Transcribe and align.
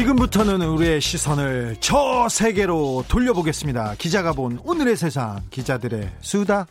지금부터는 0.00 0.62
우리의 0.62 0.98
시선을 0.98 1.76
저 1.80 2.26
세계로 2.30 3.04
돌려보겠습니다. 3.06 3.96
기자가 3.98 4.32
본 4.32 4.58
오늘의 4.64 4.96
세상, 4.96 5.42
기자들의 5.50 6.10
수다. 6.22 6.66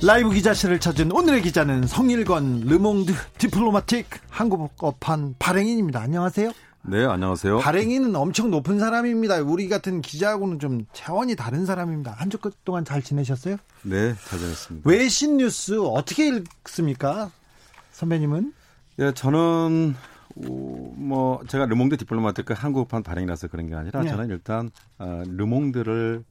라이브 0.00 0.30
기자실을 0.30 0.78
찾은 0.78 1.10
오늘의 1.10 1.42
기자는 1.42 1.88
성일건 1.88 2.60
르몽드 2.68 3.14
디플로마틱 3.38 4.06
한국어판 4.28 5.34
발행인입니다. 5.40 6.00
안녕하세요. 6.00 6.52
네, 6.82 7.04
안녕하세요. 7.04 7.58
발행인은 7.58 8.14
엄청 8.14 8.52
높은 8.52 8.78
사람입니다. 8.78 9.38
우리 9.38 9.68
같은 9.68 10.02
기자하고는 10.02 10.60
좀 10.60 10.86
차원이 10.92 11.34
다른 11.34 11.66
사람입니다. 11.66 12.14
한 12.16 12.30
주 12.30 12.38
동안 12.64 12.84
잘 12.84 13.02
지내셨어요? 13.02 13.56
네, 13.82 14.14
잘 14.28 14.38
지냈습니다. 14.38 14.88
외신 14.88 15.38
뉴스 15.38 15.80
어떻게 15.80 16.28
읽습니까? 16.28 17.32
선배님은? 17.90 18.52
예, 18.98 19.12
저는 19.12 19.94
오, 20.36 20.92
뭐 20.96 21.40
제가 21.48 21.66
르몽드 21.66 21.96
디플로마티크 21.98 22.54
한국판 22.54 23.02
발행이라서 23.02 23.48
그런 23.48 23.68
게 23.68 23.74
아니라 23.74 24.02
네. 24.02 24.08
저는 24.08 24.28
일단 24.30 24.70
어, 24.98 25.22
르몽드를 25.26 26.24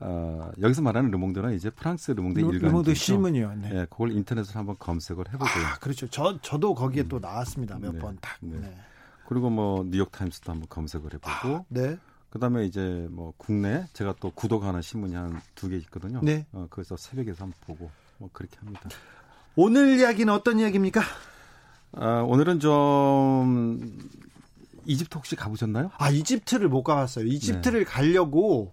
어, 0.00 0.50
여기서 0.60 0.82
말하는 0.82 1.10
르몽드는 1.10 1.54
이제 1.54 1.70
프랑스 1.70 2.10
르몽드 2.12 2.40
일간 2.40 2.58
르몽드 2.60 2.94
신문이요. 2.94 3.54
네. 3.56 3.70
예, 3.72 3.86
그걸 3.90 4.12
인터넷으로 4.12 4.58
한번 4.58 4.76
검색을 4.78 5.28
해보고요. 5.28 5.64
아, 5.66 5.78
그렇죠. 5.78 6.08
저 6.08 6.38
저도 6.40 6.74
거기에 6.74 7.02
음. 7.04 7.08
또 7.08 7.18
나왔습니다. 7.18 7.78
몇 7.78 7.98
번 7.98 8.18
딱. 8.20 8.36
네. 8.40 8.58
네. 8.58 8.74
그리고 9.28 9.48
뭐 9.50 9.84
뉴욕 9.84 10.10
타임스도 10.10 10.50
한번 10.52 10.66
검색을 10.68 11.14
해보고. 11.14 11.28
아, 11.30 11.64
네. 11.68 11.96
그다음에 12.30 12.64
이제 12.64 13.06
뭐 13.10 13.32
국내 13.36 13.86
제가 13.92 14.14
또 14.20 14.30
구독하는 14.30 14.80
신문이 14.82 15.14
한 15.14 15.40
두 15.54 15.68
개 15.68 15.76
있거든요. 15.76 16.20
네. 16.22 16.46
어, 16.52 16.66
그래서 16.70 16.96
새벽에서 16.96 17.44
한번 17.44 17.54
보고 17.66 17.90
뭐 18.18 18.28
그렇게 18.32 18.56
합니다. 18.60 18.88
오늘 19.54 19.98
이야기는 19.98 20.32
어떤 20.32 20.58
이야기입니까? 20.58 21.02
아, 21.94 22.22
오늘은 22.26 22.60
좀 22.60 23.98
이집트 24.86 25.16
혹시 25.16 25.36
가보셨나요? 25.36 25.90
아 25.98 26.10
이집트를 26.10 26.68
못 26.68 26.82
가봤어요. 26.82 27.26
이집트를 27.26 27.80
네. 27.80 27.84
가려고 27.84 28.72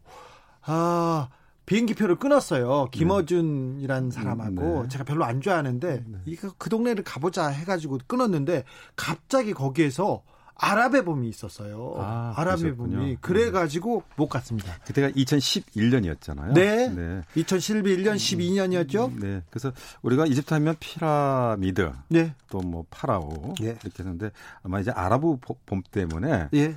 아 0.61 1.29
비행기표를 1.65 2.15
끊었어요. 2.15 2.87
김어준이란 2.91 4.09
네. 4.09 4.11
사람하고 4.11 4.83
네. 4.83 4.89
제가 4.89 5.03
별로 5.03 5.23
안 5.25 5.41
좋아하는데 5.41 6.03
네. 6.07 6.17
이거 6.25 6.51
그 6.57 6.69
동네를 6.69 7.03
가보자 7.03 7.47
해가지고 7.49 7.99
끊었는데 8.07 8.63
갑자기 8.95 9.53
거기에서 9.53 10.23
아랍의 10.61 11.05
봄이 11.05 11.29
있었어요. 11.29 11.93
아, 11.97 12.33
랍의 12.43 12.75
봄이 12.75 13.17
그래가지고 13.21 14.03
못 14.17 14.27
갔습니다. 14.27 14.73
그때가 14.85 15.09
2011년이었잖아요. 15.11 16.53
네. 16.53 16.89
네. 16.89 17.21
2011년 17.37 18.15
12년이었죠. 18.15 19.17
네. 19.19 19.41
그래서 19.49 19.71
우리가 20.01 20.25
이집트 20.25 20.53
하면 20.53 20.75
피라미드, 20.79 21.91
네. 22.09 22.35
또 22.49 22.59
뭐 22.59 22.85
파라오 22.91 23.55
네. 23.59 23.77
이렇게 23.83 23.91
했는데 23.99 24.31
아마 24.63 24.79
이제 24.79 24.91
아랍의 24.91 25.37
봄 25.65 25.81
때문에 25.91 26.49
예. 26.53 26.75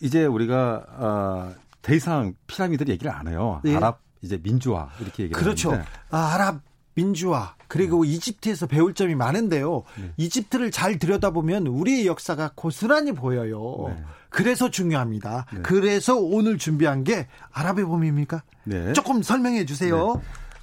이제 0.00 0.24
우리가 0.26 0.84
어, 0.88 1.54
더 1.82 1.94
이상 1.94 2.34
피라미드 2.46 2.84
얘기를 2.90 3.10
안 3.12 3.28
해요. 3.28 3.60
예. 3.64 3.76
아랍 3.76 4.00
이제 4.22 4.38
민주화 4.42 4.90
이렇게 5.00 5.22
얘기를 5.24 5.40
그렇죠. 5.40 5.70
하는데. 5.70 5.88
아, 6.10 6.34
아랍 6.34 6.60
민주화 7.00 7.54
그리고 7.66 8.04
네. 8.04 8.10
이집트에서 8.10 8.66
배울 8.66 8.94
점이 8.94 9.14
많은데요. 9.14 9.84
네. 9.96 10.12
이집트를 10.16 10.70
잘 10.70 10.98
들여다보면 10.98 11.66
우리의 11.66 12.06
역사가 12.06 12.52
고스란히 12.54 13.12
보여요. 13.12 13.86
네. 13.88 14.04
그래서 14.28 14.70
중요합니다. 14.70 15.46
네. 15.52 15.60
그래서 15.62 16.16
오늘 16.16 16.58
준비한 16.58 17.04
게 17.04 17.26
아랍의 17.52 17.84
봄입니까? 17.84 18.42
네. 18.64 18.92
조금 18.92 19.22
설명해 19.22 19.64
주세요. 19.64 20.14
네. 20.14 20.22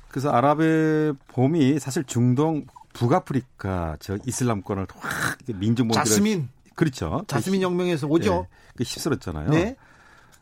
그래서 0.09 0.29
아랍의 0.31 1.13
봄이 1.27 1.79
사실 1.79 2.03
중동 2.03 2.65
북아프리카 2.93 3.97
저 3.99 4.17
이슬람권을 4.25 4.87
확 4.95 5.37
민족몬들을 5.47 6.03
자스민 6.03 6.49
그렇죠. 6.75 7.23
자스민 7.27 7.61
혁명에서 7.61 8.07
오죠. 8.07 8.47
그 8.75 8.83
휩쓸었잖아요. 8.83 9.49
네. 9.49 9.75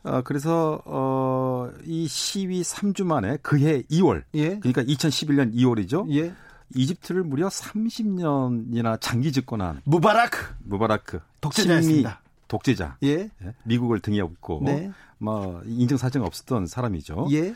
어, 0.05 0.21
그래서 0.21 0.81
어, 0.85 1.69
이 1.83 2.07
시위 2.07 2.61
3주 2.61 3.03
만에 3.03 3.37
그해 3.41 3.81
2월, 3.83 4.23
예. 4.35 4.59
그러니까 4.59 4.83
2011년 4.83 5.53
2월이죠. 5.55 6.09
예. 6.15 6.33
이집트를 6.75 7.23
무려 7.23 7.47
30년이나 7.47 8.99
장기 9.01 9.31
집권한 9.31 9.81
무바라크, 9.83 10.55
무바라크 10.63 11.19
독재자였습니다. 11.41 12.21
독재자, 12.47 12.97
예. 13.03 13.29
예. 13.43 13.55
미국을 13.63 13.99
등에 13.99 14.21
업고 14.21 14.61
네. 14.63 14.91
뭐 15.17 15.61
인증 15.65 15.97
사정 15.97 16.23
없었던 16.23 16.67
사람이죠. 16.67 17.27
예. 17.31 17.55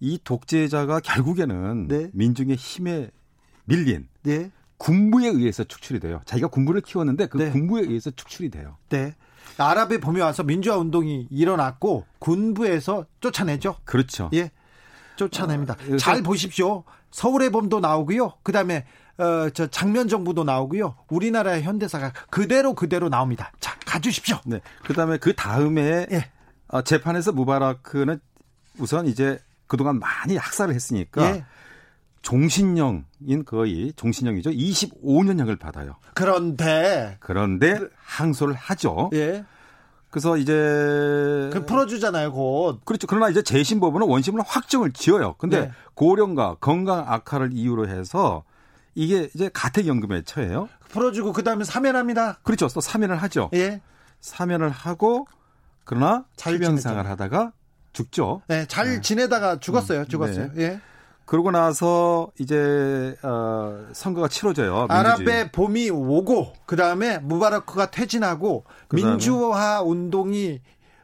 이 0.00 0.18
독재자가 0.24 1.00
결국에는 1.00 1.88
네. 1.88 2.10
민중의 2.12 2.56
힘에 2.56 3.10
밀린 3.66 4.08
네. 4.22 4.50
군부에 4.78 5.28
의해서 5.28 5.62
축출이 5.62 6.00
돼요. 6.00 6.20
자기가 6.24 6.48
군부를 6.48 6.80
키웠는데 6.80 7.26
그 7.26 7.38
네. 7.38 7.50
군부에 7.50 7.82
의해서 7.82 8.10
축출이 8.10 8.50
돼요. 8.50 8.76
네. 8.88 9.14
아랍의 9.58 10.00
봄이 10.00 10.20
와서 10.20 10.42
민주화 10.42 10.76
운동이 10.76 11.28
일어났고 11.30 12.06
군부에서 12.18 13.06
쫓아내죠. 13.20 13.76
그렇죠. 13.84 14.30
예. 14.34 14.50
쫓아냅니다. 15.16 15.76
어, 15.90 15.96
잘 15.96 16.22
보십시오. 16.22 16.84
서울의 17.10 17.50
봄도 17.50 17.80
나오고요. 17.80 18.34
그다음에 18.42 18.86
어, 19.18 19.50
저 19.50 19.66
장면 19.66 20.08
정부도 20.08 20.44
나오고요. 20.44 20.96
우리나라의 21.08 21.62
현대사가 21.62 22.12
그대로 22.30 22.74
그대로 22.74 23.08
나옵니다. 23.08 23.52
자, 23.60 23.76
가주십시오. 23.86 24.38
네. 24.46 24.60
그다음에 24.84 25.18
그 25.18 25.34
다음에 25.34 26.06
예. 26.10 26.30
어, 26.68 26.82
재판에서 26.82 27.32
무바라크는 27.32 28.20
우선 28.78 29.06
이제 29.06 29.38
그동안 29.66 29.98
많이 29.98 30.36
학살을 30.36 30.74
했으니까 30.74 31.36
예. 31.36 31.44
종신형인 32.22 33.44
거의 33.44 33.92
종신형이죠. 33.96 34.50
25년형을 34.50 35.58
받아요. 35.58 35.96
그런데 36.14 37.16
그런데 37.20 37.74
그, 37.74 37.90
항소를 38.02 38.54
하죠. 38.54 39.10
예. 39.12 39.44
그래서 40.10 40.36
이제 40.36 40.52
그 41.52 41.64
풀어주잖아요, 41.66 42.32
곧. 42.32 42.84
그렇죠. 42.84 43.06
그러나 43.06 43.28
이제 43.30 43.42
재심 43.42 43.80
법원은 43.80 44.06
원심으로 44.06 44.42
확정을 44.46 44.92
지어요. 44.92 45.34
근데 45.38 45.60
네. 45.60 45.72
고령과 45.94 46.56
건강 46.60 47.04
악화를 47.08 47.50
이유로 47.52 47.88
해서 47.88 48.44
이게 48.94 49.30
이제 49.34 49.50
가택연금에 49.52 50.22
처해요. 50.22 50.68
풀어주고 50.90 51.32
그 51.32 51.42
다음에 51.42 51.64
사면합니다. 51.64 52.40
그렇죠. 52.42 52.68
또 52.68 52.80
사면을 52.80 53.16
하죠. 53.16 53.48
예. 53.54 53.80
사면을 54.20 54.68
하고 54.68 55.26
그러나 55.84 56.26
잘병생활 56.36 57.06
하다가 57.06 57.52
죽죠. 57.92 58.42
네, 58.48 58.66
잘 58.66 58.86
네. 58.86 59.00
지내다가 59.00 59.58
죽었어요. 59.60 60.00
음, 60.00 60.08
죽었어요. 60.08 60.52
네. 60.52 60.62
예. 60.62 60.80
그러고 61.24 61.50
나서 61.50 62.30
이제 62.38 63.16
어 63.22 63.86
선거가 63.92 64.28
치러져요. 64.28 64.86
민주주의. 64.88 64.98
아랍의 64.98 65.52
봄이 65.52 65.90
오고 65.90 66.52
그 66.66 66.76
다음에 66.76 67.18
무바라크가 67.18 67.90
퇴진하고 67.90 68.64
민주화 68.92 69.82
운동이 69.82 70.60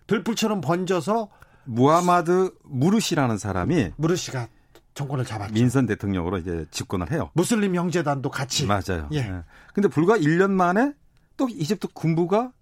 들불처럼 0.06 0.60
번져서 0.60 1.28
무하마드 1.64 2.52
무르시라는 2.64 3.38
사람이 3.38 3.92
무르시가 3.96 4.48
정권을 4.94 5.24
잡았죠. 5.24 5.52
민선 5.54 5.86
대통령으로 5.86 6.38
이제 6.38 6.66
집권을 6.70 7.12
해요. 7.12 7.30
무슬림 7.34 7.74
형제단도 7.76 8.30
같이. 8.30 8.66
맞아요. 8.66 9.08
예. 9.12 9.18
예. 9.18 9.42
근데 9.72 9.88
불과 9.88 10.16
1년 10.16 10.50
만에 10.50 10.92
또 11.36 11.48
이집트 11.48 11.88
군부가 11.94 12.52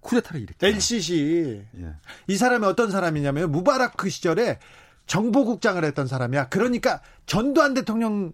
쿠데타를 0.00 0.40
일으켜요. 0.42 0.70
LCC. 0.70 1.64
예. 1.80 1.94
이 2.28 2.36
사람이 2.36 2.64
어떤 2.64 2.90
사람이냐면 2.90 3.50
무바라크 3.50 4.08
시절에 4.08 4.58
정보국장을 5.10 5.84
했던 5.84 6.06
사람이야. 6.06 6.48
그러니까 6.50 7.00
전두환 7.26 7.74
대통령 7.74 8.32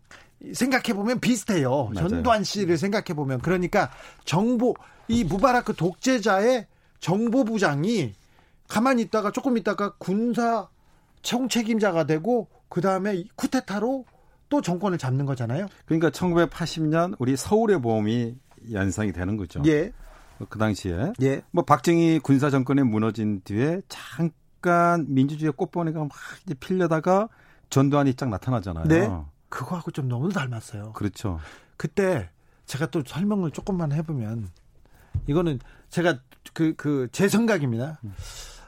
생각해 0.52 0.92
보면 0.92 1.20
비슷해요. 1.20 1.90
맞아요. 1.94 2.08
전두환 2.08 2.44
씨를 2.44 2.76
생각해 2.76 3.14
보면 3.14 3.40
그러니까 3.40 3.90
정보 4.26 4.74
이 5.08 5.24
무바라크 5.24 5.72
독재자의 5.72 6.66
정보부장이 7.00 8.12
가만히 8.68 9.02
있다가 9.04 9.30
조금 9.30 9.56
있다가 9.56 9.94
군사 9.96 10.68
총책임자가 11.22 12.04
되고 12.04 12.48
그 12.68 12.82
다음에 12.82 13.24
쿠데타로 13.36 14.04
또 14.50 14.60
정권을 14.60 14.98
잡는 14.98 15.24
거잖아요. 15.24 15.68
그러니까 15.86 16.10
1980년 16.10 17.14
우리 17.18 17.36
서울의 17.36 17.80
보험이 17.80 18.36
연상이 18.72 19.12
되는 19.12 19.38
거죠. 19.38 19.62
예. 19.64 19.92
그 20.50 20.58
당시에 20.58 21.14
예. 21.22 21.40
뭐 21.52 21.64
박정희 21.64 22.20
군사 22.22 22.50
정권이 22.50 22.82
무너진 22.82 23.40
뒤에 23.44 23.80
잠깐 23.88 24.30
약간 24.56 25.06
민주주의 25.08 25.52
꽃보니가 25.52 26.00
막 26.00 26.10
이제 26.44 26.54
필려다가 26.54 27.28
전두환이 27.70 28.14
쫙 28.14 28.28
나타나잖아요. 28.28 28.84
네. 28.86 29.10
그거하고 29.48 29.90
좀 29.90 30.08
너무 30.08 30.32
닮았어요. 30.32 30.92
그렇죠. 30.92 31.38
그때 31.76 32.30
제가 32.64 32.86
또 32.86 33.02
설명을 33.06 33.50
조금만 33.52 33.92
해보면 33.92 34.48
이거는 35.26 35.60
제가 35.90 36.18
그 36.52 36.74
그 36.76 37.08
제 37.12 37.28
생각입니다. 37.28 38.00
음. 38.04 38.12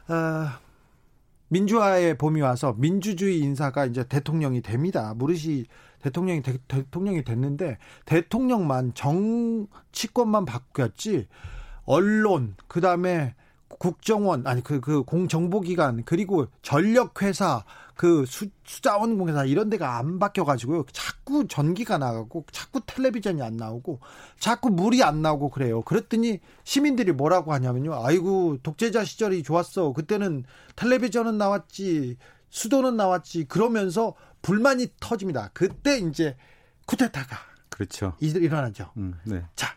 아, 0.09 0.59
민주화의 1.49 2.19
봄이 2.19 2.41
와서 2.43 2.75
민주주의 2.77 3.39
인사가 3.41 3.87
이제 3.87 4.05
대통령이 4.05 4.61
됩니다. 4.63 5.15
무릇이 5.17 5.65
대통령이 6.03 6.43
대, 6.43 6.59
통령이 6.91 7.25
됐는데 7.25 7.79
대통령만 8.05 8.93
정치권만 8.95 10.45
바뀌었지 10.45 11.27
언론 11.85 12.55
그다음에 12.69 13.35
국정원 13.69 14.47
아니 14.47 14.63
그 14.63 14.81
그 14.81 15.03
공정보기관 15.03 16.05
그리고 16.05 16.47
전력회사 16.63 17.65
그 17.95 18.25
수, 18.27 18.47
자원공사 18.65 19.45
이런 19.45 19.69
데가 19.69 19.99
안 19.99 20.19
바뀌어 20.19 20.45
가지고요. 20.45 20.85
자꾸 20.93 21.47
전기가 21.49 21.99
나가고 21.99 22.47
자꾸 22.53 22.81
텔레비전이 22.87 23.43
안 23.43 23.57
나오고 23.57 24.01
자꾸 24.39 24.71
물이 24.71 25.03
안 25.03 25.21
나오고 25.21 25.51
그래요. 25.51 25.83
그랬더니 25.83 26.41
시민들이 26.65 27.13
뭐라고 27.13 27.53
하냐면요. 27.53 28.03
아이고 28.05 28.59
독재자 28.63 29.05
시절이 29.05 29.43
좋았어. 29.43 29.93
그때는 29.93 30.45
텔레비전은 30.77 31.37
나왔지. 31.37 32.17
수도는 32.51 32.97
나왔지. 32.97 33.45
그러면서 33.45 34.15
불만이 34.41 34.87
터집니다. 35.01 35.51
그때 35.53 35.99
이제 35.99 36.37
쿠데타가 36.87 37.37
그렇죠. 37.69 38.15
일어나죠. 38.21 38.91
음, 38.97 39.19
네. 39.25 39.45
자, 39.55 39.75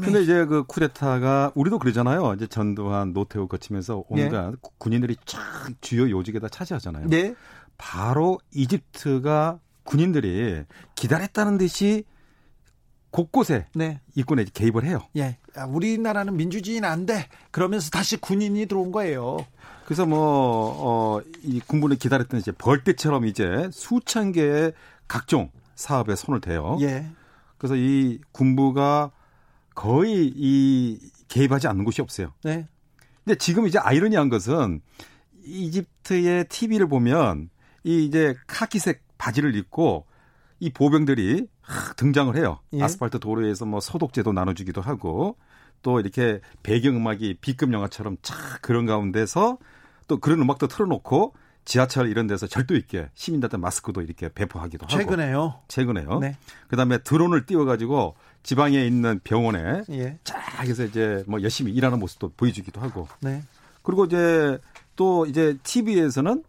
근데 0.00 0.22
이제 0.22 0.44
그 0.44 0.64
쿠데타가 0.64 1.52
우리도 1.54 1.78
그러잖아요. 1.78 2.34
이제 2.34 2.46
전두환, 2.46 3.12
노태우 3.12 3.48
거치면서 3.48 4.04
온갖 4.08 4.50
네. 4.50 4.56
군인들이 4.78 5.16
쫙 5.24 5.40
주요 5.80 6.10
요직에다 6.10 6.48
차지하잖아요. 6.48 7.08
네. 7.08 7.34
바로 7.78 8.38
이집트가 8.52 9.58
군인들이 9.84 10.64
기다렸다는 10.94 11.58
듯이 11.58 12.04
곳곳에 13.10 13.66
네. 13.74 14.00
이권에 14.14 14.44
개입을 14.52 14.84
해요. 14.84 15.00
예. 15.16 15.38
우리나라는 15.68 16.36
민주주의는 16.36 16.88
안 16.88 17.04
돼. 17.04 17.28
그러면서 17.50 17.90
다시 17.90 18.16
군인이 18.16 18.66
들어온 18.66 18.90
거예요. 18.90 19.36
그래서 19.84 20.06
뭐, 20.06 21.18
어, 21.18 21.20
이 21.42 21.60
군부를 21.60 21.96
기다렸던 21.96 22.40
이제 22.40 22.52
벌떼처럼 22.52 23.26
이제 23.26 23.68
수천 23.70 24.32
개의 24.32 24.72
각종 25.08 25.50
사업에 25.74 26.16
손을 26.16 26.40
대요. 26.40 26.78
예. 26.80 27.06
그래서 27.58 27.76
이 27.76 28.18
군부가 28.32 29.10
거의 29.74 30.32
이 30.34 30.98
개입하지 31.28 31.68
않는 31.68 31.84
곳이 31.84 32.02
없어요. 32.02 32.32
네. 32.44 32.66
근데 33.24 33.36
지금 33.38 33.66
이제 33.66 33.78
아이러니한 33.78 34.28
것은 34.28 34.80
이집트의 35.44 36.46
TV를 36.48 36.88
보면 36.88 37.50
이 37.84 38.04
이제 38.04 38.34
카키색 38.46 39.02
바지를 39.18 39.54
입고 39.56 40.06
이 40.60 40.70
보병들이 40.70 41.48
등장을 41.96 42.36
해요. 42.36 42.60
예. 42.74 42.82
아스팔트 42.82 43.18
도로에서 43.18 43.66
뭐 43.66 43.80
소독제도 43.80 44.32
나눠주기도 44.32 44.80
하고 44.80 45.36
또 45.82 45.98
이렇게 46.00 46.40
배경음악이 46.62 47.38
B급 47.40 47.72
영화처럼 47.72 48.16
쫙 48.22 48.36
그런 48.62 48.86
가운데서 48.86 49.58
또 50.06 50.18
그런 50.18 50.40
음악도 50.40 50.68
틀어놓고 50.68 51.34
지하철 51.64 52.08
이런 52.08 52.26
데서 52.26 52.46
절도 52.46 52.76
있게 52.76 53.08
시민들한테 53.14 53.56
마스크도 53.56 54.02
이렇게 54.02 54.28
배포하기도 54.32 54.86
하고 54.86 54.96
최근에요. 54.96 55.60
최근에요. 55.68 56.18
네. 56.18 56.36
그다음에 56.68 56.98
드론을 56.98 57.46
띄워가지고 57.46 58.14
지방에 58.42 58.84
있는 58.84 59.20
병원에 59.22 59.82
예. 59.90 60.18
쫙 60.24 60.66
해서 60.66 60.84
이제 60.84 61.22
뭐 61.26 61.40
열심히 61.42 61.72
일하는 61.72 61.98
모습도 61.98 62.32
보여주기도 62.36 62.80
하고. 62.80 63.06
네. 63.20 63.42
그리고 63.82 64.04
이제 64.04 64.58
또 64.96 65.26
이제 65.26 65.56
TV에서는 65.62 66.42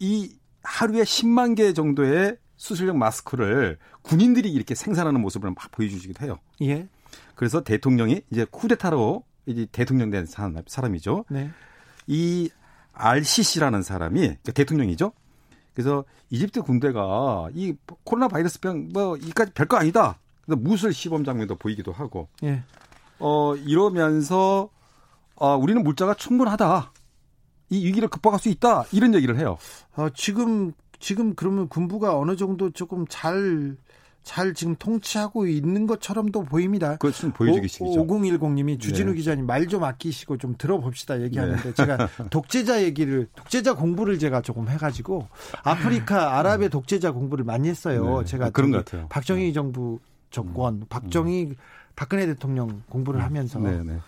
이 0.00 0.36
하루에 0.62 1.02
10만 1.02 1.56
개 1.56 1.72
정도의 1.72 2.36
수술용 2.56 2.98
마스크를 2.98 3.78
군인들이 4.02 4.50
이렇게 4.50 4.74
생산하는 4.74 5.20
모습을 5.20 5.50
막 5.50 5.70
보여주기도 5.70 6.24
해요. 6.24 6.38
예. 6.62 6.88
그래서 7.34 7.62
대통령이 7.62 8.22
이제 8.30 8.46
쿠데타로 8.50 9.24
이제 9.46 9.66
대통령 9.72 10.10
된 10.10 10.26
사람이죠. 10.26 11.24
네. 11.28 11.50
이 12.06 12.50
RCC라는 12.94 13.82
사람이 13.82 14.20
그러니까 14.20 14.52
대통령이죠. 14.52 15.12
그래서 15.74 16.04
이집트 16.30 16.62
군대가 16.62 17.48
이 17.54 17.74
코로나 18.04 18.28
바이러스 18.28 18.60
병 18.60 18.88
뭐 18.92 19.16
이까지 19.16 19.52
별거 19.52 19.76
아니다. 19.76 20.18
그래서 20.44 20.60
무술 20.60 20.92
시범 20.92 21.24
장면도 21.24 21.56
보이기도 21.56 21.92
하고. 21.92 22.28
예. 22.44 22.62
어 23.18 23.54
이러면서 23.56 24.68
어 25.36 25.56
우리는 25.56 25.82
물자가 25.82 26.14
충분하다. 26.14 26.92
이 27.70 27.86
위기를 27.86 28.08
극복할 28.08 28.38
수 28.38 28.48
있다. 28.48 28.84
이런 28.92 29.14
얘기를 29.14 29.38
해요. 29.38 29.58
어 29.96 30.08
지금 30.10 30.72
지금 31.00 31.34
그러면 31.34 31.68
군부가 31.68 32.16
어느 32.16 32.36
정도 32.36 32.70
조금 32.70 33.04
잘 33.08 33.76
잘 34.24 34.54
지금 34.54 34.74
통치하고 34.76 35.46
있는 35.46 35.86
것처럼도 35.86 36.44
보입니다. 36.44 36.96
그것은 36.96 37.32
보여주기 37.32 37.68
식이죠. 37.68 38.06
5010님이 38.06 38.80
주진우 38.80 39.10
네. 39.10 39.16
기자님 39.16 39.46
말 39.46 39.64
좀 39.64 39.82
아끼시고 39.84 40.36
좀 40.38 40.54
들어봅시다 40.58 41.22
얘기하는데 41.22 41.62
네. 41.62 41.74
제가 41.74 42.08
독재자 42.30 42.82
얘기를 42.82 43.28
독재자 43.34 43.74
공부를 43.74 44.18
제가 44.18 44.42
조금 44.42 44.68
해가지고 44.68 45.26
아프리카 45.62 46.38
아랍의 46.38 46.68
독재자 46.70 47.12
공부를 47.12 47.44
많이 47.44 47.68
했어요. 47.68 48.20
네. 48.20 48.24
제가 48.26 48.50
그런 48.50 48.70
것 48.70 48.84
같아요. 48.84 49.08
박정희 49.08 49.44
네. 49.44 49.52
정부 49.52 50.00
정권, 50.30 50.74
음. 50.74 50.86
박정희 50.88 51.44
음. 51.50 51.54
박근혜 51.96 52.26
대통령 52.26 52.82
공부를 52.88 53.20
음. 53.20 53.24
하면서 53.24 53.58
네, 53.58 53.82
네. 53.84 53.98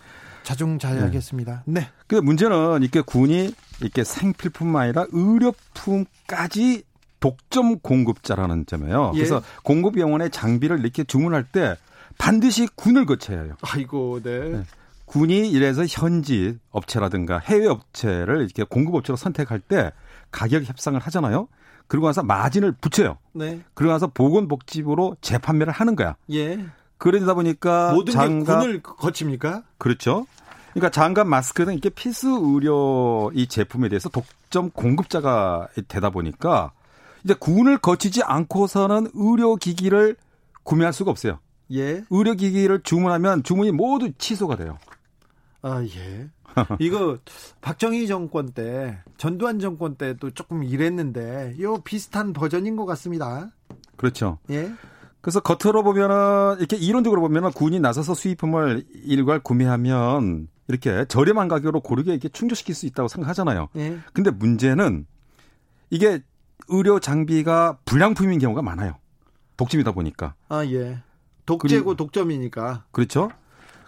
자중자애하겠습니다. 0.43 1.63
네. 1.65 1.81
네. 1.81 1.87
그 2.07 2.15
문제는 2.15 2.81
이렇게 2.81 3.01
군이 3.01 3.53
이렇게 3.81 4.03
생필품만 4.03 4.83
아니라 4.83 5.05
의료품까지 5.11 6.83
독점 7.19 7.79
공급자라는 7.79 8.65
점이에요. 8.65 9.11
예. 9.15 9.17
그래서 9.17 9.41
공급병원의 9.63 10.31
장비를 10.31 10.79
이렇게 10.79 11.03
주문할 11.03 11.43
때 11.43 11.75
반드시 12.17 12.67
군을 12.75 13.05
거쳐야 13.05 13.41
해요. 13.41 13.55
아이고, 13.61 14.21
네. 14.23 14.39
네. 14.49 14.63
군이 15.05 15.49
이래서 15.49 15.85
현지 15.87 16.57
업체라든가 16.71 17.39
해외 17.39 17.67
업체를 17.67 18.41
이렇게 18.41 18.63
공급 18.63 18.95
업체로 18.95 19.15
선택할 19.15 19.59
때 19.59 19.91
가격 20.31 20.63
협상을 20.63 20.99
하잖아요. 20.99 21.47
그러고 21.87 22.07
나서 22.07 22.23
마진을 22.23 22.73
붙여요. 22.73 23.17
네. 23.31 23.61
그러고 23.73 23.93
나서 23.93 24.07
보건복지부로 24.07 25.15
재판매를 25.21 25.71
하는 25.71 25.95
거야. 25.95 26.15
예. 26.31 26.59
그러다 26.97 27.33
보니까 27.35 27.93
모든 27.93 28.13
장갑, 28.13 28.59
군을 28.59 28.81
거칩니까? 28.81 29.63
그렇죠. 29.77 30.27
그러니까 30.73 30.89
장갑 30.91 31.25
마스크 31.27 31.63
등 31.63 31.73
이렇게 31.73 31.89
필수 31.89 32.39
의료 32.43 33.31
이 33.33 33.47
제품에 33.47 33.87
대해서 33.89 34.09
독점 34.09 34.71
공급자가 34.71 35.67
되다 35.87 36.09
보니까 36.09 36.71
이제 37.23 37.33
군을 37.33 37.77
거치지 37.77 38.23
않고서는 38.23 39.11
의료기기를 39.13 40.15
구매할 40.63 40.93
수가 40.93 41.11
없어요. 41.11 41.39
예. 41.71 42.03
의료기기를 42.09 42.83
주문하면 42.83 43.43
주문이 43.43 43.71
모두 43.71 44.11
취소가 44.17 44.55
돼요. 44.55 44.77
아, 45.61 45.83
예. 45.83 46.29
이거 46.79 47.19
박정희 47.61 48.07
정권 48.07 48.51
때, 48.51 48.97
전두환 49.17 49.59
정권 49.59 49.95
때도 49.95 50.31
조금 50.31 50.63
이랬는데, 50.63 51.55
요 51.59 51.77
비슷한 51.83 52.33
버전인 52.33 52.75
것 52.75 52.85
같습니다. 52.85 53.51
그렇죠. 53.95 54.39
예. 54.49 54.71
그래서 55.21 55.39
겉으로 55.39 55.83
보면은, 55.83 56.57
이렇게 56.59 56.77
이론적으로 56.77 57.21
보면은 57.21 57.51
군이 57.51 57.79
나서서 57.79 58.13
수입품을 58.13 58.85
일괄 59.03 59.39
구매하면 59.39 60.47
이렇게 60.67 61.05
저렴한 61.05 61.47
가격으로 61.47 61.81
고르게 61.81 62.11
이렇게 62.11 62.29
충족시킬 62.29 62.75
수 62.75 62.85
있다고 62.85 63.07
생각하잖아요. 63.07 63.69
예. 63.77 63.99
근데 64.13 64.31
문제는 64.31 65.05
이게 65.89 66.21
의료 66.67 66.99
장비가 66.99 67.77
불량품인 67.85 68.39
경우가 68.39 68.61
많아요. 68.61 68.95
독점이다 69.57 69.91
보니까. 69.91 70.35
아, 70.49 70.65
예. 70.65 70.99
독재고 71.45 71.95
독점이니까. 71.95 72.85
그렇죠. 72.91 73.29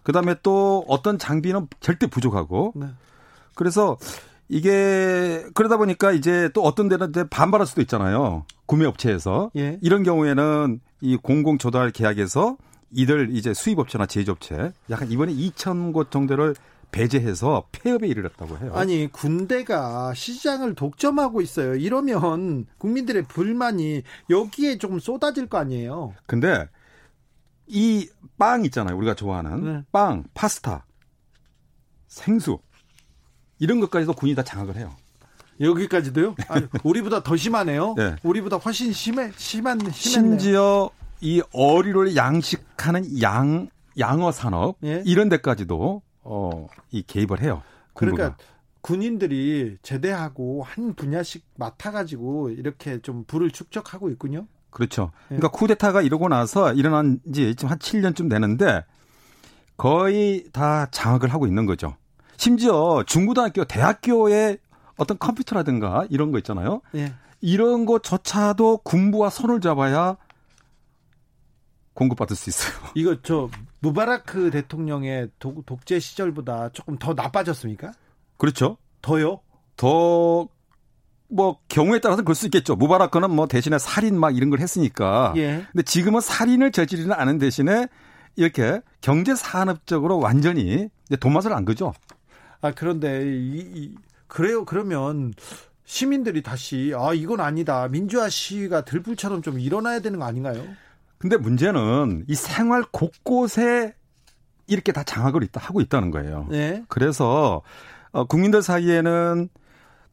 그 0.04 0.12
다음에 0.12 0.36
또 0.42 0.86
어떤 0.88 1.18
장비는 1.20 1.68
절대 1.80 2.08
부족하고. 2.08 2.74
네. 2.76 2.88
그래서 3.56 3.98
이게 4.48 5.46
그러다 5.54 5.78
보니까 5.78 6.12
이제 6.12 6.50
또 6.54 6.64
어떤 6.64 6.88
데는 6.90 7.12
반발할 7.30 7.68
수도 7.68 7.82
있잖아요. 7.82 8.46
구매 8.66 8.86
업체에서. 8.86 9.52
예. 9.58 9.78
이런 9.82 10.04
경우에는 10.04 10.80
이 11.02 11.18
공공 11.18 11.58
조달 11.58 11.92
계약에서 11.92 12.58
이들 12.92 13.30
이제 13.32 13.54
수입업체나 13.54 14.08
제조업체 14.08 14.74
약간 14.90 15.12
이번에 15.12 15.32
2천 15.34 15.94
곳 15.94 16.10
정도를 16.10 16.56
배제해서 16.92 17.68
폐업에 17.72 18.08
이르렀다고 18.08 18.58
해요. 18.58 18.72
아니 18.76 19.08
군대가 19.12 20.14
시장을 20.14 20.76
독점하고 20.76 21.42
있어요. 21.42 21.76
이러면 21.76 22.66
국민들의 22.78 23.24
불만이 23.24 24.04
여기에 24.30 24.78
조금 24.80 25.00
쏟아질 25.00 25.48
거 25.48 25.58
아니에요. 25.58 26.14
근데 26.26 26.68
이 27.68 28.08
빵 28.40 28.64
있잖아요. 28.66 28.96
우리가 28.98 29.16
좋아하는 29.16 29.64
네. 29.66 29.84
빵, 29.92 30.24
파스타, 30.34 30.86
생수 32.08 32.60
이런 33.60 33.80
것까지도 33.82 34.14
군이 34.14 34.34
다 34.34 34.44
장악을 34.44 34.78
해요. 34.78 34.96
여기까지도요? 35.60 36.36
아니, 36.48 36.66
우리보다 36.86 37.22
더 37.22 37.36
심하네요. 37.36 37.96
네. 37.98 38.16
우리보다 38.24 38.56
훨씬 38.58 38.94
심해 38.94 39.32
심한 39.36 39.78
심했네요. 39.92 40.40
심지어 40.40 40.90
이 41.20 41.42
어류를 41.52 42.16
양식하는 42.16 43.22
양 43.22 43.68
양어 43.98 44.32
산업 44.32 44.78
예? 44.86 45.04
이런 45.06 45.28
데까지도 45.28 46.02
어, 46.32 46.68
이 46.92 47.02
개입을 47.02 47.42
해요. 47.42 47.64
군부가. 47.94 48.18
그러니까 48.18 48.44
군인들이 48.82 49.78
제대하고 49.82 50.64
한 50.64 50.94
분야씩 50.94 51.44
맡아가지고 51.56 52.52
이렇게 52.52 53.02
좀 53.02 53.24
불을 53.26 53.52
축적하고 53.52 54.10
있군요. 54.12 54.48
그렇죠. 54.70 55.12
예. 55.32 55.36
그러니까 55.36 55.50
쿠데타가 55.50 56.04
이러고 56.04 56.30
나서 56.30 56.72
일어난 56.74 57.20
지 57.34 57.56
지금 57.56 57.72
한 57.72 57.80
7년쯤 57.80 58.30
되는데 58.30 58.86
거의 59.76 60.46
다 60.54 60.88
장악을 60.92 61.34
하고 61.34 61.48
있는 61.48 61.66
거죠. 61.66 61.96
심지어 62.38 63.04
중고등학교, 63.06 63.66
대학교에 63.66 64.58
어떤 64.98 65.18
컴퓨터라든가 65.18 66.06
이런 66.10 66.32
거 66.32 66.38
있잖아요. 66.38 66.82
예. 66.96 67.14
이런 67.42 67.86
것조차도 67.86 68.80
군부와 68.84 69.30
손을 69.30 69.62
잡아야 69.62 70.16
공급받을 71.94 72.36
수 72.36 72.50
있어요. 72.50 72.74
이거 72.94 73.18
저 73.24 73.50
무바라크 73.80 74.52
대통령의 74.52 75.30
독, 75.40 75.66
독재 75.66 76.00
시절보다 76.00 76.70
조금 76.70 76.98
더 76.98 77.14
나빠졌습니까? 77.14 77.92
그렇죠. 78.38 78.78
더요? 79.02 79.40
더, 79.78 80.48
뭐, 81.30 81.60
경우에 81.70 82.00
따라서 82.00 82.22
그럴 82.22 82.36
수 82.36 82.46
있겠죠. 82.48 82.76
무바라크는 82.76 83.32
뭐 83.32 83.48
대신에 83.48 83.78
살인 83.80 84.20
막 84.20 84.36
이런 84.36 84.50
걸 84.50 84.60
했으니까. 84.60 85.34
예. 85.38 85.66
근데 85.72 85.84
지금은 85.84 86.22
살인을 86.22 86.72
저지르는 86.72 87.14
않은 87.14 87.38
대신에 87.38 87.88
이렇게 88.36 88.82
경제 89.02 89.36
산업적으로 89.36 90.20
완전히 90.20 90.90
돈맛을 91.20 91.54
안 91.54 91.66
그죠. 91.66 91.94
아, 92.62 92.72
그런데 92.72 93.24
이, 93.26 93.60
이 93.60 93.96
그래요. 94.28 94.66
그러면 94.66 95.34
시민들이 95.86 96.44
다시 96.44 96.94
아, 96.96 97.14
이건 97.14 97.40
아니다. 97.40 97.88
민주화 97.88 98.30
시위가 98.30 98.86
들불처럼 98.86 99.42
좀 99.42 99.60
일어나야 99.60 100.00
되는 100.02 100.20
거 100.20 100.26
아닌가요? 100.26 100.64
근데 101.20 101.38
문제는 101.38 102.26
이 102.28 102.34
생활 102.34 102.84
곳곳에 102.92 103.94
이렇게 104.68 104.92
다 104.92 105.04
장악을 105.04 105.44
있다, 105.44 105.60
하고 105.62 105.82
있다는 105.82 106.12
거예요. 106.12 106.48
네. 106.50 106.84
그래서 106.88 107.62
어, 108.12 108.24
국민들 108.24 108.62
사이에는 108.62 109.50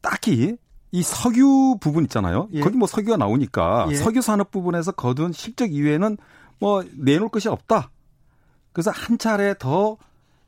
딱히 0.01 0.57
이 0.91 1.03
석유 1.03 1.77
부분 1.79 2.03
있잖아요. 2.03 2.49
예. 2.53 2.61
거기 2.61 2.77
뭐 2.77 2.87
석유가 2.87 3.17
나오니까 3.17 3.87
예. 3.89 3.95
석유 3.95 4.21
산업 4.21 4.51
부분에서 4.51 4.91
거둔 4.91 5.31
실적 5.31 5.71
이외에는 5.71 6.17
뭐 6.59 6.83
내놓을 6.97 7.29
것이 7.29 7.47
없다. 7.47 7.89
그래서 8.73 8.91
한 8.91 9.17
차례 9.17 9.53
더 9.57 9.97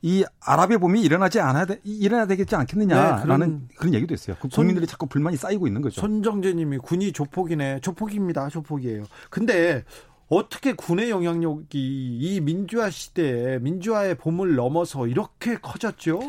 이 0.01 0.23
아랍의 0.39 0.77
봄이 0.77 1.01
일어나지 1.01 1.41
않아야 1.41 1.65
돼, 1.65 1.79
일어나야 1.83 2.25
되겠지 2.25 2.55
않겠느냐라는 2.55 3.17
네, 3.17 3.21
그런, 3.23 3.67
그런 3.75 3.93
얘기도 3.93 4.13
있어요. 4.13 4.37
그 4.39 4.47
국민들이 4.47 4.87
자꾸 4.87 5.07
불만이 5.07 5.35
쌓이고 5.35 5.67
있는 5.67 5.81
거죠. 5.81 5.99
손정재님이 5.99 6.77
군이 6.77 7.11
조폭이네, 7.11 7.81
조폭입니다, 7.81 8.47
조폭이에요. 8.47 9.03
근데 9.29 9.83
어떻게 10.29 10.73
군의 10.73 11.09
영향력이 11.09 12.17
이 12.19 12.39
민주화 12.41 12.89
시대에 12.89 13.59
민주화의 13.59 14.15
봄을 14.15 14.55
넘어서 14.55 15.07
이렇게 15.07 15.57
커졌죠? 15.57 16.19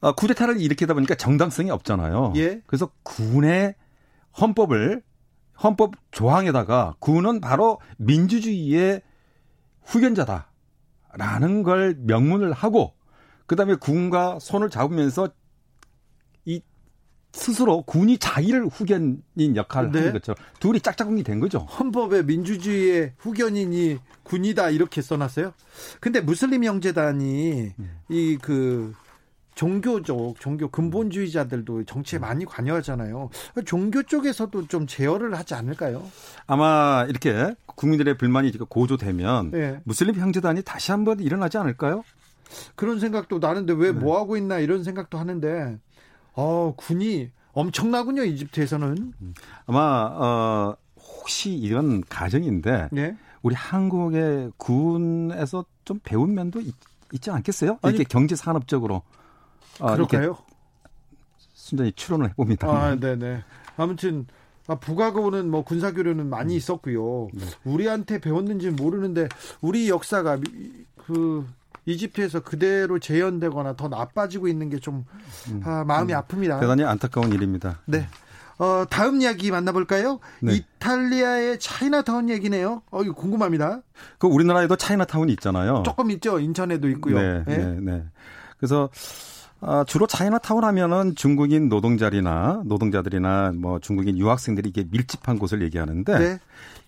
아, 0.00 0.12
쿠데타를 0.12 0.60
일으키다 0.60 0.94
보니까 0.94 1.16
정당성이 1.16 1.70
없잖아요. 1.70 2.34
예. 2.36 2.62
그래서 2.66 2.90
군의 3.02 3.74
헌법을 4.40 5.02
헌법 5.62 5.94
조항에다가 6.12 6.94
군은 7.00 7.40
바로 7.40 7.80
민주주의의 7.96 9.02
후견자다라는 9.82 11.64
걸 11.64 11.96
명문을 11.98 12.52
하고 12.52 12.94
그다음에 13.46 13.74
군과 13.74 14.38
손을 14.40 14.70
잡으면서 14.70 15.26
이 15.26 15.30
스스로 17.32 17.82
군이 17.82 18.18
자기를 18.18 18.66
후견인 18.66 19.56
역할을 19.56 19.92
네. 19.92 19.98
하는 19.98 20.12
것처럼 20.14 20.36
둘이 20.60 20.80
짝짝꿍이 20.80 21.22
된 21.22 21.40
거죠. 21.40 21.58
헌법에 21.58 22.22
민주주의의 22.22 23.12
후견인이 23.18 23.98
군이다 24.22 24.70
이렇게 24.70 25.02
써놨어요. 25.02 25.52
근데 26.00 26.20
무슬림 26.20 26.64
형제단이 26.64 27.72
음. 27.78 27.90
이그 28.08 28.94
종교적 29.54 30.38
종교 30.38 30.68
근본주의자들도 30.68 31.84
정치에 31.84 32.20
많이 32.20 32.44
관여하잖아요. 32.44 33.28
종교 33.66 34.04
쪽에서도 34.04 34.68
좀 34.68 34.86
제어를 34.86 35.34
하지 35.36 35.54
않을까요? 35.54 36.04
아마 36.46 37.04
이렇게 37.08 37.54
국민들의 37.66 38.18
불만이 38.18 38.52
고조되면 38.52 39.50
네. 39.50 39.80
무슬림 39.82 40.14
형제단이 40.14 40.62
다시 40.62 40.92
한번 40.92 41.18
일어나지 41.18 41.58
않을까요? 41.58 42.04
그런 42.76 43.00
생각도 43.00 43.40
나는데 43.40 43.72
왜뭐 43.72 44.00
네. 44.00 44.12
하고 44.12 44.36
있나 44.36 44.60
이런 44.60 44.84
생각도 44.84 45.18
하는데 45.18 45.78
어, 46.40 46.72
군이 46.76 47.32
엄청나군요, 47.52 48.22
이집트에서는. 48.22 49.12
아마, 49.66 49.80
어, 50.04 50.76
혹시 50.96 51.52
이런 51.52 52.00
가정인데, 52.02 52.90
네? 52.92 53.16
우리 53.42 53.56
한국의 53.56 54.52
군에서 54.56 55.64
좀 55.84 55.98
배운 56.04 56.34
면도 56.34 56.60
있, 56.60 56.74
지 57.20 57.32
않겠어요? 57.32 57.80
아니, 57.82 57.96
이렇게 57.96 58.04
경제 58.08 58.36
산업적으로. 58.36 59.02
어, 59.80 59.92
그럴까요? 59.94 60.38
순전히 61.54 61.90
추론을 61.90 62.30
해봅니다. 62.30 62.68
아, 62.68 62.94
네네. 62.94 63.42
아무튼, 63.76 64.28
아, 64.68 64.76
부가고는 64.76 65.50
뭐 65.50 65.64
군사 65.64 65.92
교류는 65.92 66.30
많이 66.30 66.54
음. 66.54 66.56
있었고요. 66.56 67.30
네. 67.32 67.46
우리한테 67.64 68.20
배웠는지는 68.20 68.76
모르는데, 68.76 69.28
우리 69.60 69.88
역사가 69.88 70.38
그 71.04 71.44
이집트에서 71.88 72.40
그대로 72.40 72.98
재현되거나 72.98 73.74
더 73.76 73.88
나빠지고 73.88 74.48
있는 74.48 74.68
게좀 74.68 75.06
음, 75.50 75.62
아, 75.64 75.84
마음이 75.84 76.12
음, 76.12 76.20
아픕니다. 76.20 76.60
대단히 76.60 76.84
안타까운 76.84 77.32
일입니다. 77.32 77.78
네. 77.86 78.06
어, 78.58 78.84
다음 78.90 79.22
이야기 79.22 79.50
만나볼까요? 79.50 80.18
네. 80.40 80.56
이탈리아의 80.56 81.58
차이나타운 81.60 82.28
얘기네요. 82.28 82.82
어, 82.90 83.02
이거 83.02 83.14
궁금합니다. 83.14 83.82
그 84.18 84.26
우리나라에도 84.26 84.76
차이나타운이 84.76 85.32
있잖아요. 85.34 85.82
조금 85.86 86.10
있죠. 86.10 86.38
인천에도 86.40 86.88
있고요. 86.90 87.18
네, 87.18 87.44
네, 87.46 87.56
네. 87.56 87.80
네. 87.80 88.04
그래서 88.58 88.90
아, 89.60 89.84
주로 89.86 90.06
차이나타운 90.06 90.64
하면은 90.64 91.14
중국인 91.16 91.68
노동자리나 91.68 92.62
노동자들이나 92.64 93.52
뭐 93.56 93.78
중국인 93.80 94.16
유학생들이 94.16 94.68
이게 94.68 94.84
밀집한 94.90 95.38
곳을 95.38 95.62
얘기하는데 95.62 96.18
네. 96.18 96.38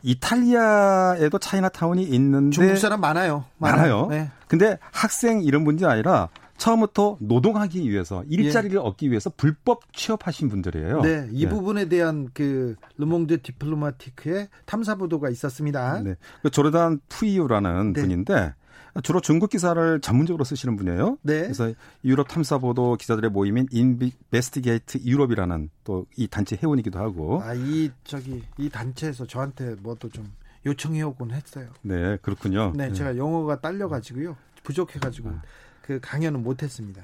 이탈리아에도 0.03 1.39
차이나타운이 1.39 2.03
있는데 2.03 2.55
중국 2.55 2.77
사람 2.77 3.01
많아요. 3.01 3.45
많아요. 3.59 4.07
네. 4.09 4.31
근데 4.47 4.79
학생 4.93 5.43
이런 5.43 5.65
분이 5.65 5.85
아니라 5.85 6.29
처음부터 6.61 7.17
노동하기 7.21 7.91
위해서 7.91 8.23
일자리를 8.29 8.77
예. 8.77 8.81
얻기 8.81 9.11
위해서 9.11 9.31
불법 9.35 9.93
취업하신 9.95 10.51
분들이에요. 10.51 11.01
네, 11.01 11.27
이 11.33 11.47
네. 11.47 11.51
부분에 11.51 11.89
대한 11.89 12.29
그 12.35 12.77
르몽드 12.99 13.41
디플로마티크의 13.41 14.49
탐사 14.67 14.95
보도가 14.97 15.31
있었습니다. 15.31 16.03
네, 16.03 16.17
그 16.43 16.51
조르단 16.51 17.01
푸이유라는 17.09 17.95
네. 17.95 18.01
분인데 18.03 18.55
주로 19.03 19.21
중국 19.21 19.51
기사를 19.51 20.01
전문적으로 20.01 20.45
쓰시는 20.45 20.77
분이에요. 20.77 21.19
네. 21.23 21.43
그래서 21.43 21.73
유럽 22.05 22.29
탐사 22.29 22.59
보도 22.59 22.97
기자들의 22.97 23.31
모임인 23.31 23.69
인베스티게이트 23.71 24.99
유럽이라는 25.05 25.71
또 25.85 26.05
이 26.17 26.27
단체 26.27 26.57
회원이기도 26.61 26.99
하고. 26.99 27.43
아, 27.43 27.55
이 27.55 27.91
저기 28.05 28.43
이 28.59 28.69
단체에서 28.69 29.27
저한테 29.27 29.77
뭐도 29.81 30.09
좀 30.11 30.31
요청해 30.67 31.03
오곤 31.03 31.31
했어요. 31.31 31.69
네, 31.83 32.17
그렇군요. 32.19 32.73
네, 32.75 32.93
제가 32.93 33.17
영어가 33.17 33.61
딸려 33.61 33.89
가지고요. 33.89 34.37
부족해 34.63 34.99
가지고 34.99 35.31
아. 35.31 35.43
그 35.83 35.99
강연은 36.01 36.43
못 36.43 36.63
했습니다. 36.63 37.03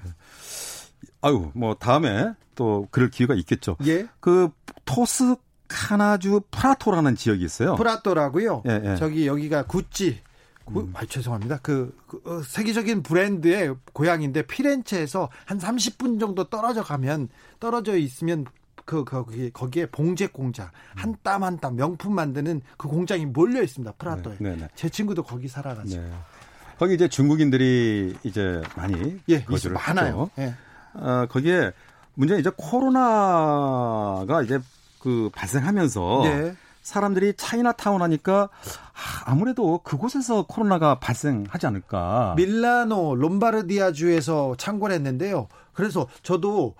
아유, 1.23 1.51
뭐 1.55 1.75
다음에 1.75 2.33
또 2.55 2.87
그럴 2.91 3.11
기회가 3.11 3.35
있겠죠. 3.35 3.77
예. 3.87 4.07
그 4.21 4.51
토스 4.85 5.37
카나주 5.69 6.43
프라토라는 6.51 7.17
지역이 7.17 7.45
있어요. 7.45 7.75
프라토라고요. 7.77 8.63
예, 8.69 8.83
예. 8.93 8.97
저기 8.97 9.27
여기가 9.27 9.65
구찌 9.65 10.21
음. 10.69 10.93
아, 10.95 11.05
죄송합니다. 11.05 11.59
그, 11.63 11.97
그 12.09 12.21
어, 12.25 12.43
세계적인 12.43 13.03
브랜드의 13.03 13.75
고향인데 13.93 14.43
피렌체에서 14.47 15.29
한 15.45 15.59
30분 15.59 16.19
정도 16.21 16.45
떨어져 16.45 16.83
가면 16.83 17.29
떨어져 17.61 17.97
있으면 17.97 18.47
그 18.85 19.05
거기 19.05 19.51
거기에 19.51 19.87
봉제 19.87 20.29
공장 20.29 20.71
한 20.95 21.17
땀 21.23 21.43
한 21.43 21.59
땀 21.59 21.75
명품 21.77 22.15
만드는 22.15 22.61
그 22.77 22.89
공장이 22.89 23.27
몰려 23.27 23.63
있습니다. 23.63 23.93
프라토에. 23.99 24.37
네, 24.39 24.51
네, 24.51 24.57
네. 24.57 24.69
제 24.75 24.89
친구도 24.89 25.23
거기 25.25 25.49
살아가지고. 25.49 26.01
네. 26.03 26.13
거기 26.79 26.95
이제 26.95 27.09
중국인들이 27.09 28.17
이제 28.23 28.61
많이 28.77 29.19
예, 29.29 29.43
거주를 29.45 29.75
많아요. 29.75 30.31
예. 30.39 30.55
어, 30.95 31.27
거기에 31.29 31.73
문제는 32.15 32.41
이제 32.41 32.51
코로나가 32.57 34.43
이제 34.43 34.59
그 35.01 35.31
발생하면서 35.35 36.21
네. 36.25 36.55
사람들이 36.87 37.35
차이나타운 37.37 38.01
하니까 38.01 38.49
아무래도 39.25 39.79
그곳에서 39.79 40.47
코로나가 40.47 41.01
발생하지 41.01 41.67
않을까. 41.67 42.35
밀라노 42.37 43.17
롬바르디아주에서 43.17 44.55
창궐 44.57 44.93
했는데요. 44.93 45.49
그래서 45.73 46.07
저도 46.23 46.77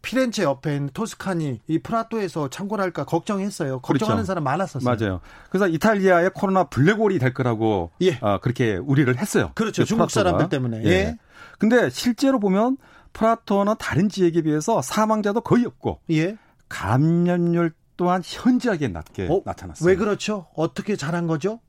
피렌체 0.00 0.42
옆에 0.42 0.74
있는 0.76 0.88
토스카니 0.94 1.60
이 1.68 1.78
프라토에서 1.80 2.48
창궐할까 2.48 3.04
걱정했어요. 3.04 3.80
걱정하는 3.80 4.22
그렇죠. 4.22 4.26
사람 4.26 4.44
많았었어요. 4.44 4.96
맞아요. 4.96 5.20
그래서 5.50 5.68
이탈리아의 5.68 6.30
코로나 6.34 6.64
블랙홀이 6.64 7.18
될 7.18 7.34
거라고 7.34 7.90
예. 8.00 8.18
어, 8.22 8.38
그렇게 8.40 8.76
우리를 8.76 9.16
했어요. 9.18 9.50
그렇죠. 9.54 9.82
그 9.82 9.86
중국 9.86 10.08
프라토가. 10.08 10.30
사람들 10.30 10.48
때문에. 10.48 10.82
예. 10.84 10.90
예. 10.90 11.18
근데 11.58 11.90
실제로 11.90 12.40
보면 12.40 12.78
프라토는 13.12 13.74
다른 13.78 14.08
지역에 14.08 14.40
비해서 14.40 14.80
사망자도 14.80 15.42
거의 15.42 15.66
없고 15.66 16.00
예. 16.10 16.38
감염률 16.70 17.74
또한 18.02 18.20
현저하게 18.24 18.88
낮게 18.88 19.28
어? 19.30 19.42
나타났어요. 19.44 19.88
왜 19.88 19.94
그렇죠? 19.94 20.46
어떻게 20.56 20.96
잘한 20.96 21.28
거죠? 21.28 21.60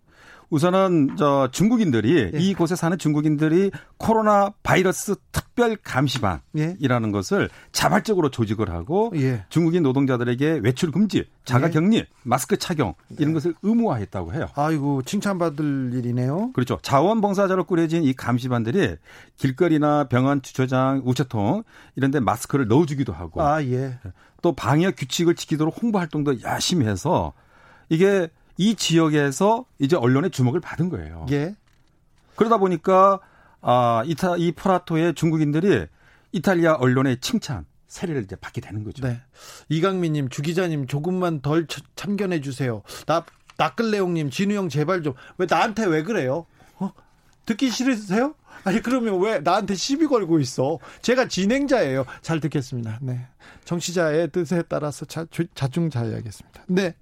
우선은 0.50 1.16
저 1.16 1.48
중국인들이 1.52 2.32
예. 2.34 2.40
이곳에 2.40 2.76
사는 2.76 2.98
중국인들이 2.98 3.70
코로나 3.98 4.52
바이러스 4.64 5.16
특별 5.32 5.76
감시반이라는 5.76 7.08
예. 7.08 7.12
것을 7.12 7.50
자발적으로 7.72 8.30
조직을 8.32 8.72
하고 8.72 9.12
예. 9.16 9.46
중국인 9.50 9.84
노동자들에게 9.84 10.62
외출 10.64 10.92
금지, 10.92 11.26
자가 11.46 11.70
격리, 11.70 11.98
예. 11.98 12.08
마스크 12.24 12.58
착용 12.58 12.96
이런 13.12 13.30
네. 13.30 13.34
것을 13.34 13.54
의무화했다고 13.62 14.34
해요. 14.34 14.48
아이고 14.56 15.04
칭찬받을 15.04 15.92
일이네요. 15.94 16.52
그렇죠. 16.54 16.80
자원봉사자로 16.82 17.66
꾸려진 17.66 18.04
이 18.04 18.14
감시반들이 18.14 18.96
길거리나 19.38 20.08
병원 20.08 20.42
주차장, 20.42 21.04
우체통 21.06 21.64
이런 21.96 22.10
데 22.10 22.20
마스크를 22.20 22.68
넣어 22.68 22.88
주기도 22.88 23.14
하고 23.14 23.42
아, 23.42 23.64
예. 23.64 24.00
또 24.44 24.52
방역 24.54 24.96
규칙을 24.98 25.36
지키도록 25.36 25.82
홍보 25.82 25.98
활동도 25.98 26.42
열심히 26.44 26.86
해서 26.86 27.34
이게 27.90 28.28
이 28.58 28.76
지역에서 28.76 29.66
이제 29.80 29.96
언론의 29.96 30.30
주목을 30.30 30.60
받은 30.60 30.90
거예요. 30.90 31.26
예. 31.32 31.56
그러다 32.36 32.58
보니까 32.58 33.20
아, 33.62 34.04
이타 34.06 34.36
이 34.38 34.52
프라토의 34.52 35.16
중국인들이 35.16 35.88
이탈리아 36.34 36.74
언론의 36.74 37.22
칭찬 37.22 37.66
세례를 37.88 38.24
이제 38.24 38.36
받게 38.36 38.60
되는 38.60 38.84
거죠. 38.84 39.08
네. 39.08 39.22
이강민님, 39.70 40.30
주 40.30 40.42
기자님 40.42 40.88
조금만 40.88 41.42
덜 41.42 41.66
참견해 41.96 42.42
주세요. 42.42 42.82
나 43.06 43.24
나끌레용님, 43.58 44.30
진우 44.30 44.54
형 44.56 44.68
제발 44.68 45.04
좀 45.04 45.14
왜 45.38 45.48
나한테 45.50 45.86
왜 45.86 46.04
그래요? 46.04 46.46
어? 47.44 47.46
듣기 47.46 47.70
싫으세요? 47.70 48.36
아니 48.64 48.82
그러면 48.82 49.20
왜 49.22 49.40
나한테 49.40 49.76
시비 49.76 50.08
걸고 50.08 50.40
있어? 50.40 50.80
제가 51.02 51.28
진행자예요. 51.28 52.06
잘 52.22 52.40
듣겠습니다. 52.40 53.00
네. 53.02 53.28
정치자의 53.66 54.32
뜻에 54.32 54.64
따라서 54.68 55.06
자, 55.06 55.26
자중자야겠습니다. 55.54 56.64
네. 56.68 56.96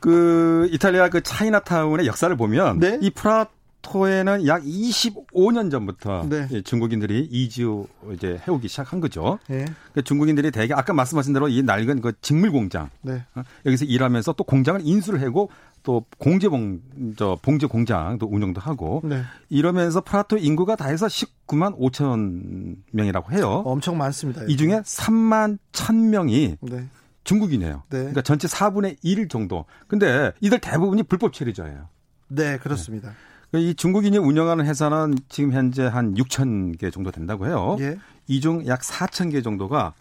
그 0.00 0.68
이탈리아 0.70 1.08
그 1.08 1.22
차이나타운의 1.22 2.06
역사를 2.06 2.34
보면 2.36 2.78
네? 2.78 2.98
이 3.00 3.10
프라토에는 3.10 4.46
약 4.46 4.62
25년 4.62 5.70
전부터 5.70 6.26
네. 6.28 6.62
중국인들이 6.62 7.28
이주 7.30 7.86
이제 8.14 8.40
해오기 8.46 8.68
시작한 8.68 9.00
거죠. 9.00 9.38
네. 9.48 9.64
그 9.94 10.02
중국인들이 10.02 10.50
대개 10.52 10.72
아까 10.74 10.92
말씀하신 10.92 11.32
대로 11.32 11.48
이 11.48 11.62
낡은 11.62 12.00
그 12.00 12.12
직물 12.20 12.52
공장 12.52 12.90
네. 13.02 13.24
어, 13.34 13.42
여기서 13.66 13.86
일하면서 13.86 14.34
또 14.34 14.44
공장을 14.44 14.80
인수를 14.84 15.20
하고 15.22 15.50
또 15.82 16.04
봉제봉 16.18 17.14
저 17.16 17.38
봉제 17.42 17.66
공장도 17.66 18.26
운영도 18.26 18.60
하고 18.60 19.00
네. 19.04 19.22
이러면서 19.48 20.00
프라토 20.00 20.38
인구가 20.38 20.76
다 20.76 20.88
해서 20.88 21.06
19만 21.06 21.78
5천 21.78 22.76
명이라고 22.92 23.32
해요. 23.32 23.62
엄청 23.64 23.96
많습니다. 23.98 24.42
이 24.48 24.56
중에 24.56 24.80
3만 24.80 25.58
1천 25.72 26.08
명이 26.10 26.56
네. 26.60 26.86
중국이네요. 27.24 27.82
네. 27.90 27.98
그러니까 27.98 28.22
전체 28.22 28.48
4분의 28.48 28.96
1 29.02 29.28
정도. 29.28 29.64
근데 29.86 30.32
이들 30.40 30.60
대부분이 30.60 31.02
불법 31.04 31.32
체류자예요. 31.32 31.88
네, 32.28 32.58
그렇습니다. 32.58 33.10
네. 33.52 33.60
이 33.60 33.74
중국인이 33.74 34.18
운영하는 34.18 34.66
회사는 34.66 35.14
지금 35.28 35.52
현재 35.52 35.84
한 35.84 36.14
6천 36.14 36.78
개 36.78 36.90
정도 36.90 37.10
된다고 37.10 37.46
해요. 37.46 37.76
예. 37.80 37.98
이중 38.26 38.66
약 38.66 38.80
4천 38.82 39.32
개 39.32 39.40
정도가 39.40 39.94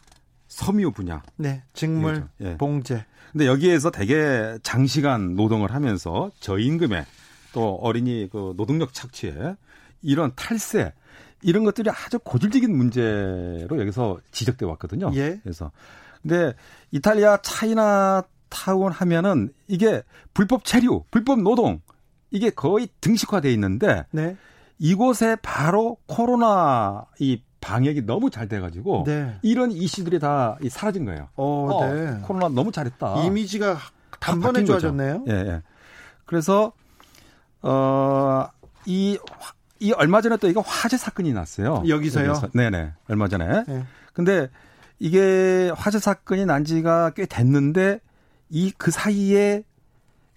섬유 0.49 0.91
분야. 0.91 1.21
네, 1.37 1.63
직물, 1.73 2.27
예. 2.41 2.57
봉제. 2.57 3.05
근데 3.37 3.45
여기에서 3.45 3.91
대개 3.91 4.57
장시간 4.63 5.35
노동을 5.35 5.71
하면서 5.71 6.31
저임금에 6.39 7.05
또 7.53 7.75
어린이 7.75 8.27
그 8.31 8.55
노동력 8.57 8.95
착취에 8.95 9.55
이런 10.01 10.31
탈세 10.35 10.91
이런 11.43 11.63
것들이 11.63 11.91
아주 11.91 12.17
고질적인 12.17 12.75
문제로 12.75 13.79
여기서 13.79 14.17
지적돼 14.31 14.65
왔거든요. 14.65 15.11
예. 15.13 15.39
그래서 15.43 15.71
근데 16.23 16.55
이탈리아 16.89 17.37
차이나 17.43 18.23
타운 18.49 18.91
하면은 18.91 19.53
이게 19.67 20.01
불법 20.33 20.65
체류, 20.65 21.03
불법 21.11 21.39
노동 21.41 21.79
이게 22.31 22.49
거의 22.49 22.87
등식화돼 23.01 23.53
있는데 23.53 24.03
네. 24.09 24.35
이곳에 24.79 25.35
바로 25.43 25.97
코로나 26.07 27.05
이 27.19 27.39
방역이 27.67 28.05
너무 28.05 28.29
잘 28.29 28.47
돼가지고 28.47 29.03
네. 29.05 29.37
이런 29.41 29.71
이슈들이 29.71 30.19
다 30.19 30.57
사라진 30.69 31.03
거예요. 31.03 31.27
어, 31.35 31.67
어 31.69 31.93
네. 31.93 32.17
코로나 32.23 32.47
너무 32.47 32.71
잘했다. 32.71 33.23
이미지가 33.25 33.77
단번에 34.21 34.63
좋아졌네요. 34.63 35.25
예, 35.27 35.33
예. 35.33 35.61
그래서 36.25 36.71
어이 37.61 39.17
이 39.79 39.91
얼마 39.91 40.21
전에 40.21 40.37
또 40.37 40.47
이거 40.47 40.61
화재 40.61 40.95
사건이 40.95 41.33
났어요. 41.33 41.83
여기서요? 41.87 42.29
여기서. 42.29 42.49
네네. 42.53 42.93
얼마 43.09 43.27
전에. 43.27 43.63
네. 43.67 43.83
근데 44.13 44.49
이게 44.97 45.69
화재 45.75 45.99
사건이 45.99 46.45
난 46.45 46.63
지가 46.63 47.11
꽤 47.11 47.25
됐는데 47.25 47.99
이 48.49 48.71
그 48.77 48.91
사이에 48.91 49.63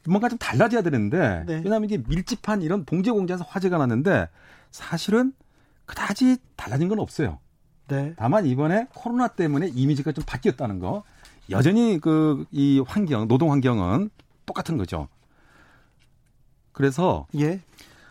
뭔가 0.07 0.29
좀 0.29 0.37
달라져야 0.39 0.83
되는데 0.83 1.45
네. 1.47 1.55
왜냐하면 1.65 1.85
이게 1.85 2.03
밀집한 2.07 2.63
이런 2.63 2.85
봉제 2.85 3.13
공장에서 3.13 3.45
화재가 3.49 3.79
났는데 3.79 4.29
사실은 4.73 5.33
그다지 5.91 6.37
달라진 6.57 6.89
건 6.89 7.01
없어요. 7.01 7.39
네. 7.89 8.15
다만 8.17 8.47
이번에 8.47 8.87
코로나 8.95 9.27
때문에 9.27 9.69
이미지가 9.75 10.13
좀 10.13 10.23
바뀌었다는 10.25 10.79
거. 10.79 11.03
여전히 11.51 11.99
그 11.99 12.45
이 12.53 12.81
환경, 12.87 13.27
노동 13.27 13.51
환경은 13.51 14.11
똑같은 14.47 14.77
거죠. 14.79 15.09
그래서 16.73 17.27
예. 17.37 17.61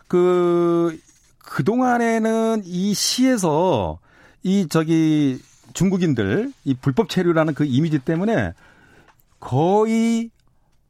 그 0.08 0.98
그동안에는 1.38 2.62
이 2.66 2.92
시에서 2.92 3.98
이 4.42 4.66
저기 4.68 5.40
중국인들 5.72 6.52
이 6.64 6.74
불법 6.74 7.08
체류라는 7.08 7.54
그 7.54 7.64
이미지 7.64 7.98
때문에 7.98 8.52
거의 9.40 10.30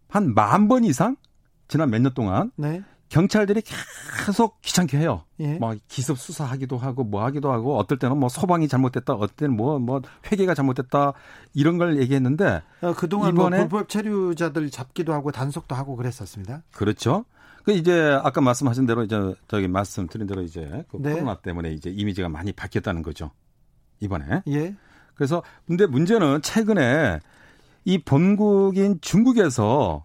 한 0.09 0.35
만 0.35 0.67
번 0.69 0.83
이상 0.85 1.17
지난 1.69 1.89
몇 1.91 2.01
년 2.03 2.13
동안 2.15 2.51
네. 2.57 2.83
경찰들이 3.11 3.63
계속 4.25 4.63
귀찮게 4.63 4.97
해요. 4.97 5.25
예. 5.41 5.59
막 5.59 5.77
기습 5.89 6.17
수사하기도 6.17 6.79
하고 6.79 7.05
뭐 7.05 7.23
하기도 7.25 7.53
하고 7.53 7.77
어떨 7.77 7.99
때는 7.99 8.17
뭐 8.17 8.29
소방이 8.29 8.69
잘못됐다, 8.69 9.15
어떨 9.15 9.29
때는 9.37 9.57
뭐뭐 9.57 9.79
뭐 9.81 10.01
회계가 10.31 10.55
잘못됐다 10.55 11.13
이런 11.53 11.77
걸 11.77 12.01
얘기했는데 12.01 12.63
어, 12.81 12.95
그동안 12.95 13.35
뭐 13.35 13.47
이번에 13.47 13.59
뭐 13.59 13.69
불법 13.69 13.89
체류자들 13.89 14.71
잡기도 14.71 15.13
하고 15.13 15.33
단속도 15.33 15.75
하고 15.75 15.97
그랬었습니다. 15.97 16.63
그렇죠. 16.73 17.25
그 17.65 17.73
이제 17.73 18.19
아까 18.23 18.41
말씀하신 18.41 18.87
대로 18.87 19.03
이제 19.03 19.17
저기 19.49 19.69
말씀드린 19.69 20.27
대로 20.27 20.43
이제 20.43 20.85
그 20.89 20.99
네. 21.01 21.13
코로나 21.13 21.35
때문에 21.37 21.73
이제 21.73 21.91
이미지가 21.91 22.29
많이 22.29 22.53
바뀌었다는 22.53 23.03
거죠. 23.03 23.33
이번에. 23.99 24.43
예. 24.49 24.75
그래서 25.15 25.43
근데 25.67 25.87
문제는 25.87 26.43
최근에 26.43 27.21
이 27.85 27.99
본국인 27.99 28.99
중국에서 29.01 30.05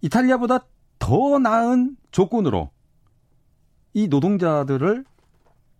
이탈리아보다 0.00 0.64
더 1.10 1.40
나은 1.40 1.96
조건으로 2.12 2.70
이 3.94 4.06
노동자들을 4.06 5.04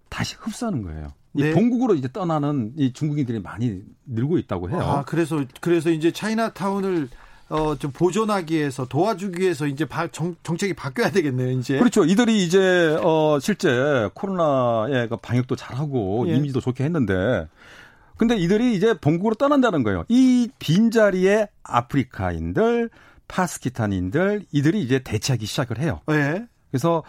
다시 0.09 0.35
흡수하는 0.37 0.83
거예요. 0.83 1.13
네. 1.31 1.51
이 1.51 1.53
본국으로 1.53 1.95
이제 1.95 2.09
떠나는 2.13 2.73
이 2.77 2.93
중국인들이 2.93 3.39
많이 3.41 3.81
늘고 4.07 4.39
있다고 4.39 4.71
해요. 4.71 4.81
아, 4.81 5.05
그래서 5.05 5.45
그래서 5.61 5.91
이제 5.91 6.11
차이나타운을 6.11 7.09
어, 7.49 7.77
좀 7.77 7.93
보존하기 7.93 8.57
위해서 8.57 8.87
도와주기 8.87 9.41
위해서 9.41 9.69
이제 9.69 9.85
바, 9.85 10.09
정, 10.09 10.35
정책이 10.43 10.75
바뀌어야 10.75 11.13
되겠네요, 11.13 11.51
이제. 11.59 11.79
그렇죠. 11.79 12.05
이들이 12.05 12.45
이제, 12.45 12.97
어, 13.03 13.39
실제 13.41 14.09
코로나의 14.15 15.09
그 15.09 15.17
방역도 15.17 15.55
잘하고 15.55 16.27
예. 16.29 16.35
이미지도 16.37 16.61
좋게 16.61 16.83
했는데 16.85 17.49
근데 18.17 18.37
이들이 18.37 18.75
이제 18.75 18.95
본국으로 18.99 19.35
떠난다는 19.37 19.83
거예요. 19.83 20.05
이 20.09 20.49
빈자리에 20.59 21.49
아프리카인들, 21.63 22.91
파스키탄인들 23.31 24.47
이들이 24.51 24.83
이제 24.83 24.99
대체하기 24.99 25.47
시작을 25.47 25.79
해요. 25.79 26.01
예. 26.11 26.47
그래서 26.71 27.03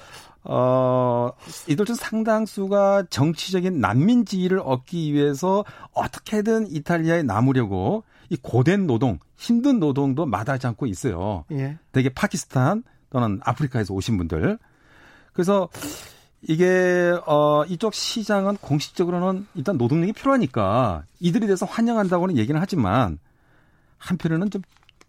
어, 0.43 1.31
이들 1.67 1.85
중 1.85 1.95
상당수가 1.95 3.05
정치적인 3.09 3.79
난민 3.79 4.25
지위를 4.25 4.59
얻기 4.63 5.13
위해서 5.13 5.65
어떻게든 5.93 6.71
이탈리아에 6.71 7.23
남으려고 7.23 8.03
이 8.29 8.37
고된 8.37 8.87
노동, 8.87 9.19
힘든 9.35 9.79
노동도 9.79 10.25
마다하지 10.25 10.67
않고 10.67 10.85
있어요. 10.85 11.45
예. 11.51 11.77
되게 11.91 12.09
파키스탄 12.09 12.83
또는 13.09 13.39
아프리카에서 13.43 13.93
오신 13.93 14.17
분들. 14.17 14.57
그래서 15.33 15.69
이게 16.41 17.13
어 17.25 17.63
이쪽 17.65 17.93
시장은 17.93 18.57
공식적으로는 18.57 19.47
일단 19.53 19.77
노동력이 19.77 20.13
필요하니까 20.13 21.03
이들에 21.19 21.45
대해서 21.45 21.65
환영한다고는 21.65 22.37
얘기는 22.37 22.59
하지만 22.59 23.19
한편으로는 23.97 24.49
좀 24.49 24.61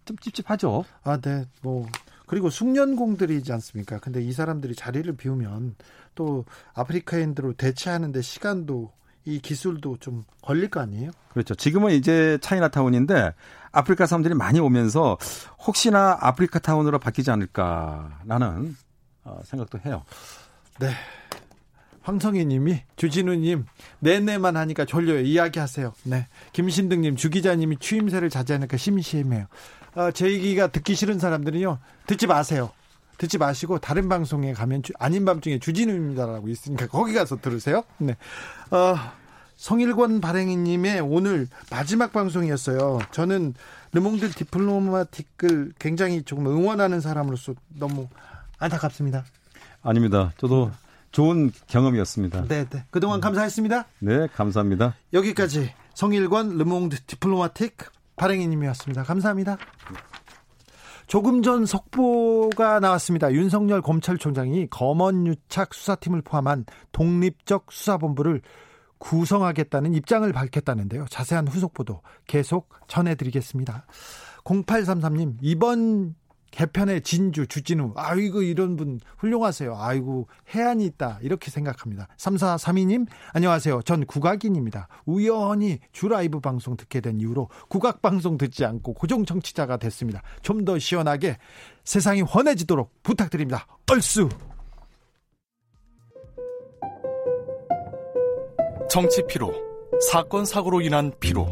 좀 0.05 0.17
찝찝하죠. 0.17 0.85
아, 1.03 1.17
네. 1.17 1.45
뭐 1.61 1.87
그리고 2.25 2.49
숙련공들이지 2.49 3.51
않습니까? 3.53 3.99
근데 3.99 4.21
이 4.21 4.31
사람들이 4.31 4.75
자리를 4.75 5.15
비우면 5.15 5.75
또 6.15 6.45
아프리카인들로 6.73 7.53
대체하는데 7.53 8.21
시간도 8.21 8.91
이 9.25 9.39
기술도 9.39 9.97
좀 9.97 10.25
걸릴 10.41 10.69
거 10.69 10.79
아니에요? 10.81 11.11
그렇죠. 11.29 11.55
지금은 11.55 11.91
이제 11.93 12.37
차이나타운인데 12.41 13.33
아프리카 13.71 14.05
사람들이 14.05 14.33
많이 14.33 14.59
오면서 14.59 15.17
혹시나 15.65 16.17
아프리카 16.19 16.59
타운으로 16.59 16.99
바뀌지 16.99 17.31
않을까라는 17.31 18.75
어, 19.23 19.39
생각도 19.45 19.79
해요. 19.85 20.03
네. 20.79 20.91
황성희 22.01 22.45
님이 22.45 22.81
주진우 22.97 23.35
님 23.35 23.65
내내만 23.99 24.57
하니까 24.57 24.83
졸려요. 24.83 25.21
이야기하세요. 25.21 25.93
네. 26.03 26.27
김신득 26.51 26.99
님 26.99 27.15
주 27.15 27.29
기자님이 27.29 27.77
추임새를 27.77 28.29
자제하니까 28.29 28.75
심심해요. 28.75 29.45
어, 29.95 30.11
제 30.11 30.31
얘기가 30.31 30.67
듣기 30.67 30.95
싫은 30.95 31.19
사람들은요. 31.19 31.77
듣지 32.07 32.27
마세요. 32.27 32.71
듣지 33.17 33.37
마시고 33.37 33.79
다른 33.79 34.09
방송에 34.09 34.53
가면 34.53 34.83
주, 34.83 34.93
아닌 34.99 35.23
밤중에 35.25 35.59
주진우입니다라고 35.59 36.49
있으니까 36.49 36.87
거기 36.87 37.13
가서 37.13 37.39
들으세요. 37.39 37.83
네. 37.97 38.17
어, 38.71 38.95
성일권 39.55 40.19
발행인님의 40.19 41.01
오늘 41.01 41.47
마지막 41.69 42.11
방송이었어요. 42.11 42.99
저는 43.11 43.53
르몽드 43.93 44.31
디플로마틱을 44.31 45.73
굉장히 45.79 46.23
조금 46.23 46.47
응원하는 46.47 46.99
사람으로서 46.99 47.53
너무 47.69 48.07
안타깝습니다. 48.57 49.23
아닙니다. 49.83 50.33
저도 50.37 50.71
좋은 51.11 51.51
경험이었습니다. 51.67 52.47
네, 52.47 52.65
네. 52.65 52.83
그동안 52.89 53.21
감사했습니다. 53.21 53.85
네, 53.99 54.27
감사합니다. 54.35 54.95
여기까지 55.13 55.71
성일권 55.93 56.57
르몽드 56.57 57.03
디플로마틱 57.03 57.77
발행인님이었습니다. 58.15 59.03
감사합니다. 59.03 59.57
조금 61.07 61.41
전 61.43 61.65
속보가 61.65 62.79
나왔습니다. 62.79 63.31
윤석열 63.33 63.81
검찰총장이 63.81 64.67
검언유착 64.67 65.73
수사팀을 65.73 66.21
포함한 66.21 66.65
독립적 66.91 67.71
수사본부를 67.71 68.41
구성하겠다는 68.99 69.93
입장을 69.93 70.31
밝혔다는데요. 70.31 71.05
자세한 71.09 71.47
후속 71.47 71.73
보도 71.73 72.01
계속 72.25 72.69
전해드리겠습니다. 72.87 73.85
0833님, 74.45 75.37
이번 75.41 76.15
개편의 76.53 77.01
진주, 77.01 77.47
주진우, 77.47 77.93
아이고, 77.95 78.43
이런 78.43 78.75
분 78.75 78.99
훌륭하세요. 79.17 79.75
아이고, 79.75 80.27
해안이 80.53 80.85
있다. 80.85 81.17
이렇게 81.23 81.49
생각합니다. 81.49 82.07
3432님, 82.17 83.07
안녕하세요. 83.33 83.81
전 83.81 84.05
국악인입니다. 84.05 84.87
우연히 85.05 85.79
주 85.91 86.07
라이브 86.07 86.39
방송 86.39 86.77
듣게 86.77 87.01
된 87.01 87.19
이후로 87.19 87.49
국악 87.69 88.03
방송 88.03 88.37
듣지 88.37 88.65
않고 88.65 88.93
고정 88.93 89.25
청취자가 89.25 89.77
됐습니다. 89.77 90.21
좀 90.41 90.63
더 90.63 90.79
시원하게 90.79 91.37
세상이 91.83 92.21
환해지도록 92.21 93.03
부탁드립니다. 93.03 93.67
얼쑤! 93.91 94.29
정치 98.89 99.23
피로, 99.27 99.51
사건 100.09 100.45
사고로 100.45 100.79
인한 100.81 101.11
피로, 101.19 101.47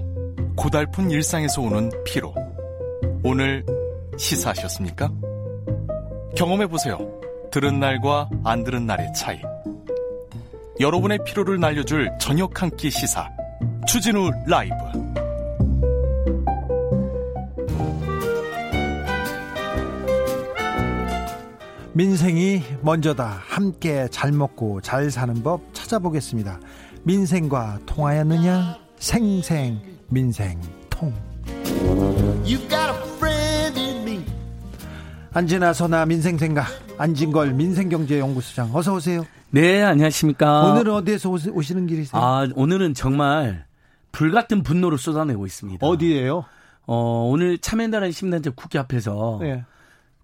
고달픈 0.55 1.11
일상에서 1.11 1.61
오는 1.61 1.89
피로. 2.05 2.33
오늘 3.23 3.65
시사하셨습니까? 4.17 5.11
경험해보세요. 6.35 6.97
들은 7.51 7.79
날과 7.79 8.29
안 8.43 8.63
들은 8.63 8.85
날의 8.85 9.13
차이. 9.13 9.39
여러분의 10.79 11.19
피로를 11.25 11.59
날려줄 11.59 12.09
저녁 12.19 12.61
한 12.61 12.69
끼 12.77 12.89
시사. 12.89 13.29
추진우 13.87 14.31
라이브. 14.47 14.75
민생이 21.93 22.61
먼저다. 22.81 23.41
함께 23.45 24.07
잘 24.11 24.31
먹고 24.31 24.81
잘 24.81 25.11
사는 25.11 25.43
법 25.43 25.61
찾아보겠습니다. 25.73 26.59
민생과 27.03 27.79
통하였느냐? 27.85 28.77
생생 28.97 29.81
민생 30.07 30.59
통. 30.89 31.13
선아 35.33 36.05
민생생각 36.07 36.67
안진걸 36.97 37.53
민생경제연구소장 37.53 38.75
어서 38.75 38.93
오세요. 38.95 39.25
네 39.49 39.81
안녕하십니까. 39.81 40.65
오늘은 40.65 40.93
어디에서 40.93 41.29
오시는 41.29 41.87
길이세요? 41.87 42.21
아 42.21 42.47
오늘은 42.53 42.93
정말 42.93 43.65
불같은 44.11 44.61
분노를 44.61 44.97
쏟아내고 44.97 45.45
있습니다. 45.45 45.87
어디에요? 45.87 46.43
어 46.85 47.29
오늘 47.31 47.57
참여연대라는 47.57 48.11
시민단체 48.11 48.49
국회 48.53 48.77
앞에서 48.79 49.37
네. 49.41 49.63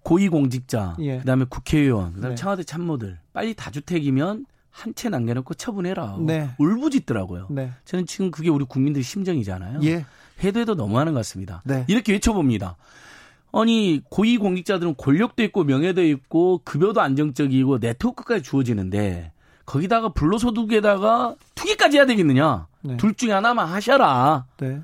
고위공직자, 0.03 0.97
예. 0.99 1.19
그다음에 1.19 1.45
국회의원, 1.49 2.13
그다음에 2.13 2.35
네. 2.35 2.39
청와대 2.39 2.63
참모들 2.63 3.17
빨리 3.33 3.53
다주택이면 3.53 4.45
한 4.71 4.93
채 4.93 5.09
남겨놓고 5.09 5.53
처분해라. 5.55 6.17
네. 6.19 6.49
울부짖더라고요. 6.59 7.47
네. 7.49 7.71
저는 7.85 8.05
지금 8.05 8.29
그게 8.29 8.49
우리 8.49 8.63
국민들 8.65 9.03
심정이잖아요. 9.03 9.79
예. 9.83 10.05
해도 10.43 10.59
해도 10.59 10.75
너무하는 10.75 11.13
것 11.13 11.19
같습니다. 11.19 11.61
네. 11.65 11.83
이렇게 11.87 12.11
외쳐봅니다. 12.13 12.75
아니 13.53 14.01
고위공직자들은 14.09 14.95
권력도 14.97 15.43
있고 15.43 15.63
명예도 15.63 16.03
있고 16.03 16.61
급여도 16.63 17.01
안정적이고 17.01 17.77
네트워크까지 17.79 18.43
주어지는데 18.43 19.31
거기다가 19.65 20.09
불로소득에다가 20.09 21.35
투기까지 21.55 21.97
해야 21.97 22.05
되겠느냐? 22.05 22.67
네. 22.81 22.97
둘 22.97 23.13
중에 23.13 23.31
하나만 23.31 23.67
하셔라. 23.67 24.45
네. 24.57 24.81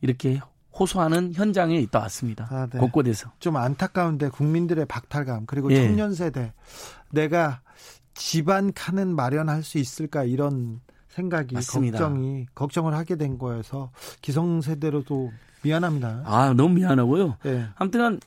이렇게 0.00 0.40
호소하는 0.78 1.34
현장에 1.34 1.76
있다 1.76 2.00
왔습니다. 2.00 2.48
아, 2.50 2.66
네. 2.66 2.78
곳곳에서. 2.78 3.30
좀 3.38 3.56
안타까운데 3.56 4.30
국민들의 4.30 4.86
박탈감 4.86 5.46
그리고 5.46 5.70
예. 5.70 5.76
청년 5.76 6.14
세대 6.14 6.52
내가 7.10 7.60
집안 8.14 8.72
칸은 8.72 9.14
마련할 9.14 9.62
수 9.62 9.78
있을까 9.78 10.24
이런 10.24 10.80
생각이 11.08 11.54
맞습니다. 11.54 11.98
걱정이 11.98 12.46
걱정을 12.54 12.94
하게 12.94 13.16
된 13.16 13.36
거여서 13.36 13.90
기성세대로도 14.22 15.30
미안합니다. 15.62 16.22
아 16.24 16.52
너무 16.56 16.74
미안하고요. 16.74 17.36
네. 17.44 17.66
아무튼 17.76 18.20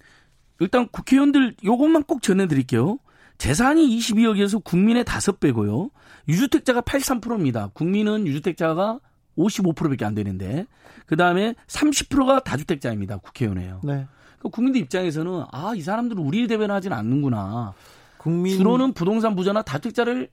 일단 0.59 0.87
국회의원들 0.87 1.55
요것만 1.63 2.03
꼭 2.03 2.21
전해드릴게요. 2.21 2.97
재산이 3.37 3.85
22억에서 3.97 4.63
국민의 4.63 5.03
5배고요. 5.03 5.89
유주택자가 6.27 6.81
83%입니다. 6.81 7.69
국민은 7.73 8.25
유주택자가 8.27 8.99
55%밖에 9.37 10.05
안 10.05 10.15
되는데 10.15 10.65
그 11.05 11.17
다음에 11.17 11.53
30%가 11.67 12.39
다주택자입니다. 12.39 13.17
국회의원이에요. 13.17 13.81
네. 13.83 14.07
그 14.39 14.49
국민들 14.49 14.79
입장에서는 14.81 15.43
아 15.51 15.73
이 15.75 15.81
사람들은 15.81 16.23
우리를 16.23 16.47
대변하지는 16.47 16.95
않는구나. 16.95 17.73
국민 18.17 18.57
주로는 18.57 18.93
부동산 18.93 19.35
부자나 19.35 19.61
다주택자를 19.61 20.29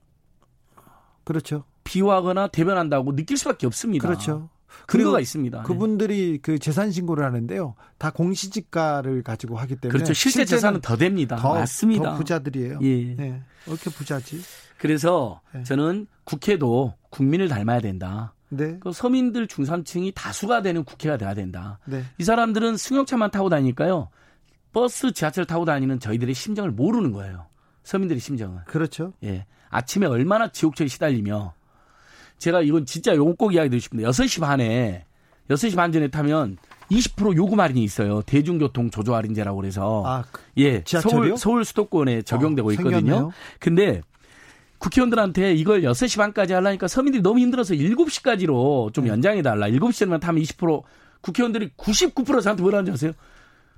그렇죠. 1.24 1.64
비호하거나 1.84 2.48
대변한다고 2.48 3.14
느낄 3.16 3.36
수밖에 3.36 3.66
없습니다. 3.66 4.06
그렇죠. 4.06 4.48
근거가 4.86 5.20
있습니다. 5.20 5.58
네. 5.58 5.64
그분들이 5.64 6.32
네. 6.32 6.38
그 6.42 6.58
재산 6.58 6.90
신고를 6.90 7.24
하는데요. 7.24 7.74
다 7.98 8.10
공시지가를 8.10 9.22
가지고 9.22 9.56
하기 9.58 9.76
때문에 9.76 9.92
그렇죠. 9.92 10.12
실제 10.12 10.44
재산은 10.44 10.80
더 10.80 10.96
됩니다. 10.96 11.36
더, 11.36 11.54
맞습니다. 11.54 12.10
더 12.10 12.16
부자들이에요. 12.16 12.78
예. 12.82 13.14
네. 13.14 13.42
이렇게 13.66 13.90
부자지? 13.90 14.40
그래서 14.78 15.40
네. 15.54 15.62
저는 15.62 16.06
국회도 16.24 16.94
국민을 17.10 17.48
닮아야 17.48 17.80
된다. 17.80 18.34
네. 18.48 18.78
그 18.80 18.92
서민들 18.92 19.46
중산층이 19.46 20.12
다수가 20.14 20.62
되는 20.62 20.84
국회가 20.84 21.16
돼야 21.16 21.34
된다. 21.34 21.78
네. 21.86 22.04
이 22.18 22.24
사람들은 22.24 22.76
승용차만 22.76 23.30
타고 23.30 23.48
다니니까요. 23.48 24.08
버스, 24.72 25.12
지하철 25.12 25.44
타고 25.44 25.64
다니는 25.64 26.00
저희들의 26.00 26.34
심정을 26.34 26.70
모르는 26.70 27.12
거예요. 27.12 27.46
서민들의 27.84 28.20
심정을. 28.20 28.64
그렇죠. 28.64 29.12
예. 29.24 29.46
아침에 29.70 30.06
얼마나 30.06 30.50
지옥철에 30.52 30.88
시달리며 30.88 31.54
제가 32.42 32.62
이건 32.62 32.86
진짜 32.86 33.14
요거 33.14 33.34
꼭 33.34 33.54
이야기 33.54 33.70
드리고 33.70 33.80
싶은데 33.80 34.04
6시 34.04 34.40
반에 34.40 35.04
6시 35.48 35.76
반 35.76 35.92
전에 35.92 36.08
타면 36.08 36.58
20% 36.90 37.36
요금 37.36 37.60
할인이 37.60 37.84
있어요. 37.84 38.22
대중교통 38.22 38.90
조조 38.90 39.14
할인제라고 39.14 39.60
그래서 39.60 40.02
아, 40.04 40.24
그 40.32 40.42
예, 40.56 40.82
서울 40.84 41.36
서울 41.36 41.64
수도권에 41.64 42.22
적용되고 42.22 42.68
어, 42.68 42.72
있거든요. 42.72 43.30
근데 43.60 44.02
국회의원들한테 44.78 45.54
이걸 45.54 45.82
6시 45.82 46.18
반까지 46.18 46.52
하려니까 46.54 46.88
서민들이 46.88 47.22
너무 47.22 47.38
힘들어서 47.38 47.74
7시까지로 47.74 48.92
좀 48.92 49.04
네. 49.04 49.10
연장해 49.10 49.42
달라. 49.42 49.68
7시에만 49.68 50.20
타면 50.20 50.42
20% 50.42 50.82
국회의원들이 51.20 51.70
99% 51.76 52.42
저한테 52.42 52.60
뭐라는지 52.62 52.90
아세요? 52.90 53.12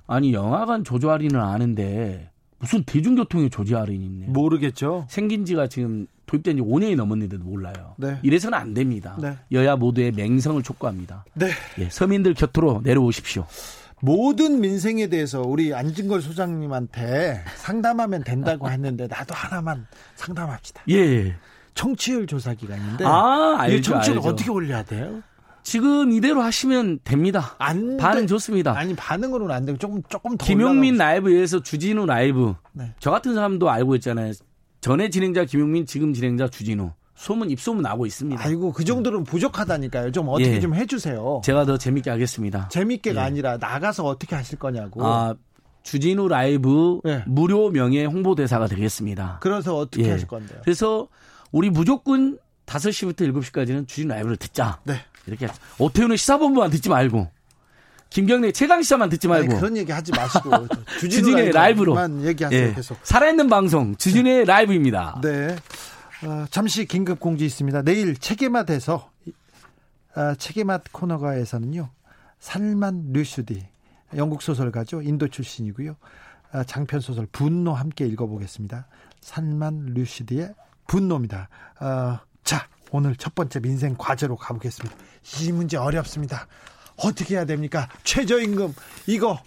아니 0.07 0.33
영화관 0.33 0.85
조조 0.85 1.11
할인은 1.11 1.38
아는데 1.38 2.31
무슨 2.59 2.83
대중교통에 2.85 3.50
조지 3.50 3.74
할인이 3.74 4.03
있네. 4.07 4.27
모르겠죠. 4.29 5.05
생긴 5.11 5.44
지가 5.44 5.66
지금 5.66 6.07
도입된 6.26 6.56
지 6.56 6.62
5년이 6.62 6.96
넘었는데도 6.96 7.44
몰라요. 7.44 7.94
네. 7.96 8.18
이래서는 8.22 8.58
안 8.58 8.74
됩니다. 8.74 9.16
네. 9.20 9.37
여야 9.52 9.76
모두의 9.76 10.12
맹성을 10.12 10.62
촉구합니다. 10.62 11.24
네. 11.34 11.50
예, 11.78 11.88
서민들 11.90 12.34
곁으로 12.34 12.80
내려오십시오. 12.84 13.46
모든 14.00 14.60
민생에 14.60 15.06
대해서 15.06 15.40
우리 15.40 15.72
안진걸 15.74 16.20
소장님한테 16.20 17.42
상담하면 17.56 18.24
된다고 18.24 18.68
했는데 18.68 19.06
나도 19.06 19.34
하나만 19.34 19.87
상담합시다. 20.14 20.82
예. 20.90 21.37
청취율 21.74 22.26
조사 22.26 22.54
기간인데 22.54 23.04
아, 23.04 23.56
알죠, 23.58 23.92
청취율 23.92 24.18
알죠. 24.18 24.28
어떻게 24.28 24.50
올려야 24.50 24.84
돼요? 24.84 25.22
지금 25.62 26.12
이대로 26.12 26.42
하시면 26.42 27.00
됩니다. 27.04 27.56
안 27.58 27.96
반응 27.96 28.22
돼. 28.22 28.26
좋습니다. 28.26 28.76
아니 28.76 28.94
반응으로는 28.94 29.54
안 29.54 29.64
되고 29.64 29.78
조금 29.78 30.02
조금 30.08 30.37
더 30.37 30.44
김용민 30.44 30.98
라이브에서 30.98 31.62
주진우 31.62 32.04
라이브. 32.06 32.54
네. 32.72 32.92
저 33.00 33.10
같은 33.10 33.34
사람도 33.34 33.70
알고 33.70 33.94
있잖아요. 33.96 34.32
전에 34.85 35.09
진행자 35.09 35.47
김용민, 35.47 35.87
지금 35.87 36.12
진행자 36.12 36.49
주진우. 36.51 36.92
소문 37.14 37.49
입소문 37.49 37.83
나고 37.83 38.05
있습니다. 38.05 38.44
아이고 38.44 38.70
그 38.70 38.85
정도는 38.85 39.25
부족하다니까요. 39.25 40.12
좀 40.12 40.29
어떻게 40.29 40.57
예. 40.57 40.61
좀 40.61 40.75
해주세요. 40.75 41.40
제가 41.42 41.64
더 41.64 41.79
재밌게 41.79 42.11
하겠습니다. 42.11 42.68
재밌게가 42.68 43.23
예. 43.23 43.25
아니라 43.25 43.57
나가서 43.57 44.05
어떻게 44.05 44.37
하실 44.37 44.59
거냐고. 44.59 45.03
아 45.07 45.35
주진우 45.85 46.29
라이브 46.29 47.01
예. 47.07 47.23
무료 47.27 47.70
명예 47.70 48.05
홍보 48.05 48.35
대사가 48.35 48.66
되겠습니다. 48.66 49.38
그래서 49.40 49.75
어떻게 49.75 50.05
예. 50.05 50.11
하실 50.11 50.29
건데요? 50.29 50.59
그래서 50.62 51.09
우리 51.51 51.70
무조건 51.70 52.37
5시부터 52.66 53.33
7시까지는 53.33 53.88
주진우 53.88 54.09
라이브를 54.12 54.37
듣자. 54.37 54.81
네. 54.85 54.97
이렇게 55.27 55.49
오태훈의 55.79 56.18
시사본부만 56.18 56.68
듣지 56.68 56.90
말고 56.90 57.31
김경래 58.14 58.53
최강 58.53 58.81
시사만 58.81 59.09
듣지 59.09 59.27
말고 59.27 59.50
아니, 59.50 59.61
그런 59.61 59.77
얘기 59.77 59.90
하지 59.90 60.12
마시고 60.12 60.68
주진우의 61.00 61.50
라이브로만 61.50 62.24
얘기하세요. 62.24 62.68
예. 62.68 62.72
계속 62.72 62.96
살아있는 63.03 63.48
방송 63.48 63.96
주진우의 63.96 64.38
네. 64.38 64.44
라이브입니다. 64.44 65.20
네. 65.20 65.57
어, 66.24 66.44
잠시 66.48 66.87
긴급 66.87 67.18
공지 67.18 67.44
있습니다. 67.44 67.83
내일 67.83 68.16
책임맛에서 68.16 69.11
어, 70.14 70.35
책임맛 70.38 70.92
코너가에서는요. 70.92 71.90
살만 72.38 73.11
류슈디 73.12 73.66
영국 74.14 74.42
소설가죠. 74.42 75.03
인도 75.03 75.27
출신이고요. 75.27 75.96
어, 76.53 76.62
장편 76.62 77.00
소설 77.00 77.27
분노 77.33 77.74
함께 77.74 78.07
읽어보겠습니다. 78.07 78.87
살만 79.22 79.87
류슈디의 79.87 80.55
분노입니다. 80.87 81.48
어, 81.81 82.20
자 82.44 82.68
오늘 82.92 83.16
첫 83.16 83.35
번째 83.35 83.59
민생 83.59 83.96
과제로 83.98 84.37
가보겠습니다. 84.37 84.96
이 85.40 85.50
문제 85.50 85.77
어렵습니다. 85.77 86.46
어떻게 86.96 87.35
해야 87.35 87.44
됩니까? 87.44 87.88
최저임금 88.04 88.74
이거 89.07 89.38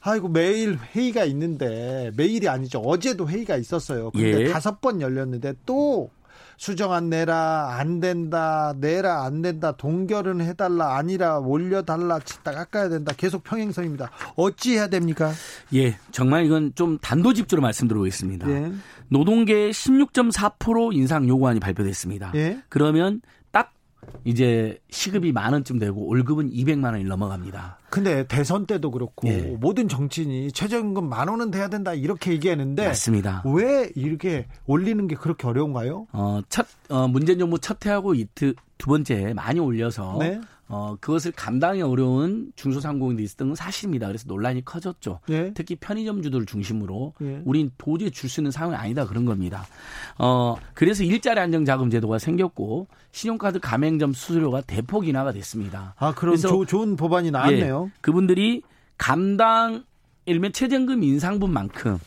아이고 0.00 0.28
매일 0.28 0.78
회의가 0.94 1.24
있는데 1.24 2.10
매일이 2.16 2.48
아니죠. 2.48 2.80
어제도 2.80 3.28
회의가 3.28 3.56
있었어요. 3.56 4.10
근데 4.10 4.42
예. 4.42 4.48
다섯 4.48 4.80
번 4.80 5.00
열렸는데 5.00 5.54
또 5.64 6.10
수정안 6.56 7.10
내라 7.10 7.76
안 7.78 8.00
된다 8.00 8.74
내라 8.78 9.24
안 9.24 9.42
된다 9.42 9.72
동결은 9.72 10.40
해달라 10.40 10.96
아니라 10.96 11.38
올려달라 11.38 12.20
치다 12.20 12.52
깎아야 12.52 12.88
된다 12.88 13.12
계속 13.16 13.42
평행선입니다. 13.44 14.10
어찌 14.36 14.74
해야 14.74 14.88
됩니까? 14.88 15.32
예, 15.74 15.96
정말 16.10 16.46
이건 16.46 16.72
좀 16.74 16.98
단도직입적으로 16.98 17.62
말씀드리겠습니다. 17.62 18.50
예. 18.50 18.72
노동계 19.08 19.70
16.4% 19.70 20.94
인상 20.94 21.28
요구안이 21.28 21.60
발표됐습니다. 21.60 22.32
예. 22.34 22.60
그러면 22.68 23.20
이제 24.24 24.78
시급이 24.90 25.32
만 25.32 25.52
원쯤 25.52 25.78
되고 25.78 26.06
월급은 26.06 26.50
200만 26.50 26.92
원이 26.92 27.04
넘어갑니다. 27.04 27.78
근데 27.90 28.26
대선 28.26 28.66
때도 28.66 28.90
그렇고 28.90 29.28
예. 29.28 29.40
모든 29.58 29.88
정치인이 29.88 30.52
최저임금 30.52 31.08
만 31.08 31.28
원은 31.28 31.50
돼야 31.50 31.68
된다 31.68 31.92
이렇게 31.92 32.32
얘기하는데 32.32 32.86
맞습니다. 32.86 33.42
왜 33.46 33.90
이렇게 33.94 34.46
올리는 34.66 35.06
게 35.06 35.16
그렇게 35.16 35.46
어려운가요? 35.46 36.06
어, 36.12 36.40
첫 36.48 36.66
어, 36.88 37.08
문재인 37.08 37.38
정부 37.38 37.58
첫 37.58 37.84
해하고 37.84 38.14
이두 38.14 38.54
번째 38.78 39.34
많이 39.34 39.60
올려서 39.60 40.16
네. 40.20 40.40
어, 40.72 40.96
그것을 41.00 41.32
감당이 41.32 41.82
어려운 41.82 42.50
중소상공인들이 42.56 43.24
있었던 43.24 43.48
건 43.48 43.54
사실입니다. 43.54 44.06
그래서 44.06 44.24
논란이 44.26 44.64
커졌죠. 44.64 45.20
예. 45.28 45.52
특히 45.54 45.76
편의점주들 45.76 46.46
중심으로 46.46 47.12
예. 47.20 47.42
우린 47.44 47.70
도저히 47.76 48.10
줄 48.10 48.32
수 48.32 48.40
있는 48.40 48.50
상황이 48.50 48.74
아니다 48.76 49.06
그런 49.06 49.26
겁니다. 49.26 49.66
어, 50.18 50.56
그래서 50.72 51.04
일자리 51.04 51.38
안정자금 51.38 51.90
제도가 51.90 52.18
생겼고 52.18 52.88
신용카드 53.10 53.60
가맹점 53.60 54.14
수수료가 54.14 54.62
대폭 54.62 55.06
인하가 55.06 55.32
됐습니다. 55.32 55.94
아, 55.98 56.14
그럼 56.14 56.36
조, 56.36 56.64
좋은 56.64 56.96
법안이 56.96 57.30
나왔네요. 57.30 57.90
예, 57.90 57.98
그분들이 58.00 58.62
감당 58.96 59.84
일면 60.24 60.54
최저임금 60.54 61.02
인상분만큼 61.02 61.98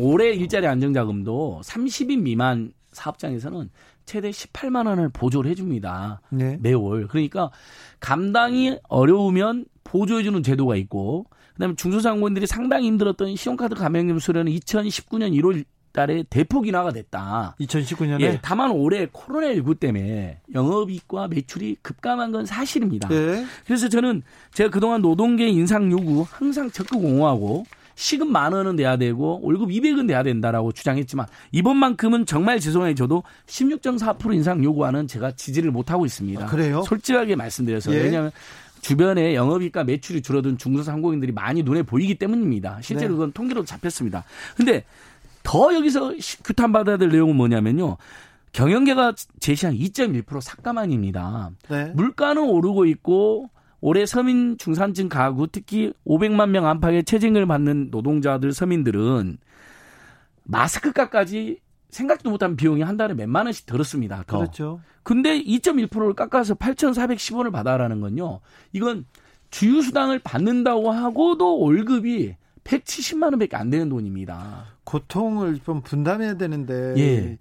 올해 0.00 0.32
일자리 0.32 0.66
안정자금도 0.66 1.60
30인 1.62 2.22
미만 2.22 2.72
사업장에서는 2.92 3.68
최대 4.04 4.30
18만 4.30 4.86
원을 4.86 5.08
보조를 5.08 5.50
해줍니다. 5.50 6.20
네. 6.30 6.58
매월. 6.60 7.06
그러니까 7.08 7.50
감당이 8.00 8.78
어려우면 8.88 9.66
보조해주는 9.84 10.42
제도가 10.42 10.76
있고, 10.76 11.26
그다음에 11.54 11.74
중소상공인들이 11.76 12.46
상당히 12.46 12.86
힘들었던 12.88 13.36
신용카드 13.36 13.74
가맹점 13.74 14.18
수료는 14.18 14.52
2019년 14.52 15.32
1월 15.40 15.64
달에 15.94 16.24
대폭 16.28 16.66
인하가 16.66 16.90
됐다. 16.90 17.54
2019년에? 17.60 18.20
예, 18.20 18.40
다만 18.42 18.72
올해 18.72 19.06
코로나19 19.06 19.78
때문에 19.78 20.40
영업이익과 20.52 21.28
매출이 21.28 21.76
급감한 21.82 22.32
건 22.32 22.46
사실입니다. 22.46 23.08
네. 23.08 23.46
그래서 23.64 23.88
저는 23.88 24.22
제가 24.52 24.70
그동안 24.70 25.02
노동계 25.02 25.46
인상 25.46 25.92
요구 25.92 26.26
항상 26.28 26.68
적극 26.72 27.04
옹호하고 27.04 27.64
시급 27.94 28.28
만 28.28 28.52
원은 28.52 28.76
돼야 28.76 28.96
되고 28.96 29.40
월급 29.42 29.70
200은 29.70 30.08
돼야 30.08 30.22
된다라고 30.22 30.72
주장했지만 30.72 31.26
이번만큼은 31.52 32.26
정말 32.26 32.60
죄송해져도 32.60 33.22
16.4% 33.46 34.34
인상 34.34 34.62
요구하는 34.64 35.06
제가 35.06 35.32
지지를 35.32 35.70
못 35.70 35.90
하고 35.90 36.06
있습니다. 36.06 36.44
아, 36.44 36.46
그래요? 36.46 36.82
솔직하게 36.82 37.36
말씀드려서 37.36 37.92
예. 37.94 38.02
왜냐하면 38.02 38.32
주변에 38.80 39.34
영업이익과 39.34 39.84
매출이 39.84 40.20
줄어든 40.20 40.58
중소상공인들이 40.58 41.32
많이 41.32 41.62
눈에 41.62 41.82
보이기 41.82 42.16
때문입니다. 42.16 42.80
실제로 42.82 43.08
네. 43.08 43.14
그건 43.14 43.32
통계로 43.32 43.64
잡혔습니다. 43.64 44.24
근데 44.56 44.84
더 45.42 45.74
여기서 45.74 46.14
규탄 46.44 46.72
받아야 46.72 46.96
될 46.98 47.08
내용은 47.08 47.36
뭐냐면요. 47.36 47.96
경영계가 48.52 49.14
제시한 49.40 49.74
2.1% 49.74 50.40
삭감안입니다. 50.40 51.50
네. 51.68 51.92
물가는 51.94 52.42
오르고 52.42 52.84
있고 52.86 53.50
올해 53.86 54.06
서민 54.06 54.56
중산층 54.56 55.10
가구 55.10 55.46
특히 55.46 55.92
500만 56.06 56.48
명 56.48 56.64
안팎의 56.64 57.04
체증을 57.04 57.44
받는 57.44 57.88
노동자들 57.90 58.54
서민들은 58.54 59.36
마스크값까지 60.44 61.58
생각도 61.90 62.30
못한 62.30 62.56
비용이 62.56 62.80
한 62.80 62.96
달에 62.96 63.12
몇만 63.12 63.44
원씩 63.44 63.66
들었습니다. 63.66 64.24
더. 64.26 64.38
그렇죠. 64.38 64.80
근데 65.02 65.38
2.1%를 65.38 66.14
깎아서 66.14 66.54
8,410원을 66.54 67.52
받아라는 67.52 68.00
건요. 68.00 68.40
이건 68.72 69.04
주유수당을 69.50 70.20
받는다고 70.20 70.90
하고도 70.90 71.58
월급이 71.58 72.36
170만 72.64 73.24
원밖에 73.24 73.54
안 73.54 73.68
되는 73.68 73.90
돈입니다. 73.90 74.64
고통을 74.84 75.58
좀 75.58 75.82
분담해야 75.82 76.38
되는데. 76.38 76.94
예. 76.96 77.38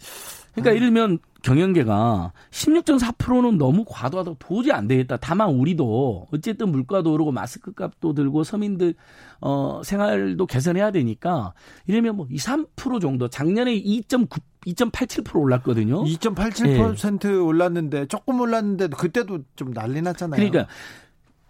그러니까 0.54 0.72
아. 0.72 0.74
이를 0.74 0.88
들면 0.88 1.20
경영계가 1.42 2.32
16.4%는 2.52 3.58
너무 3.58 3.84
과도하다고 3.88 4.38
도저히 4.40 4.72
안 4.72 4.88
되겠다. 4.88 5.18
다만 5.18 5.50
우리도 5.50 6.28
어쨌든 6.32 6.70
물가도 6.70 7.12
오르고 7.14 7.32
마스크 7.32 7.74
값도 7.74 8.14
들고 8.14 8.44
서민들 8.44 8.96
어 9.42 9.82
생활도 9.84 10.46
개선해야 10.46 10.92
되니까 10.92 11.54
이러면 11.86 12.16
뭐 12.16 12.28
2, 12.30 12.38
3% 12.38 13.02
정도 13.02 13.28
작년에 13.28 13.76
2.9 13.76 14.42
2.87% 14.66 15.36
올랐거든요. 15.36 16.06
2.87% 16.06 17.30
예. 17.30 17.36
올랐는데 17.36 18.06
조금 18.06 18.40
올랐는데도 18.40 18.96
그때도 18.96 19.40
좀 19.58 19.74
난리 19.74 20.02
났잖아요. 20.02 20.38
그러니까 20.38 20.72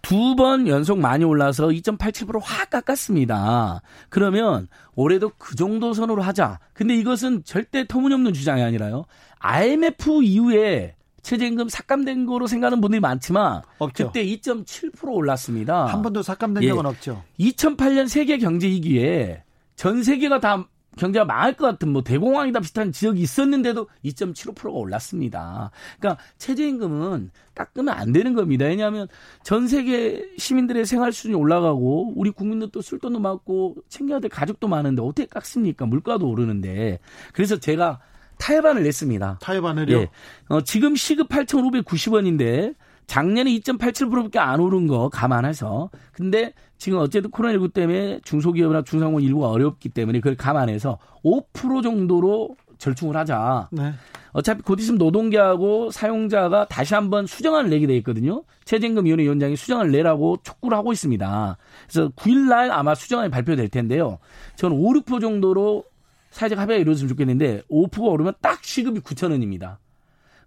두 0.04 0.34
번 0.36 0.68
연속 0.68 0.98
많이 0.98 1.24
올라서 1.24 1.68
2.87%확 1.68 2.70
깎았습니다. 2.70 3.80
그러면 4.08 4.68
올해도 4.94 5.32
그 5.38 5.56
정도 5.56 5.92
선으로 5.94 6.22
하자. 6.22 6.58
근데 6.72 6.94
이것은 6.96 7.44
절대 7.44 7.86
터무니없는 7.86 8.32
주장이 8.32 8.62
아니라요. 8.62 9.04
IMF 9.38 10.22
이후에 10.22 10.94
최저임금 11.22 11.68
삭감된 11.68 12.26
거로 12.26 12.46
생각하는 12.46 12.80
분들이 12.80 13.00
많지만 13.00 13.62
없죠. 13.78 14.08
그때 14.08 14.24
2.7% 14.24 15.12
올랐습니다. 15.12 15.86
한 15.86 16.02
번도 16.02 16.22
삭감된 16.22 16.62
예. 16.64 16.68
적은 16.68 16.84
없죠. 16.86 17.22
2008년 17.40 18.08
세계 18.08 18.38
경제 18.38 18.66
위기에 18.68 19.42
전 19.76 20.02
세계가 20.02 20.40
다 20.40 20.66
경제가 20.96 21.24
망할 21.24 21.54
것 21.54 21.66
같은 21.66 21.90
뭐 21.90 22.02
대공황이다 22.02 22.60
비슷한 22.60 22.92
지역이 22.92 23.20
있었는데도 23.20 23.88
2.75%가 24.04 24.70
올랐습니다. 24.70 25.70
그러니까 25.98 26.22
최저임금은 26.38 27.30
깎으면 27.54 27.94
안 27.94 28.12
되는 28.12 28.34
겁니다. 28.34 28.66
왜냐하면 28.66 29.08
전 29.42 29.68
세계 29.68 30.28
시민들의 30.38 30.86
생활 30.86 31.12
수준이 31.12 31.34
올라가고 31.34 32.12
우리 32.16 32.30
국민들도 32.30 32.80
쓸 32.80 32.98
돈도 32.98 33.20
많고 33.20 33.76
챙겨야 33.88 34.20
될 34.20 34.30
가족도 34.30 34.68
많은데 34.68 35.02
어떻게 35.02 35.26
깎습니까? 35.26 35.86
물가도 35.86 36.28
오르는데. 36.28 36.98
그래서 37.32 37.58
제가 37.58 38.00
타협안을 38.38 38.82
냈습니다. 38.82 39.38
타협안을요? 39.40 39.96
예. 39.96 40.10
어, 40.48 40.60
지금 40.62 40.96
시급 40.96 41.28
8,590원인데 41.28 42.74
작년에 43.06 43.50
2.87%밖에 43.50 44.38
안 44.38 44.60
오른 44.60 44.86
거 44.86 45.08
감안해서 45.08 45.90
근데 46.12 46.52
지금 46.84 46.98
어쨌든 46.98 47.30
코로나19 47.30 47.72
때문에 47.72 48.20
중소기업이나 48.24 48.82
중상공인 48.82 49.26
일부가 49.26 49.48
어렵기 49.48 49.88
때문에 49.88 50.20
그걸 50.20 50.36
감안해서 50.36 50.98
5% 51.24 51.82
정도로 51.82 52.56
절충을 52.76 53.16
하자. 53.16 53.70
네. 53.72 53.94
어차피 54.32 54.60
곧 54.60 54.78
있으면 54.80 54.98
노동계하고 54.98 55.90
사용자가 55.90 56.66
다시 56.66 56.92
한번 56.92 57.26
수정안을 57.26 57.70
내게 57.70 57.86
돼 57.86 57.96
있거든요. 57.96 58.42
최저임금위원회 58.66 59.22
위원장이 59.24 59.56
수정안을 59.56 59.92
내라고 59.92 60.36
촉구를 60.42 60.76
하고 60.76 60.92
있습니다. 60.92 61.56
그래서 61.88 62.10
9일날 62.10 62.70
아마 62.70 62.94
수정안이 62.94 63.30
발표될 63.30 63.70
텐데요. 63.70 64.18
저는 64.56 64.76
5, 64.76 64.92
6% 65.04 65.22
정도로 65.22 65.84
사회적 66.32 66.58
합의가 66.58 66.78
이루어졌으면 66.82 67.08
좋겠는데 67.08 67.62
5%가 67.70 68.08
오르면 68.10 68.34
딱 68.42 68.62
시급이 68.62 69.00
9천 69.00 69.30
원입니다. 69.30 69.78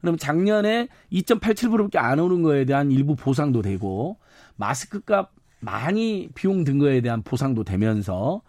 그럼 0.02 0.18
작년에 0.18 0.88
2.87%밖에 1.12 1.98
안 1.98 2.20
오른 2.20 2.44
거에 2.44 2.66
대한 2.66 2.92
일부 2.92 3.16
보상도 3.16 3.64
되고 3.64 4.18
마스크 4.56 5.00
값 5.02 5.32
많이 5.60 6.30
비용 6.36 6.64
든 6.64 6.78
거에 6.78 7.02
대한 7.02 7.22
보상도 7.24 7.64
되면서 7.64 8.42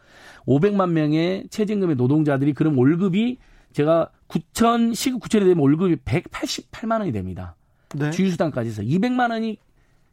500만 0.47 0.91
명의 0.91 1.47
최저임금의 1.51 1.97
노동자들이 1.97 2.53
그럼 2.55 2.79
월급이 2.79 3.39
제가 3.73 4.11
9천 4.29 4.95
시급 4.95 5.23
9천이 5.23 5.41
되면 5.41 5.59
월급이 5.59 5.97
188만 5.97 7.01
원이 7.01 7.13
됩니다. 7.13 7.57
네. 7.95 8.11
주유수당까지 8.11 8.71
해서 8.71 8.83
200만 8.83 9.31
원이 9.31 9.59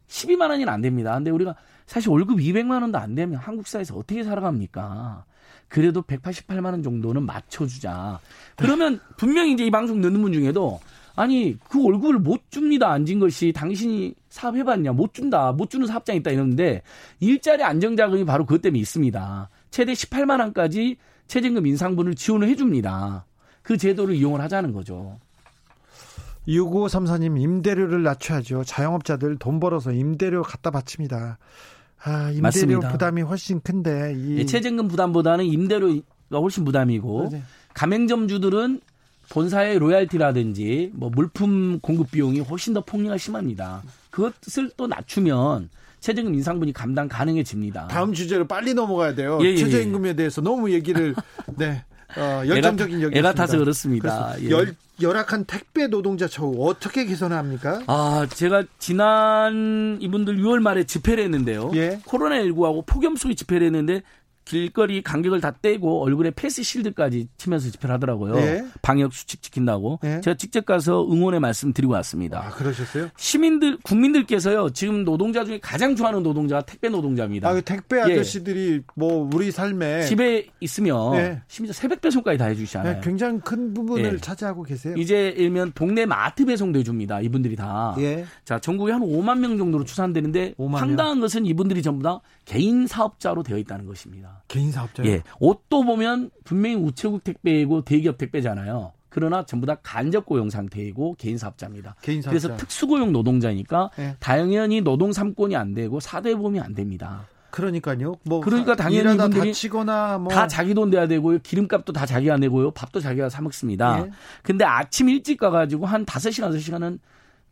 12만 0.07 0.49
원이는 0.49 0.71
안 0.71 0.81
됩니다. 0.81 1.13
근데 1.15 1.31
우리가 1.31 1.55
사실 1.85 2.09
월급 2.09 2.39
200만 2.39 2.81
원도 2.81 2.97
안 2.97 3.15
되면 3.15 3.37
한국 3.37 3.67
사회에서 3.67 3.95
어떻게 3.95 4.23
살아갑니까? 4.23 5.25
그래도 5.67 6.01
188만 6.01 6.65
원 6.65 6.83
정도는 6.83 7.23
맞춰주자. 7.23 8.19
그러면 8.55 8.99
분명히 9.17 9.53
이제 9.53 9.65
이 9.65 9.71
방송 9.71 10.01
듣는 10.01 10.21
분 10.21 10.31
중에도 10.31 10.79
아니 11.15 11.57
그 11.69 11.81
월급을 11.83 12.19
못 12.19 12.41
줍니다 12.49 12.91
앉은 12.91 13.19
것이 13.19 13.53
당신이 13.53 14.15
사업해봤냐 14.29 14.91
못 14.91 15.13
준다 15.13 15.51
못 15.51 15.69
주는 15.69 15.87
사업장 15.87 16.15
있다 16.17 16.31
이러는데 16.31 16.81
일자리 17.19 17.63
안정자금이 17.63 18.25
바로 18.25 18.45
그것 18.45 18.61
때문에 18.61 18.79
있습니다. 18.79 19.49
최대 19.71 19.93
18만 19.93 20.39
원까지 20.39 20.97
최저임금 21.27 21.65
인상분을 21.65 22.15
지원을 22.15 22.49
해줍니다. 22.49 23.25
그 23.61 23.77
제도를 23.77 24.15
이용을 24.15 24.41
하자는 24.41 24.73
거죠. 24.73 25.19
6534님 26.47 27.41
임대료를 27.41 28.03
낮춰야죠. 28.03 28.63
자영업자들 28.63 29.37
돈 29.37 29.59
벌어서 29.59 29.91
임대료 29.91 30.43
갖다 30.43 30.69
바칩니다. 30.69 31.39
아, 32.03 32.29
임대료 32.29 32.41
맞습니다. 32.41 32.91
부담이 32.91 33.21
훨씬 33.23 33.59
큰데 33.61 34.13
이 34.15 34.37
예, 34.37 34.45
최저임금 34.45 34.87
부담보다는 34.87 35.45
임대료가 35.45 36.39
훨씬 36.39 36.63
부담이고 36.63 37.23
맞아 37.23 37.37
가맹점주들은 37.73 38.81
본사의 39.29 39.79
로얄티라든지 39.79 40.91
뭐 40.93 41.09
물품 41.09 41.79
공급 41.79 42.11
비용이 42.11 42.39
훨씬 42.41 42.73
더 42.73 42.81
폭리가 42.81 43.17
심합니다. 43.17 43.83
그것을 44.11 44.71
또 44.77 44.87
낮추면 44.87 45.69
최저임금 45.99 46.35
인상분이 46.35 46.73
감당 46.73 47.07
가능해집니다. 47.07 47.87
다음 47.87 48.13
주제로 48.13 48.45
빨리 48.47 48.73
넘어가야 48.73 49.15
돼요. 49.15 49.39
예, 49.41 49.45
예, 49.47 49.51
예. 49.53 49.57
최저임금에 49.57 50.13
대해서 50.13 50.41
너무 50.41 50.71
얘기를 50.71 51.15
네 51.57 51.83
어, 52.17 52.43
열정적인 52.47 53.01
얘기 53.01 53.17
애가 53.17 53.33
타서 53.33 53.57
그렇습니다. 53.57 54.35
예. 54.41 54.49
열, 54.49 54.75
열악한 55.01 55.45
택배 55.45 55.87
노동자 55.87 56.27
처우 56.27 56.67
어떻게 56.69 57.05
개선합니까? 57.05 57.83
아, 57.87 58.27
제가 58.29 58.63
지난 58.79 59.97
이분들 59.99 60.37
6월 60.37 60.59
말에 60.59 60.83
집회를 60.85 61.23
했는데요. 61.23 61.71
예. 61.75 61.99
코로나19하고 62.05 62.85
폭염 62.85 63.15
속에 63.15 63.33
집회를 63.33 63.67
했는데 63.67 64.03
길거리 64.45 65.01
간격을 65.01 65.41
다 65.41 65.51
떼고 65.51 66.03
얼굴에 66.03 66.31
패스 66.35 66.61
실드까지 66.61 67.27
치면서 67.37 67.71
집회를 67.71 67.95
하더라고요. 67.95 68.35
네. 68.35 68.65
방역 68.83 69.11
수칙 69.11 69.41
지킨다고. 69.41 69.99
네. 70.03 70.21
제가 70.21 70.37
직접 70.37 70.65
가서 70.65 71.05
응원의 71.11 71.39
말씀 71.39 71.73
드리고 71.73 71.93
왔습니다. 71.93 72.45
아, 72.45 72.49
그러셨어요? 72.51 73.09
시민들, 73.17 73.77
국민들께서요, 73.83 74.69
지금 74.69 75.03
노동자 75.03 75.43
중에 75.43 75.59
가장 75.59 75.95
좋아하는 75.95 76.21
노동자가 76.21 76.61
택배 76.61 76.89
노동자입니다. 76.89 77.49
아, 77.49 77.53
그 77.53 77.61
택배 77.63 77.97
예. 77.97 78.01
아저씨들이 78.01 78.71
예. 78.73 78.81
뭐, 78.95 79.27
우리 79.33 79.51
삶에. 79.51 80.03
집에 80.03 80.45
있으면 80.59 81.13
네. 81.13 81.41
심지어 81.47 81.73
새벽 81.73 82.01
배송까지 82.01 82.37
다 82.37 82.45
해주시잖아요. 82.45 82.93
네, 82.95 83.01
굉장히 83.03 83.39
큰 83.39 83.73
부분을 83.73 84.13
예. 84.13 84.17
차지하고 84.17 84.61
계세요. 84.61 84.93
이제 84.95 85.33
일면 85.37 85.71
동네 85.73 86.05
마트 86.05 86.45
배송도 86.45 86.79
해줍니다. 86.79 87.21
이분들이 87.21 87.55
다. 87.55 87.95
예. 87.97 88.25
자, 88.43 88.59
전국에 88.59 88.91
한 88.91 89.01
5만 89.01 89.39
명 89.39 89.57
정도로 89.57 89.85
추산되는데 89.85 90.53
5만 90.59 90.75
황당한 90.75 91.19
것은 91.19 91.47
이분들이 91.47 91.81
전부 91.81 92.03
다 92.03 92.21
개인 92.45 92.87
사업자로 92.87 93.43
되어 93.43 93.57
있다는 93.57 93.85
것입니다. 93.85 94.43
개인 94.47 94.71
사업자요? 94.71 95.07
예. 95.07 95.23
옷도 95.39 95.83
보면 95.83 96.29
분명히 96.43 96.75
우체국 96.75 97.23
택배이고 97.23 97.81
대기업 97.81 98.17
택배잖아요. 98.17 98.93
그러나 99.09 99.45
전부 99.45 99.65
다 99.65 99.75
간접 99.81 100.25
고용 100.25 100.49
상태이고 100.49 101.15
개인 101.17 101.37
사업자입니다. 101.37 101.95
개인 102.01 102.21
사업자. 102.21 102.29
그래서 102.29 102.57
특수 102.57 102.85
고용 102.85 103.11
노동자니까 103.11 103.89
네. 103.97 104.15
당연히 104.19 104.81
노동 104.81 105.13
삼권이 105.13 105.55
안 105.55 105.73
되고 105.73 105.99
사대보험이 105.99 106.59
안 106.59 106.73
됩니다. 106.75 107.27
그러니까요. 107.49 108.15
뭐 108.23 108.41
그러니까 108.41 108.75
당연히 108.75 109.17
다치거나 109.17 110.17
뭐. 110.17 110.27
다 110.27 110.47
자기 110.47 110.73
돈 110.73 110.89
내야 110.89 111.07
되고요. 111.07 111.39
기름값도 111.39 111.93
다 111.93 112.05
자기가 112.05 112.35
내고요. 112.37 112.71
밥도 112.71 112.99
자기가 112.99 113.29
사 113.29 113.41
먹습니다. 113.41 114.03
예. 114.05 114.11
근데 114.43 114.65
아침 114.65 115.07
일찍 115.07 115.37
가 115.37 115.49
가지고 115.49 115.85
한 115.85 116.05
5시간, 116.05 116.53
6시간은 116.53 116.99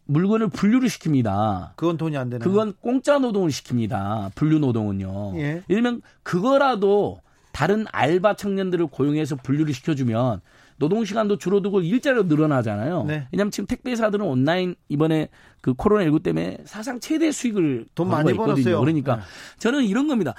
물건을 0.06 0.50
분류를 0.50 0.90
시킵니다. 0.90 1.72
그건 1.76 1.98
돈이 1.98 2.18
안 2.18 2.30
되나요? 2.30 2.48
그건 2.48 2.74
공짜 2.82 3.20
노동을 3.20 3.50
시킵니다. 3.50 4.34
분류 4.36 4.60
노동은요. 4.60 5.34
예. 5.38 5.64
들면 5.68 6.02
그거라도 6.24 7.22
다른 7.52 7.86
알바 7.92 8.36
청년들을 8.36 8.88
고용해서 8.88 9.38
분류를 9.38 9.74
시켜주면 9.74 10.42
노동 10.78 11.06
시간도 11.06 11.38
줄어들고 11.38 11.82
일자리도 11.82 12.24
늘어나잖아요. 12.24 13.04
네. 13.04 13.28
왜냐하면 13.32 13.52
지금 13.52 13.68
택배사들은 13.68 14.26
온라인 14.26 14.76
이번에 14.90 15.30
그 15.62 15.74
코로나 15.74 16.04
19 16.04 16.20
때문에 16.22 16.58
사상 16.66 17.00
최대 17.00 17.32
수익을 17.32 17.86
돈 17.96 18.10
많이 18.10 18.34
벌었어요. 18.34 18.80
그러니까 18.80 19.18
네. 19.18 19.22
저는 19.60 19.86
이런 19.86 20.08
겁니다. 20.08 20.34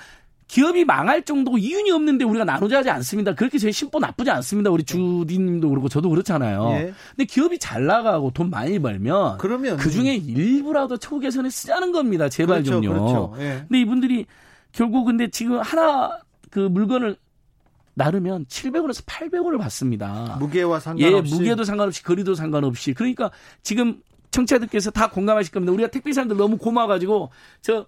기업이 0.47 0.85
망할 0.85 1.23
정도 1.23 1.57
이윤이 1.57 1.91
없는데 1.91 2.25
우리가 2.25 2.45
나누자 2.45 2.79
하지 2.79 2.91
않습니다. 2.91 3.35
그렇게 3.35 3.59
제 3.59 3.71
심보 3.71 3.99
나쁘지 3.99 4.31
않습니다. 4.31 4.71
우리 4.71 4.85
주디님도 4.85 5.69
그렇고 5.69 5.89
저도 5.89 6.11
그렇잖아요. 6.11 6.69
예. 6.73 6.95
근데 7.11 7.25
기업이 7.25 7.59
잘 7.59 7.87
나가고 7.87 8.31
돈 8.33 8.51
많이 8.51 8.79
벌면 8.79 9.39
그러면 9.39 9.77
그 9.77 9.91
중에 9.91 10.15
일부라도 10.15 10.99
처우 10.99 11.19
개선에 11.19 11.49
쓰자는 11.49 11.93
겁니다. 11.93 12.29
제발 12.29 12.63
그렇죠, 12.63 12.81
좀요. 12.81 12.89
그렇죠. 12.91 13.35
예. 13.39 13.65
근데 13.67 13.81
이분들이 13.81 14.27
결국 14.73 15.07
근데 15.07 15.29
지금 15.29 15.61
하나 15.61 16.19
그 16.51 16.61
물건을 16.61 17.17
나르면 17.95 18.47
700원에서 18.47 19.05
800원을 19.07 19.59
받습니다. 19.59 20.37
무게와 20.41 20.81
상관없이. 20.81 21.35
예, 21.35 21.37
무게도 21.37 21.65
상관없이 21.65 22.03
거리도 22.03 22.35
상관없이. 22.35 22.93
그러니까 22.93 23.31
지금 23.63 24.01
청취자들께서 24.31 24.91
다 24.91 25.11
공감하실 25.11 25.53
겁니다. 25.53 25.73
우리가 25.73 25.89
택배 25.91 26.13
사람들 26.13 26.37
너무 26.37 26.59
고마워가지고 26.59 27.31
저 27.63 27.87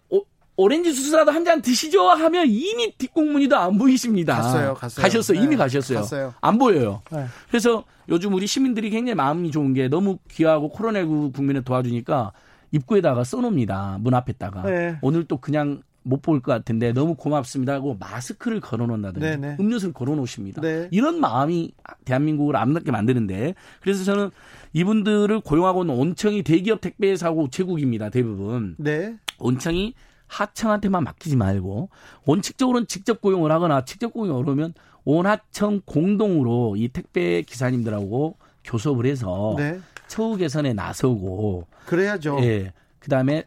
오렌지 0.57 0.95
주스라도 0.95 1.31
한 1.33 1.45
잔 1.47 1.63
드시죠 1.63 2.09
하면 2.09 2.47
이미 2.49 2.93
뒷공문이도 2.99 3.57
안 3.57 3.79
보이십니다. 3.79 4.35
갔어요, 4.37 4.75
갔어요. 4.75 5.03
가셨어요. 5.03 5.39
이미 5.39 5.51
네, 5.51 5.57
가셨어요. 5.57 5.99
갔어요. 6.01 6.35
안 6.41 6.59
보여요. 6.59 7.03
네. 7.13 7.25
그래서 7.49 7.85
요즘 8.09 8.35
우리 8.35 8.47
시민들이 8.49 8.91
굉장히 8.91 9.15
마음이 9.15 9.51
좋은 9.53 9.75
게 9.75 9.87
너무 9.89 10.19
귀하고 10.31 10.73
코로나19 10.73 11.35
국민을 11.35 11.63
도와주니까 11.63 12.33
입구에다가 12.73 13.23
써놓습니다. 13.23 13.99
문 14.01 14.15
앞에다가. 14.15 14.63
네. 14.63 14.97
오늘 15.03 15.25
또 15.25 15.37
그냥 15.37 15.83
못 16.03 16.23
볼 16.23 16.41
것 16.41 16.53
같은데 16.53 16.93
너무 16.93 17.15
고맙습니다 17.17 17.73
하고 17.75 17.97
마스크를 17.99 18.61
걸어놓는다든지 18.61 19.27
네, 19.27 19.37
네. 19.37 19.57
음료수를 19.59 19.93
걸어놓으십니다. 19.93 20.63
네. 20.63 20.89
이런 20.93 21.21
마음이 21.21 21.73
대한민국을 22.05 22.55
아름답게 22.57 22.91
만드는데 22.93 23.55
그래서 23.81 24.05
저는 24.05 24.31
이분들을 24.73 25.41
고용하고 25.41 25.83
있는 25.83 25.95
온청이 25.97 26.43
대기업 26.45 26.81
택배사고 26.81 27.43
우체국입니다. 27.45 28.11
대부분. 28.11 28.75
네. 28.79 29.17
온청이 29.39 29.95
하청한테만 30.29 31.05
맡기지 31.05 31.37
말고 31.37 31.89
원칙적으로는 32.25 32.87
직접 32.87 33.21
고용을 33.21 33.53
하거나 33.53 33.85
직접 33.85 34.13
고용을 34.13 34.47
하면 34.49 34.75
온하청 35.05 35.83
공동으로 35.85 36.75
이 36.77 36.89
택배 36.89 37.43
기사님들하고 37.43 38.37
교섭을 38.65 39.07
해서 39.07 39.55
네. 39.57 39.81
처우 40.09 40.37
개선에 40.37 40.73
나서고 40.73 41.67
그래야죠. 41.87 42.39
예. 42.43 42.73
그다음에 42.99 43.45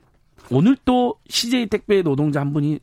오늘 0.51 0.77
또 0.85 1.15
CJ 1.27 1.67
택배 1.67 2.01
노동자 2.01 2.39
한 2.39 2.53
분이 2.53 2.79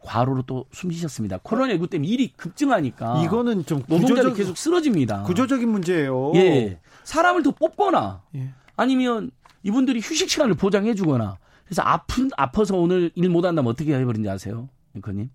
과로로 0.00 0.42
또 0.42 0.66
숨지셨습니다. 0.72 1.38
코로나19 1.38 1.90
때문에 1.90 2.08
일이 2.08 2.32
급증하니까 2.32 3.22
이거는 3.24 3.64
좀 3.66 3.82
노동자들이 3.86 4.34
계속 4.34 4.56
쓰러집니다. 4.56 5.22
구조적인 5.22 5.68
문제예요. 5.68 6.32
예. 6.36 6.78
사람을 7.04 7.42
더 7.42 7.50
뽑거나 7.52 8.22
예. 8.36 8.50
아니면 8.76 9.30
이분들이 9.62 10.00
휴식 10.00 10.28
시간을 10.28 10.54
보장해 10.54 10.94
주거나 10.94 11.38
그래서 11.72 11.82
아픈 11.82 12.28
아파서 12.36 12.76
오늘 12.76 13.10
일 13.14 13.30
못 13.30 13.44
한다면 13.46 13.70
어떻게 13.70 13.94
해버린지 13.94 14.28
아세요, 14.28 14.68
앵커님? 14.94 15.30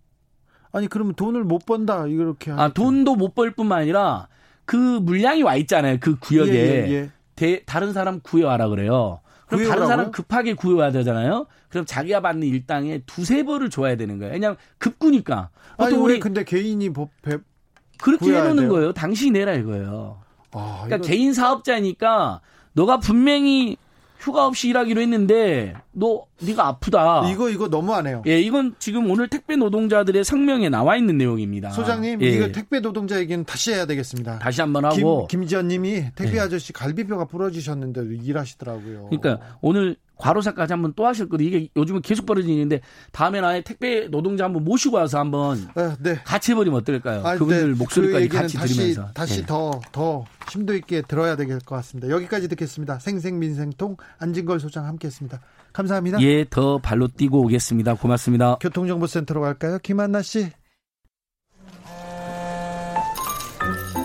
아니 0.71 0.87
그러면 0.87 1.15
돈을 1.15 1.43
못 1.43 1.65
번다 1.65 2.05
이렇게. 2.05 2.51
아 2.51 2.69
돈도 2.69 3.15
못 3.15 3.33
벌 3.33 3.51
뿐만 3.51 3.79
아니라 3.81 4.27
그 4.65 4.75
물량이 4.75 5.41
와 5.41 5.55
있잖아요 5.55 5.97
그 5.99 6.17
구역에 6.19 6.51
예, 6.53 6.87
예, 6.87 6.91
예. 6.93 7.09
대, 7.35 7.63
다른 7.65 7.91
사람 7.93 8.19
구해와라 8.19 8.67
그래요. 8.69 9.21
그럼 9.47 9.59
구해오라고요? 9.63 9.69
다른 9.69 9.87
사람 9.87 10.11
급하게 10.11 10.53
구해와야 10.53 10.91
되잖아요. 10.91 11.47
그럼 11.69 11.85
자기가 11.85 12.21
받는 12.21 12.47
일당에 12.47 12.99
두세 13.07 13.43
벌을 13.43 13.69
줘야 13.71 13.95
되는 13.95 14.19
거예요. 14.19 14.33
왜냐하면 14.33 14.57
급구니까. 14.77 15.49
아니 15.77 15.95
우리 15.95 16.19
근데 16.19 16.43
개인이 16.43 16.87
법 16.93 17.09
그렇게 17.99 18.27
해놓는 18.31 18.57
돼요? 18.63 18.69
거예요. 18.69 18.93
당신이 18.93 19.31
내라 19.31 19.53
이거예요. 19.53 20.19
아, 20.51 20.81
그러니까 20.85 20.97
이거... 20.97 21.07
개인 21.07 21.33
사업자니까 21.33 22.41
너가 22.73 22.99
분명히 22.99 23.77
휴가 24.19 24.45
없이 24.47 24.69
일하기로 24.69 25.01
했는데 25.01 25.73
너 25.91 26.25
네가 26.41 26.67
아프다. 26.67 27.29
이거 27.31 27.49
이거 27.49 27.67
너무하네요. 27.67 28.23
예, 28.27 28.39
이건 28.39 28.75
지금 28.79 29.09
오늘 29.09 29.27
택배 29.27 29.55
노동자들의 29.55 30.23
성명에 30.23 30.69
나와 30.69 30.97
있는 30.97 31.17
내용입니다. 31.17 31.69
소장님, 31.71 32.21
예. 32.21 32.29
이거 32.29 32.51
택배 32.51 32.79
노동자 32.79 33.19
얘기는 33.19 33.43
다시 33.45 33.71
해야 33.71 33.85
되겠습니다. 33.85 34.39
다시 34.39 34.61
한번 34.61 34.85
하고 34.85 35.27
김, 35.27 35.41
김지연님이 35.41 36.11
택배 36.15 36.37
예. 36.37 36.41
아저씨 36.41 36.73
갈비뼈가 36.73 37.25
부러지셨는데 37.25 38.01
일하시더라고요. 38.23 39.09
그러니까 39.09 39.39
오늘 39.61 39.95
과로사까지 40.17 40.73
한번 40.73 40.93
또 40.95 41.05
하셨거든요. 41.07 41.47
이게 41.47 41.69
요즘은 41.75 42.01
계속 42.01 42.25
벌어지는데 42.25 42.81
다음에 43.11 43.39
아예 43.39 43.61
택배 43.61 44.07
노동자 44.07 44.45
한번 44.45 44.63
모시고 44.63 44.97
와서 44.97 45.19
한번 45.19 45.67
아, 45.75 45.95
네. 45.99 46.15
같이 46.23 46.51
해버리면 46.51 46.79
어떨까요? 46.81 47.25
아, 47.25 47.33
그분들 47.33 47.73
네. 47.73 47.77
목소리까지 47.77 48.27
그 48.27 48.37
같이 48.37 48.57
다시, 48.57 48.73
들으면서 48.75 49.11
다시 49.13 49.45
더더 49.45 49.79
네. 49.81 49.89
더 49.91 50.25
심도 50.49 50.75
있게 50.75 51.01
들어야 51.01 51.35
될 51.35 51.47
것 51.47 51.75
같습니다. 51.77 52.09
여기까지 52.09 52.47
듣겠습니다. 52.49 52.99
생생민생통 52.99 53.97
안진걸 54.19 54.59
소장 54.59 54.85
함께했습니다. 54.85 55.39
감사합니다. 55.73 56.21
예, 56.21 56.45
더 56.49 56.77
발로 56.79 57.07
뛰고 57.07 57.41
오겠습니다. 57.43 57.93
고맙습니다. 57.95 58.57
교통정보센터로 58.59 59.41
갈까요? 59.41 59.77
김한나 59.81 60.21
씨. 60.21 60.49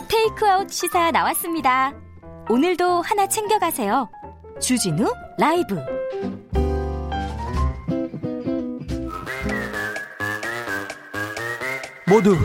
테이크아웃 0.09 0.71
시사 0.71 1.11
나왔습니다. 1.11 1.93
오늘도 2.51 3.03
하나 3.03 3.29
챙겨가세요. 3.29 4.09
주진우 4.61 5.13
라이브 5.39 5.79
모두 12.07 12.37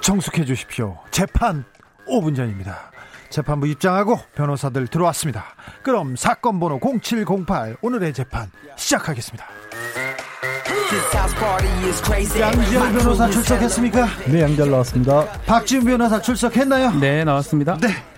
정숙해 0.00 0.44
주십시오. 0.44 0.98
재판 1.10 1.64
5분 2.08 2.34
전입니다. 2.34 2.90
재판부 3.30 3.66
입장하고 3.68 4.18
변호사들 4.34 4.88
들어왔습니다. 4.88 5.44
그럼 5.82 6.16
사건 6.16 6.58
번호 6.58 6.80
0708 7.02 7.76
오늘의 7.80 8.12
재판 8.12 8.50
시작하겠습니다. 8.76 9.46
양지열 12.38 12.92
변호사 12.92 13.30
출석했습니까? 13.30 14.06
네, 14.26 14.42
양지열 14.42 14.70
나왔습니다. 14.70 15.26
박지훈 15.46 15.84
변호사 15.84 16.20
출석했나요? 16.20 16.92
네, 16.98 17.24
나왔습니다. 17.24 17.78
네. 17.80 18.11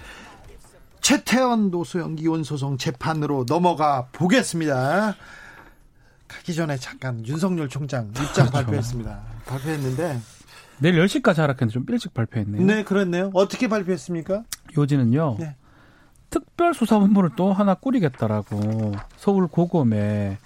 최태원 1.05 1.70
노소영 1.70 2.16
기원 2.16 2.44
소송 2.44 2.78
재판으로 2.78 3.44
넘어가 3.46 4.07
보겠습니다. 4.12 5.14
가기 6.26 6.55
전에 6.55 6.78
잠깐 6.78 7.24
윤석열 7.26 7.68
총장 7.68 8.07
입장 8.09 8.24
그렇죠. 8.48 8.50
발표했습니다. 8.50 9.20
발표했는데 9.44 10.18
내일 10.78 11.05
10시까지 11.05 11.36
하락했는데 11.36 11.72
좀 11.74 11.84
일찍 11.90 12.14
발표했네요. 12.14 12.64
네, 12.64 12.84
그렇네요. 12.84 13.30
어떻게 13.34 13.68
발표했습니까? 13.68 14.44
요지는요. 14.78 15.36
네. 15.40 15.57
특별수사본부를 16.30 17.32
또 17.36 17.52
하나 17.52 17.74
꾸리겠다라고 17.74 18.92
서울 19.18 19.46
고검에 19.46 20.38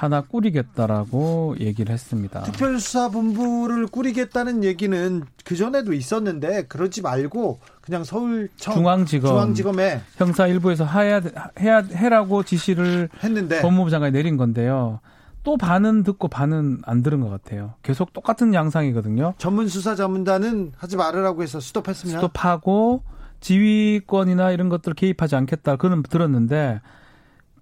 하나 0.00 0.22
꾸리겠다라고 0.22 1.56
얘기를 1.60 1.92
했습니다. 1.92 2.40
특별수사본부를 2.44 3.86
꾸리겠다는 3.88 4.64
얘기는 4.64 5.22
그 5.44 5.56
전에도 5.56 5.92
있었는데 5.92 6.62
그러지 6.68 7.02
말고 7.02 7.60
그냥 7.82 8.02
서울청 8.04 8.72
중앙지검 8.76 9.30
중앙지검에 9.30 10.00
형사 10.16 10.46
일부에서 10.46 10.86
해야 10.86 11.20
해야 11.60 11.80
해라고 11.80 12.44
지시를 12.44 13.10
했는데 13.22 13.60
법무부 13.60 13.90
장관이 13.90 14.14
내린 14.14 14.38
건데요. 14.38 15.00
또 15.42 15.58
반은 15.58 16.02
듣고 16.02 16.28
반은 16.28 16.78
안 16.84 17.02
들은 17.02 17.20
것 17.20 17.28
같아요. 17.28 17.74
계속 17.82 18.14
똑같은 18.14 18.54
양상이거든요. 18.54 19.34
전문 19.36 19.68
수사 19.68 19.94
자문단은 19.94 20.72
하지 20.78 20.96
말으라고 20.96 21.42
해서 21.42 21.60
스톱했습니다. 21.60 22.20
스톱하고 22.20 23.02
지휘권이나 23.40 24.50
이런 24.52 24.70
것들 24.70 24.94
개입하지 24.94 25.36
않겠다. 25.36 25.76
그는 25.76 26.02
들었는데 26.02 26.80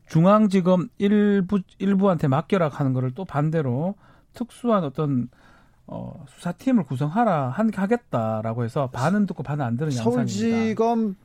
중앙지검 0.09 0.89
일부 0.99 1.61
일부한테 1.79 2.29
맡겨라 2.29 2.69
하는 2.69 2.93
거를 2.93 3.13
또 3.15 3.25
반대로 3.25 3.95
특수한 4.35 4.85
어떤 4.85 5.29
어, 5.87 6.25
수사팀을 6.29 6.85
구성하라 6.85 7.49
한, 7.49 7.71
하겠다라고 7.75 8.65
해서 8.65 8.91
반은 8.93 9.27
듣고 9.27 9.43
반은 9.43 9.65
안 9.65 9.77
들은 9.77 9.95
양상입니다. 9.95 10.33
서울지검 10.33 11.17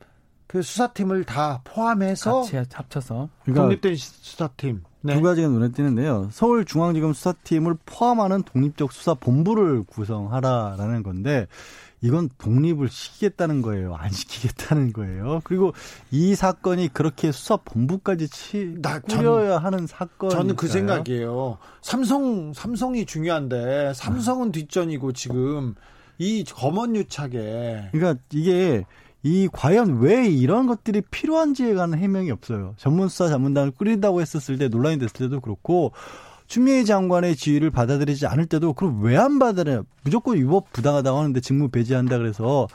그 0.46 0.62
수사팀을 0.62 1.24
다 1.24 1.60
포함해서 1.64 2.42
같이 2.42 2.56
합쳐서 2.56 3.28
그러니까 3.42 3.62
독립된 3.62 3.96
수사팀 3.96 4.82
네. 5.02 5.14
두 5.16 5.22
가지가 5.22 5.48
눈에 5.48 5.70
띄는데요. 5.70 6.28
서울중앙지검 6.32 7.12
수사팀을 7.12 7.76
포함하는 7.84 8.42
독립적 8.42 8.90
수사본부를 8.92 9.84
구성하라라는 9.84 11.02
건데 11.02 11.46
이건 12.04 12.28
독립을 12.36 12.90
시키겠다는 12.90 13.62
거예요. 13.62 13.94
안 13.94 14.10
시키겠다는 14.10 14.92
거예요. 14.92 15.40
그리고 15.42 15.72
이 16.10 16.34
사건이 16.34 16.88
그렇게 16.92 17.32
수사 17.32 17.56
본부까지 17.56 18.28
치 18.28 18.76
꾸려야 19.08 19.56
하는 19.56 19.86
사건. 19.86 20.28
저는 20.28 20.54
그 20.56 20.68
생각이에요. 20.68 21.56
삼성 21.80 22.52
삼성이 22.52 23.06
중요한데 23.06 23.94
삼성은 23.94 24.52
뒷전이고 24.52 25.12
지금 25.14 25.74
이 26.18 26.44
검언 26.44 26.94
유착에. 26.94 27.88
그러니까 27.92 28.22
이게 28.34 28.84
이 29.22 29.48
과연 29.50 30.00
왜 30.00 30.28
이런 30.28 30.66
것들이 30.66 31.00
필요한지에 31.10 31.72
관한 31.72 31.98
해명이 31.98 32.30
없어요. 32.30 32.74
전문 32.76 33.08
수사 33.08 33.28
자문단을 33.28 33.70
꾸린다고 33.70 34.20
했었을 34.20 34.58
때 34.58 34.68
논란이 34.68 34.98
됐을 34.98 35.14
때도 35.14 35.40
그렇고 35.40 35.92
추미애 36.46 36.84
장관의 36.84 37.36
지휘를 37.36 37.70
받아들이지 37.70 38.26
않을 38.26 38.46
때도 38.46 38.74
그럼 38.74 39.02
왜 39.02 39.16
안 39.16 39.38
받아들여요? 39.38 39.84
무조건 40.04 40.36
위법 40.36 40.72
부당하다고 40.72 41.18
하는데 41.18 41.40
직무 41.40 41.68
배제한다 41.68 42.18
그래서 42.18 42.68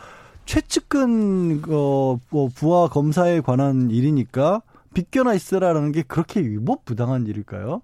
최측근 0.45 1.61
어, 1.70 2.20
뭐 2.30 2.49
부하 2.53 2.88
검사에 2.88 3.41
관한 3.41 3.91
일이니까 3.91 4.61
비껴나 4.93 5.36
있으라라는 5.36 5.91
게 5.91 6.01
그렇게 6.01 6.41
위법 6.41 6.86
부당한 6.86 7.28
일일까요? 7.28 7.82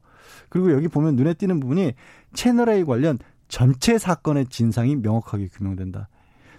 그리고 0.49 0.71
여기 0.71 0.88
보면 0.88 1.15
눈에 1.15 1.36
띄는 1.36 1.59
부분이 1.59 1.93
채널 2.33 2.69
A 2.69 2.83
관련 2.83 3.19
전체 3.47 3.99
사건의 3.99 4.47
진상이 4.47 4.95
명확하게 4.95 5.49
규명된다. 5.49 6.09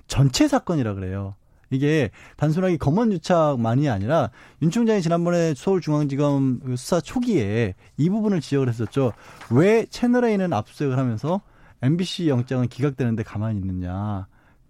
전체 0.06 0.46
사건이라 0.46 0.94
그래요. 0.94 1.34
이게 1.70 2.10
단순하게 2.36 2.76
검언 2.76 3.12
유착만이 3.12 3.88
아니라 3.88 4.30
윤 4.62 4.70
총장이 4.70 5.02
지난번에 5.02 5.54
서울중앙지검 5.54 6.76
수사 6.76 7.00
초기에 7.00 7.74
이 7.96 8.10
부분을 8.10 8.40
지적을 8.40 8.68
했었죠. 8.68 9.12
왜 9.50 9.86
채널A는 9.86 10.52
압수수색을 10.52 10.98
하면서 10.98 11.40
MBC 11.82 12.28
영장은 12.28 12.68
기각되는데 12.68 13.22
가만히 13.22 13.58
있느냐. 13.60 14.26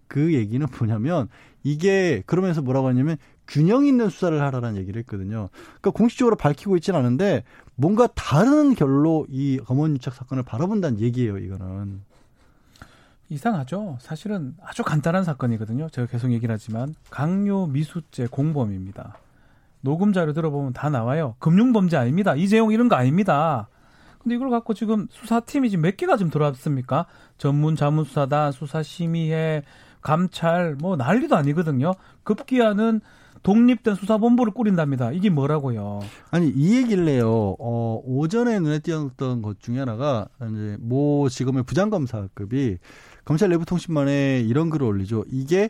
그 0.07 0.33
얘기는 0.33 0.65
뭐냐면 0.77 1.27
이게 1.63 2.23
그러면서 2.25 2.61
뭐라고 2.61 2.87
하냐면 2.87 3.17
균형 3.47 3.85
있는 3.85 4.09
수사를 4.09 4.41
하라는 4.41 4.77
얘기를 4.77 4.99
했거든요. 5.01 5.49
그러니까 5.53 5.91
공식적으로 5.91 6.35
밝히고 6.35 6.75
있지는 6.77 6.99
않은데 6.99 7.43
뭔가 7.75 8.07
다른 8.07 8.75
결로 8.75 9.25
이 9.29 9.57
검언 9.57 9.93
유착 9.95 10.13
사건을 10.13 10.43
바라본다는 10.43 10.99
얘기예요, 10.99 11.37
이거는. 11.37 12.01
이상하죠. 13.29 13.97
사실은 13.99 14.55
아주 14.63 14.83
간단한 14.83 15.23
사건이거든요. 15.23 15.89
제가 15.89 16.07
계속 16.07 16.31
얘기를 16.31 16.53
하지만 16.53 16.95
강요 17.09 17.67
미수죄 17.67 18.27
공범입니다. 18.27 19.17
녹음 19.81 20.13
자료 20.13 20.33
들어보면 20.33 20.73
다 20.73 20.89
나와요. 20.89 21.35
금융 21.39 21.73
범죄 21.73 21.97
아닙니다. 21.97 22.35
이재용 22.35 22.71
이런 22.71 22.87
거 22.89 22.95
아닙니다. 22.95 23.67
근데 24.19 24.35
이걸 24.35 24.49
갖고 24.49 24.73
지금 24.73 25.07
수사팀이 25.09 25.69
지금 25.69 25.83
몇 25.83 25.95
개가 25.95 26.17
좀 26.17 26.29
들어왔습니까? 26.29 27.05
전문 27.37 27.75
자문수사단, 27.75 28.51
수사심의회, 28.51 29.63
감찰, 30.01 30.75
뭐 30.75 30.95
난리도 30.95 31.35
아니거든요. 31.35 31.93
급기야는 32.23 33.01
독립된 33.43 33.95
수사본부를 33.95 34.53
꾸린답니다. 34.53 35.11
이게 35.11 35.29
뭐라고요? 35.29 36.01
아니 36.31 36.49
이 36.49 36.83
해요. 36.83 37.55
어, 37.59 38.01
오전에 38.03 38.59
눈에 38.59 38.79
띄었던 38.79 39.41
것 39.41 39.59
중에 39.59 39.79
하나가 39.79 40.27
이제 40.37 40.77
모 40.81 41.29
지검의 41.29 41.63
부장검사급이 41.63 42.77
검찰 43.27 43.49
내부통신만에 43.49 44.39
이런 44.39 44.69
글을 44.69 44.87
올리죠. 44.87 45.25
이게 45.29 45.69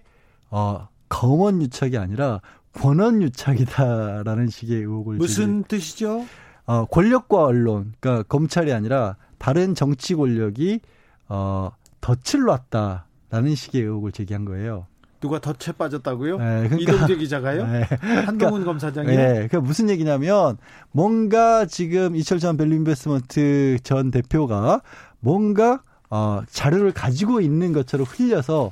어, 0.52 0.88
검언 1.10 1.60
유착이 1.60 1.98
아니라 1.98 2.40
권언 2.74 3.24
유착이다라는 3.24 4.50
식의 4.50 4.78
의혹을 4.82 5.16
무슨 5.16 5.64
제기. 5.64 5.80
뜻이죠? 5.80 6.24
어, 6.68 6.86
권력과 6.86 7.46
언론, 7.46 7.94
그러니까 8.00 8.22
검찰이 8.28 8.72
아니라 8.72 9.16
다른 9.40 9.74
정치 9.74 10.14
권력이 10.14 10.82
어, 11.30 11.72
덫을 12.00 12.46
놨다라는 12.46 13.56
식의 13.56 13.82
의혹을 13.82 14.12
제기한 14.12 14.46
거예요. 14.46 14.86
누가 15.20 15.40
덫에 15.40 15.74
빠졌다고요? 15.76 16.38
네, 16.38 16.70
그러니까, 16.70 16.94
이동재 16.94 17.16
기자가요? 17.16 17.66
네, 17.74 17.82
한동훈 18.24 18.38
그러니까, 18.38 18.66
검사장이? 18.66 19.08
네, 19.08 19.34
그러니까 19.34 19.62
무슨 19.62 19.90
얘기냐면 19.90 20.60
뭔가 20.92 21.66
지금 21.66 22.16
이철 22.16 22.38
전 22.38 22.56
밸류인베스트먼트 22.56 23.80
전 23.82 24.12
대표가 24.12 24.84
뭔가 25.20 25.82
어, 26.10 26.42
자료를 26.50 26.92
가지고 26.92 27.42
있는 27.42 27.74
것처럼 27.74 28.06
흘려서 28.08 28.70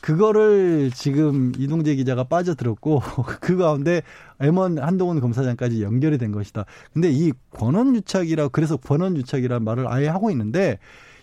그거를 0.00 0.90
지금 0.94 1.52
이동재 1.58 1.96
기자가 1.96 2.24
빠져들었고 2.24 3.00
그 3.40 3.56
가운데 3.56 4.02
M1 4.38 4.80
한동훈 4.80 5.20
검사장까지 5.20 5.82
연결이 5.82 6.18
된 6.18 6.32
것이다. 6.32 6.64
근데 6.92 7.10
이 7.10 7.32
권한유착이라 7.50 8.48
그래서 8.48 8.76
권한유착이라는 8.76 9.64
말을 9.64 9.88
아예 9.88 10.08
하고 10.08 10.30
있는데 10.30 10.78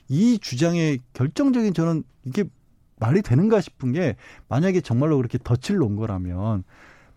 이 0.09 0.37
주장의 0.39 0.99
결정적인 1.13 1.73
저는 1.73 2.03
이게 2.25 2.43
말이 2.97 3.21
되는가 3.21 3.61
싶은 3.61 3.91
게 3.91 4.15
만약에 4.47 4.81
정말로 4.81 5.17
그렇게 5.17 5.37
덫을 5.37 5.79
놓은 5.79 5.95
거라면 5.95 6.63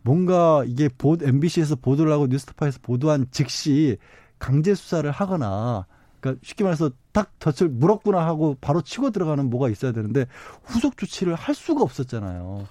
뭔가 0.02 0.64
이게 0.66 0.88
보, 0.88 1.16
MBC에서 1.20 1.76
보도를 1.76 2.12
하고 2.12 2.26
뉴스타파에서 2.26 2.78
보도한 2.82 3.26
즉시 3.30 3.98
강제 4.38 4.74
수사를 4.74 5.08
하거나 5.10 5.86
그러니까 6.20 6.40
쉽게 6.44 6.64
말해서 6.64 6.90
딱 7.12 7.38
덫을 7.38 7.70
물었구나 7.70 8.24
하고 8.24 8.56
바로 8.60 8.82
치고 8.82 9.10
들어가는 9.10 9.48
뭐가 9.50 9.68
있어야 9.68 9.92
되는데 9.92 10.26
후속 10.64 10.96
조치를 10.96 11.34
할 11.34 11.54
수가 11.54 11.82
없었잖아요. 11.82 12.66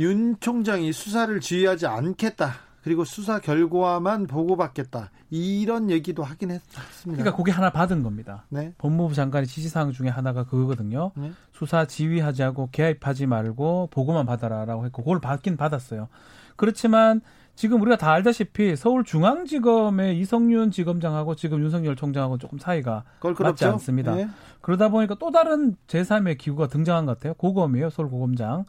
윤 0.00 0.36
총장이 0.40 0.92
수사를 0.92 1.38
지휘하지 1.40 1.86
않겠다. 1.86 2.54
그리고 2.82 3.04
수사 3.04 3.38
결과만 3.38 4.26
보고받겠다. 4.26 5.10
이런 5.30 5.90
얘기도 5.90 6.22
하긴 6.22 6.50
했습니다. 6.50 7.22
그러니까 7.22 7.34
그게 7.34 7.50
하나 7.50 7.70
받은 7.70 8.02
겁니다. 8.02 8.44
네. 8.50 8.74
법무부 8.76 9.14
장관의 9.14 9.46
지시사항 9.46 9.92
중에 9.92 10.08
하나가 10.10 10.44
그거거든요. 10.44 11.10
네. 11.16 11.32
수사 11.52 11.86
지휘하지 11.86 12.42
않고 12.42 12.68
개입하지 12.72 13.26
말고 13.26 13.88
보고만 13.90 14.26
받아라라고 14.26 14.84
했고 14.84 15.02
그걸 15.02 15.18
받긴 15.18 15.56
받았어요. 15.56 16.08
그렇지만 16.56 17.22
지금 17.54 17.80
우리가 17.80 17.96
다 17.96 18.12
알다시피 18.12 18.74
서울중앙지검의 18.76 20.18
이성윤 20.18 20.70
지검장하고 20.70 21.36
지금 21.36 21.60
윤석열 21.60 21.94
총장하고 21.94 22.38
조금 22.38 22.58
사이가 22.58 23.04
껄끄럽죠? 23.20 23.52
맞지 23.52 23.64
않습니다. 23.74 24.14
네. 24.14 24.28
그러다 24.60 24.88
보니까 24.88 25.14
또 25.18 25.30
다른 25.30 25.76
제3의 25.86 26.36
기구가 26.38 26.68
등장한 26.68 27.06
것 27.06 27.18
같아요. 27.18 27.34
고검이에요. 27.34 27.90
서울고검장. 27.90 28.64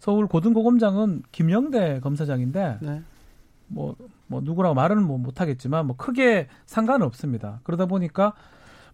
서울고등고검장은 0.00 1.22
김영대 1.32 2.00
검사장인데 2.00 2.78
네. 2.82 3.02
뭐, 3.68 3.96
뭐 4.26 4.40
누구라고 4.42 4.74
말은 4.74 5.02
뭐 5.02 5.16
못하겠지만 5.18 5.86
뭐 5.86 5.96
크게 5.96 6.48
상관은 6.66 7.06
없습니다. 7.06 7.60
그러다 7.62 7.86
보니까 7.86 8.34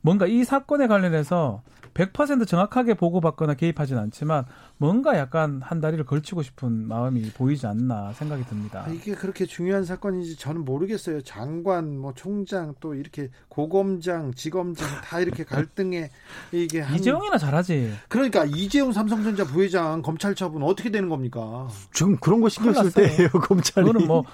뭔가 0.02 0.26
이 0.26 0.44
사건에 0.44 0.86
관련해서 0.86 1.62
100% 1.94 2.46
정확하게 2.46 2.94
보고받거나 2.94 3.54
개입하지는 3.54 4.00
않지만 4.02 4.44
뭔가 4.76 5.18
약간 5.18 5.60
한 5.62 5.80
다리를 5.80 6.04
걸치고 6.04 6.42
싶은 6.42 6.86
마음이 6.88 7.30
보이지 7.32 7.66
않나 7.66 8.12
생각이 8.12 8.44
듭니다. 8.44 8.84
아, 8.86 8.90
이게 8.90 9.14
그렇게 9.14 9.44
중요한 9.44 9.84
사건인지 9.84 10.36
저는 10.36 10.64
모르겠어요. 10.64 11.22
장관, 11.22 11.98
뭐 11.98 12.14
총장 12.14 12.74
또 12.80 12.94
이렇게 12.94 13.30
고검장, 13.48 14.34
지검장 14.34 14.88
다 15.02 15.20
이렇게 15.20 15.44
갈등에 15.44 16.10
이게 16.52 16.80
한... 16.80 16.96
이재용이나 16.96 17.38
잘하지. 17.38 17.92
그러니까 18.08 18.44
이재용 18.44 18.92
삼성전자 18.92 19.44
부회장 19.44 20.02
검찰 20.02 20.34
처분 20.34 20.62
어떻게 20.62 20.90
되는 20.90 21.08
겁니까? 21.08 21.68
지금 21.92 22.16
그런 22.16 22.40
거 22.40 22.48
신경 22.48 22.72
쓸 22.72 22.92
때예요, 22.92 23.28
검찰이. 23.30 23.86
그거는 23.86 24.06
뭐 24.06 24.24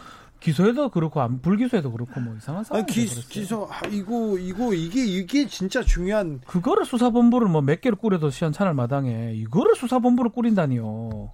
기소해도 0.40 0.90
그렇고 0.90 1.20
안 1.20 1.40
불기소해도 1.40 1.90
그렇고 1.92 2.20
뭐 2.20 2.36
이상한 2.36 2.62
상황이 2.62 2.86
기, 2.86 3.06
기소 3.06 3.68
아, 3.70 3.86
이거 3.88 4.38
이거 4.38 4.72
이게 4.74 5.04
이게 5.04 5.46
진짜 5.46 5.82
중요한 5.82 6.40
그거를 6.46 6.84
수사본부를 6.84 7.48
뭐 7.48 7.62
몇 7.62 7.80
개를 7.80 7.96
꾸려도 7.96 8.30
시원찮을 8.30 8.74
마당에 8.74 9.32
이거를 9.34 9.74
수사본부를 9.74 10.30
꾸린다니요. 10.32 11.30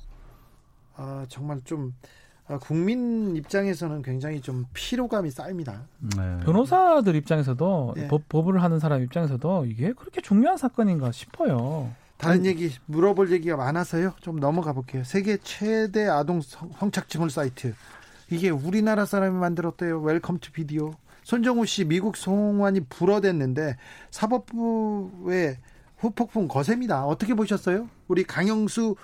아 0.96 1.26
정말 1.28 1.60
좀 1.64 1.94
아, 2.48 2.58
국민 2.58 3.36
입장에서는 3.36 4.02
굉장히 4.02 4.40
좀 4.40 4.64
피로감이 4.74 5.30
쌓입니다. 5.30 5.82
네. 6.16 6.38
변호사들 6.44 7.14
입장에서도 7.16 7.94
네. 7.96 8.08
법, 8.08 8.28
법을 8.28 8.62
하는 8.62 8.78
사람 8.78 9.02
입장에서도 9.02 9.66
이게 9.66 9.92
그렇게 9.92 10.20
중요한 10.20 10.56
사건인가 10.56 11.12
싶어요. 11.12 11.90
다른 12.18 12.44
얘기 12.46 12.70
물어볼 12.86 13.32
얘기가 13.32 13.56
많아서요. 13.56 14.14
좀 14.20 14.38
넘어가 14.38 14.72
볼게요. 14.72 15.02
세계 15.04 15.38
최대 15.38 16.06
아동 16.06 16.40
성착취물 16.40 17.30
사이트 17.30 17.74
이게 18.32 18.48
우리나라 18.48 19.04
사람이 19.04 19.38
만들었대요. 19.38 20.00
웰컴 20.00 20.38
투 20.38 20.52
비디오. 20.52 20.92
손정우 21.22 21.66
씨 21.66 21.84
미국 21.84 22.16
송환이 22.16 22.80
불허됐는데 22.88 23.76
사법부의 24.10 25.58
후폭풍 25.98 26.48
거셉니다. 26.48 27.04
어떻게 27.04 27.34
보셨어요? 27.34 27.88
우리 28.08 28.24
강영수 28.24 28.96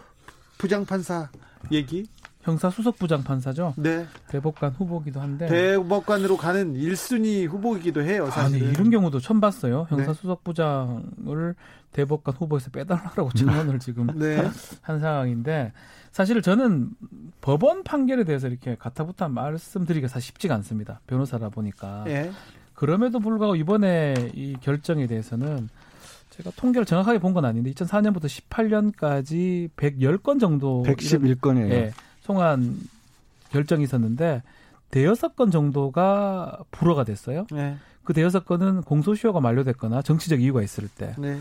부장판사 0.56 1.28
얘기? 1.70 2.06
형사 2.40 2.70
수석 2.70 2.98
부장판사죠. 2.98 3.74
네. 3.76 4.06
대법관 4.28 4.72
후보기도 4.72 5.20
한데. 5.20 5.46
대법관으로 5.46 6.38
가는 6.38 6.74
1순위 6.74 7.46
후보이기도 7.46 8.00
해요. 8.00 8.30
사실 8.30 8.62
아니 8.62 8.72
이런 8.72 8.88
경우도 8.90 9.20
처음 9.20 9.40
봤어요. 9.40 9.86
형사 9.90 10.12
네. 10.12 10.14
수석 10.14 10.42
부장을 10.44 11.54
대법관 11.92 12.34
후보에서 12.36 12.70
빼달라고 12.70 13.30
증언을 13.32 13.78
지금 13.78 14.06
네. 14.18 14.48
한 14.82 15.00
상황인데 15.00 15.72
사실 16.12 16.40
저는 16.42 16.90
법원 17.40 17.82
판결에 17.84 18.24
대해서 18.24 18.48
이렇게 18.48 18.76
가타부타 18.76 19.28
말씀드리기가 19.28 20.08
사실 20.08 20.28
쉽지가 20.28 20.54
않습니다. 20.56 21.00
변호사라 21.06 21.48
보니까. 21.48 22.04
예. 22.08 22.30
그럼에도 22.74 23.18
불구하고 23.20 23.56
이번에 23.56 24.14
이 24.34 24.56
결정에 24.60 25.06
대해서는 25.06 25.68
제가 26.30 26.50
통계를 26.56 26.84
정확하게 26.86 27.18
본 27.18 27.34
건 27.34 27.44
아닌데 27.44 27.72
2004년부터 27.72 28.26
18년까지 28.26 29.70
110건 29.76 30.38
정도 30.40 30.82
111건이에요. 30.86 31.70
예, 31.70 31.92
송환 32.20 32.76
결정이 33.50 33.82
있었는데 33.84 34.42
대여섯 34.90 35.36
건 35.36 35.50
정도가 35.50 36.58
불허가 36.70 37.04
됐어요. 37.04 37.46
네. 37.50 37.76
그 38.04 38.12
대여섯 38.14 38.46
건은 38.46 38.82
공소시효가 38.82 39.40
만료됐거나 39.40 40.02
정치적 40.02 40.40
이유가 40.40 40.62
있을 40.62 40.88
때. 40.88 41.14
네. 41.18 41.40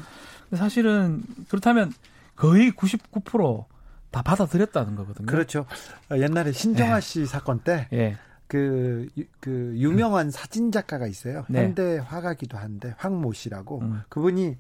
사실은 0.54 1.24
그렇다면 1.50 1.92
거의 2.36 2.72
99%다 2.72 4.22
받아들였다는 4.22 4.96
거거든요. 4.96 5.26
그렇죠. 5.26 5.66
옛날에 6.12 6.52
신정아 6.52 6.96
네. 6.96 7.02
씨 7.02 7.26
사건 7.26 7.60
때 7.60 7.88
네. 7.92 8.16
그, 8.48 9.08
그, 9.42 9.74
유명한 9.76 10.32
사진 10.32 10.72
작가가 10.72 11.06
있어요. 11.06 11.46
네. 11.50 11.64
현대 11.64 11.98
화가기도 11.98 12.58
한데, 12.58 12.96
황모 12.98 13.34
씨라고. 13.34 13.82
음. 13.82 14.02
그분이, 14.08 14.58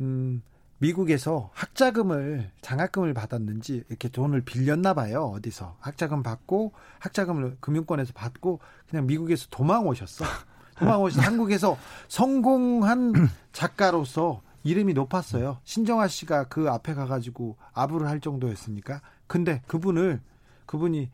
음, 0.00 0.42
미국에서 0.78 1.50
학자금을, 1.52 2.50
장학금을 2.62 3.14
받았는지, 3.14 3.82
이렇게 3.88 4.08
돈을 4.08 4.42
빌렸나 4.42 4.94
봐요. 4.94 5.32
어디서. 5.34 5.76
학자금 5.80 6.22
받고, 6.22 6.72
학자금을 7.00 7.56
금융권에서 7.58 8.12
받고, 8.14 8.60
그냥 8.88 9.06
미국에서 9.06 9.48
도망 9.50 9.88
오셨어. 9.88 10.24
도망 10.78 11.02
오셔서 11.02 11.20
한국에서 11.26 11.76
성공한 12.06 13.12
작가로서 13.52 14.42
이름이 14.64 14.94
높았어요. 14.94 15.58
신정아 15.64 16.08
씨가 16.08 16.44
그 16.44 16.70
앞에 16.70 16.94
가가지고 16.94 17.56
아부를 17.72 18.08
할 18.08 18.20
정도였으니까. 18.20 19.00
근데 19.26 19.62
그분을 19.66 20.20
그분이 20.66 21.10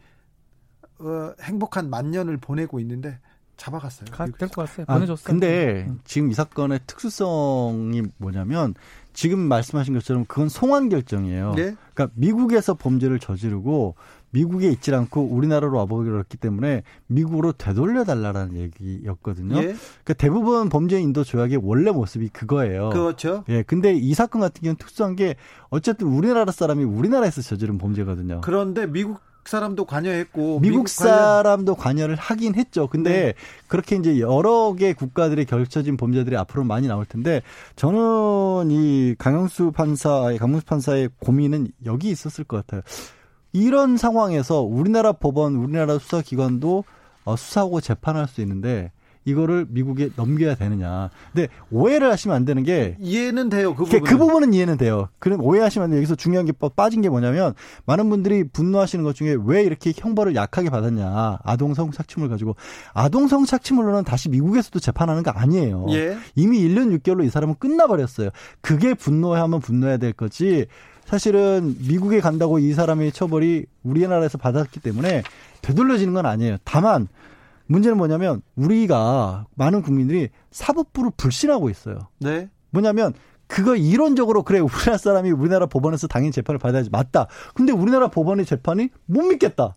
어, 1.01 1.35
행복한 1.43 1.91
만년을 1.91 2.37
보내고 2.39 2.81
있는데 2.81 3.19
잡아갔어요. 3.57 4.07
데리고 4.39 4.63
갔어요. 4.63 4.87
보내줬어요. 4.87 5.25
아, 5.25 5.31
근데 5.31 5.87
응. 5.89 6.01
지금 6.05 6.31
이 6.31 6.35
사건의 6.35 6.81
특수성이 6.87 8.03
뭐냐면 8.17 8.75
지금 9.13 9.39
말씀하신 9.39 9.95
것처럼 9.95 10.25
그건 10.27 10.49
송환 10.49 10.89
결정이에요. 10.89 11.55
네? 11.55 11.77
그러니까 11.95 12.09
미국에서 12.15 12.75
범죄를 12.75 13.21
저지르고 13.21 13.95
미국에 14.35 14.69
있지 14.69 14.93
않고 14.93 15.23
우리나라로 15.23 15.79
와버렸기 15.79 16.37
때문에 16.39 16.83
미국으로 17.07 17.53
되돌려 17.53 18.05
달라라는 18.05 18.57
얘기였거든요. 18.57 19.57
예? 19.59 19.61
그러니까 19.61 20.15
대부분 20.19 20.69
범죄 20.69 21.01
인도 21.01 21.23
조약의 21.23 21.61
원래 21.63 21.93
모습이 21.93 22.31
그거예요. 22.31 22.91
그렇죠. 22.91 23.45
예. 23.49 23.63
근데 23.63 23.95
이 23.95 24.13
사건 24.13 24.41
같은 24.41 24.61
경우는 24.63 24.77
특수한 24.77 25.15
게 25.15 25.37
어쨌든 25.71 26.09
우리나라 26.09 26.51
사람이 26.51 26.83
우리나라에서 26.83 27.43
저지른 27.43 27.79
범죄거든요. 27.79 28.41
그런데 28.43 28.87
미국 28.87 29.21
사람도 29.45 29.85
관여했고 29.85 30.61
미국, 30.61 30.61
미국 30.61 30.89
사람도 30.89 31.77
관여 31.77 32.07
를 32.07 32.17
하긴 32.17 32.55
했죠. 32.55 32.89
근데 32.89 33.11
네. 33.11 33.35
그렇게 33.69 33.95
이제 33.97 34.19
여러 34.19 34.75
개 34.77 34.95
국가들이 34.95 35.45
결쳐진 35.45 35.97
범죄들이 35.97 36.37
앞으로 36.37 36.65
많이 36.65 36.89
나올 36.89 37.05
텐데 37.05 37.43
저는 37.77 38.71
이 38.71 39.15
강영수 39.19 39.73
판사, 39.73 40.35
강영수 40.39 40.65
판사의 40.65 41.11
고민은 41.21 41.69
여기 41.85 42.09
있었을 42.09 42.45
것 42.45 42.57
같아요. 42.57 42.81
이런 43.55 43.97
상황에서 43.97 44.61
우리나라 44.63 45.13
법원, 45.13 45.55
우리나라 45.55 45.99
수사기관도 45.99 46.85
어, 47.25 47.37
수사하고 47.37 47.81
재판할 47.81 48.29
수 48.29 48.43
있는데 48.43 48.91
이거를 49.25 49.67
미국에 49.71 50.11
넘겨야 50.17 50.55
되느냐. 50.55 51.09
근데 51.33 51.49
오해를 51.71 52.11
하시면 52.11 52.37
안 52.37 52.45
되는 52.45 52.63
게 52.63 52.97
이해는 53.01 53.49
돼요. 53.49 53.75
그, 53.75 53.85
부분은. 53.85 54.05
그 54.05 54.19
부분은 54.19 54.53
이해는 54.53 54.77
돼요. 54.77 55.09
그럼 55.19 55.41
오해하시면 55.41 55.85
안 55.85 55.91
돼요. 55.91 55.99
여기서 55.99 56.15
중요한 56.15 56.45
게 56.47 56.53
빠진 56.77 57.01
게 57.01 57.09
뭐냐면 57.09 57.55
많은 57.87 58.11
분들이 58.11 58.45
분노하시는 58.45 59.03
것 59.05 59.15
중에 59.15 59.37
왜 59.45 59.63
이렇게 59.63 59.93
형벌을 59.97 60.35
약하게 60.35 60.69
받았냐. 60.69 61.39
아동 61.43 61.75
성 61.75 61.91
착취물 61.91 62.29
가지고 62.29 62.57
아동 62.93 63.29
성 63.29 63.47
착취물로는 63.47 64.05
다시 64.05 64.29
미국에서도 64.29 64.79
재판하는 64.81 65.23
거 65.23 65.31
아니에요. 65.31 65.87
예. 65.91 66.19
이미 66.35 66.59
1년 66.69 66.99
6개월로 66.99 67.25
이 67.25 67.31
사람은 67.31 67.55
끝나버렸어요. 67.59 68.31
그게 68.61 68.95
분노하면 68.95 69.61
분노해야 69.61 69.97
될 69.97 70.13
거지. 70.13 70.67
사실은 71.07 71.77
미국에 71.87 72.21
간다고 72.21 72.59
이 72.59 72.73
사람의 72.73 73.13
처벌이 73.13 73.67
우리나라에서 73.83 74.39
받았기 74.39 74.81
때문에 74.81 75.23
되돌려지는 75.63 76.15
건 76.15 76.27
아니에요. 76.27 76.57
다만 76.65 77.09
문제는 77.67 77.97
뭐냐면 77.97 78.43
우리가 78.57 79.47
많은 79.55 79.83
국민들이 79.83 80.29
사법부를 80.51 81.13
불신하고 81.17 81.71
있어요. 81.71 82.09
네. 82.19 82.49
뭐냐면 82.71 83.15
그거 83.47 83.77
이론적으로 83.77 84.43
그래 84.43 84.59
우리나라 84.59 84.97
사람이 84.97 85.31
우리나라 85.31 85.67
법원에서 85.67 86.07
당연히 86.07 86.33
재판을 86.33 86.59
받아야지 86.59 86.91
맞다. 86.91 87.27
근데 87.55 87.73
우리나라 87.73 88.09
법원의 88.09 88.47
재판이 88.47 88.89
못 89.07 89.23
믿겠다. 89.23 89.77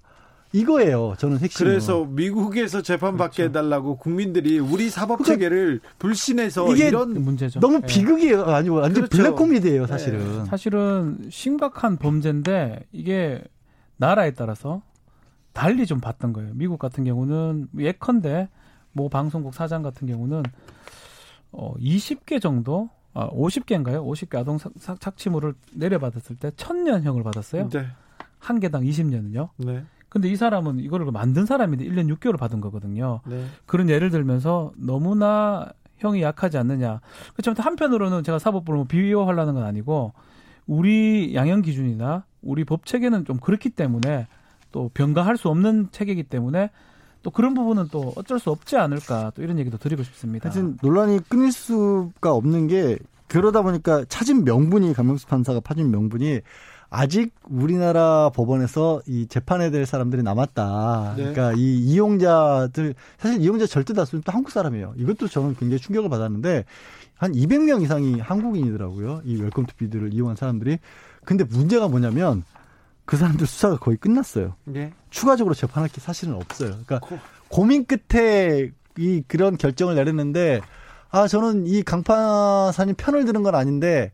이거예요. 0.53 1.15
저는 1.17 1.39
핵심. 1.39 1.65
그래서 1.65 2.05
미국에서 2.05 2.81
재판받게 2.81 3.43
그렇죠. 3.43 3.49
해달라고 3.49 3.97
국민들이 3.97 4.59
우리 4.59 4.89
사법 4.89 5.23
체계를 5.23 5.81
불신해서 5.99 6.73
이게 6.73 6.87
이런 6.87 7.13
문제죠. 7.21 7.59
너무 7.59 7.81
네. 7.81 7.87
비극이에요. 7.87 8.43
아니고 8.43 8.75
완전 8.75 9.07
그렇죠. 9.07 9.17
블랙 9.17 9.35
코미디예요, 9.35 9.81
네. 9.81 9.87
사실은. 9.87 10.19
네. 10.19 10.45
사실은 10.45 11.19
심각한 11.29 11.97
범죄인데 11.97 12.85
이게 12.91 13.43
나라에 13.97 14.31
따라서 14.31 14.81
달리 15.53 15.85
좀 15.85 15.99
봤던 15.99 16.33
거예요. 16.33 16.51
미국 16.53 16.79
같은 16.79 17.03
경우는 17.03 17.67
예컨대 17.79 18.47
뭐 18.93 19.09
방송국 19.09 19.53
사장 19.53 19.81
같은 19.81 20.07
경우는 20.07 20.43
어 21.51 21.73
20개 21.75 22.41
정도 22.41 22.89
아 23.13 23.29
50개인가요? 23.29 24.05
50개 24.05 24.37
아동 24.37 24.57
착취물을 24.99 25.55
내려받았을 25.73 26.35
때 26.37 26.51
천년형을 26.55 27.23
받았어요. 27.23 27.69
네. 27.69 27.87
한 28.39 28.59
개당 28.59 28.83
20년은요. 28.83 29.49
네. 29.57 29.83
근데 30.09 30.29
이 30.29 30.35
사람은 30.35 30.79
이거를 30.79 31.05
만든 31.11 31.45
사람인데 31.45 31.85
1년 31.85 32.13
6개월을 32.15 32.37
받은 32.37 32.61
거거든요. 32.61 33.21
네. 33.25 33.45
그런 33.65 33.89
예를 33.89 34.09
들면서 34.09 34.71
너무나 34.77 35.71
형이 35.97 36.21
약하지 36.21 36.57
않느냐. 36.57 37.01
그렇지만 37.33 37.57
한편으로는 37.57 38.23
제가 38.23 38.39
사법부를 38.39 38.77
뭐 38.77 38.85
비호하려는 38.85 39.53
건 39.53 39.63
아니고 39.63 40.13
우리 40.65 41.33
양형 41.35 41.61
기준이나 41.61 42.23
우리 42.41 42.63
법 42.63 42.85
체계는 42.85 43.25
좀 43.25 43.37
그렇기 43.37 43.69
때문에 43.71 44.27
또 44.71 44.89
변경할 44.93 45.37
수 45.37 45.49
없는 45.49 45.89
체계이기 45.91 46.23
때문에 46.23 46.69
또 47.23 47.31
그런 47.31 47.53
부분은 47.53 47.87
또 47.91 48.13
어쩔 48.15 48.39
수 48.39 48.51
없지 48.51 48.77
않을까 48.77 49.31
또 49.35 49.41
이런 49.41 49.59
얘기도 49.59 49.77
드리고 49.77 50.03
싶습니다. 50.03 50.49
하여튼 50.49 50.77
논란이 50.81 51.21
끊일 51.27 51.51
수가 51.51 52.31
없는 52.31 52.67
게 52.67 52.97
그러다 53.27 53.61
보니까 53.61 54.05
찾은 54.05 54.45
명분이 54.45 54.93
강영수 54.93 55.27
판사가 55.27 55.59
밝힌 55.59 55.91
명분이 55.91 56.41
아직 56.89 57.33
우리나라 57.49 58.29
법원에서 58.33 59.01
이 59.07 59.27
재판해야 59.27 59.71
될 59.71 59.85
사람들이 59.85 60.23
남았다. 60.23 61.15
네. 61.17 61.33
그러니까 61.33 61.53
이 61.57 61.79
이용자들 61.79 62.95
사실 63.17 63.41
이용자 63.41 63.67
절대 63.67 63.93
다수는 63.93 64.23
또 64.25 64.31
한국 64.31 64.51
사람이에요. 64.51 64.93
이것도 64.97 65.27
저는 65.27 65.55
굉장히 65.55 65.79
충격을 65.79 66.09
받았는데 66.09 66.65
한 67.15 67.31
200명 67.33 67.81
이상이 67.81 68.19
한국인이더라고요. 68.19 69.21
이 69.25 69.41
웰컴 69.41 69.65
투 69.65 69.75
비디오를 69.75 70.13
이용한 70.13 70.35
사람들이. 70.35 70.79
근데 71.25 71.43
문제가 71.43 71.87
뭐냐면 71.87 72.43
그 73.05 73.17
사람들 73.17 73.47
수사가 73.47 73.77
거의 73.77 73.97
끝났어요. 73.97 74.55
네. 74.65 74.93
추가적으로 75.09 75.55
재판할 75.55 75.89
게 75.89 75.99
사실은 75.99 76.35
없어요. 76.35 76.69
그러니까 76.69 76.99
고... 76.99 77.17
고민 77.49 77.85
끝에 77.85 78.71
이 78.97 79.23
그런 79.27 79.57
결정을 79.57 79.95
내렸는데 79.95 80.61
아 81.09 81.27
저는 81.27 81.67
이 81.67 81.83
강판사님 81.83 82.95
편을 82.97 83.25
드는 83.25 83.43
건 83.43 83.55
아닌데 83.55 84.11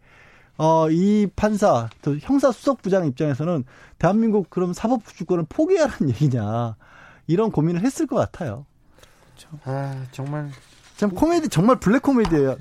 어, 0.58 0.90
이 0.90 1.28
판사, 1.36 1.90
또 2.02 2.18
형사 2.20 2.52
수석 2.52 2.82
부장 2.82 3.06
입장에서는 3.08 3.64
대한민국 3.98 4.50
그럼 4.50 4.74
사법 4.74 5.06
주권을 5.08 5.46
포기하라는 5.50 6.10
얘기냐 6.10 6.76
이런 7.28 7.52
고민을 7.52 7.82
했을 7.82 8.06
것 8.08 8.16
같아요. 8.18 8.66
그렇죠. 9.36 9.58
아 9.66 10.04
정말 10.12 10.50
참 10.98 11.10
코미디 11.10 11.50
정말 11.50 11.80
블랙 11.80 12.04
코미디예요. 12.04 12.58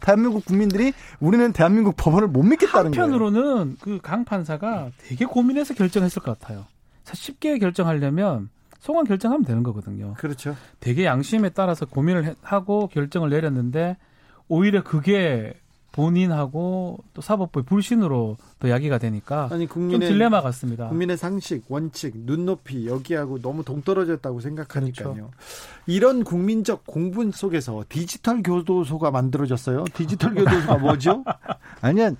대한민국 0.00 0.44
국민들이 0.44 0.92
우리는 1.18 1.52
대한민국 1.52 1.96
법원을 1.96 2.28
못 2.28 2.42
믿겠다는 2.44 2.92
거예요. 2.92 3.02
한편으로는 3.02 3.76
그 3.80 3.98
강 4.00 4.24
판사가 4.24 4.90
되게 4.98 5.24
고민해서 5.24 5.74
결정했을 5.74 6.22
것 6.22 6.38
같아요. 6.38 6.66
쉽게 7.12 7.58
결정하려면 7.58 8.48
소관 8.78 9.04
결정하면 9.06 9.44
되는 9.44 9.62
거거든요. 9.64 10.14
그렇죠. 10.18 10.54
되게 10.78 11.04
양심에 11.04 11.48
따라서 11.48 11.84
고민을 11.84 12.36
하고 12.42 12.86
결정을 12.88 13.30
내렸는데 13.30 13.96
오히려 14.46 14.84
그게 14.84 15.54
본인하고 15.98 16.98
또 17.12 17.20
사법부의 17.20 17.64
불신으로 17.64 18.36
또 18.60 18.70
야기가 18.70 18.98
되니까 18.98 19.48
아니 19.50 19.66
국민의 19.66 20.08
딜레마 20.08 20.40
같습니다. 20.42 20.88
국민의 20.88 21.16
상식, 21.16 21.64
원칙, 21.68 22.12
눈높이 22.16 22.86
여기하고 22.86 23.40
너무 23.40 23.64
동떨어졌다고 23.64 24.38
생각하니까요. 24.38 25.12
그렇죠. 25.12 25.30
이런 25.86 26.22
국민적 26.22 26.86
공분 26.86 27.32
속에서 27.32 27.82
디지털 27.88 28.44
교도소가 28.44 29.10
만들어졌어요. 29.10 29.86
디지털 29.92 30.34
교도소가 30.34 30.78
뭐죠? 30.78 31.24
아니야. 31.80 32.12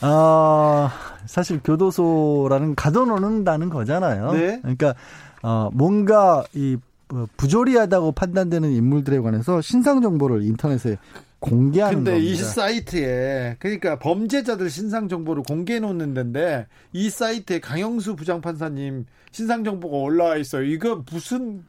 어, 0.00 0.88
사실 1.26 1.60
교도소라는 1.62 2.74
가둬놓는다는 2.74 3.68
거잖아요. 3.68 4.32
네. 4.32 4.60
그러니까 4.62 4.94
어, 5.42 5.68
뭔가 5.74 6.42
이 6.54 6.78
어, 7.12 7.26
부조리하다고 7.36 8.12
판단되는 8.12 8.72
인물들에 8.72 9.20
관해서 9.20 9.60
신상 9.60 10.00
정보를 10.00 10.42
인터넷에 10.42 10.96
공개하는 11.44 11.98
근데 11.98 12.12
겁니다. 12.12 12.32
이 12.32 12.36
사이트에 12.36 13.56
그러니까 13.58 13.98
범죄자들 13.98 14.70
신상 14.70 15.08
정보를 15.08 15.42
공개해 15.42 15.80
놓는 15.80 16.14
데인데 16.14 16.66
이 16.92 17.10
사이트에 17.10 17.60
강영수 17.60 18.16
부장판사님 18.16 19.04
신상 19.30 19.62
정보가 19.62 19.96
올라와 19.96 20.36
있어요. 20.36 20.62
이거 20.62 21.02
무슨 21.10 21.64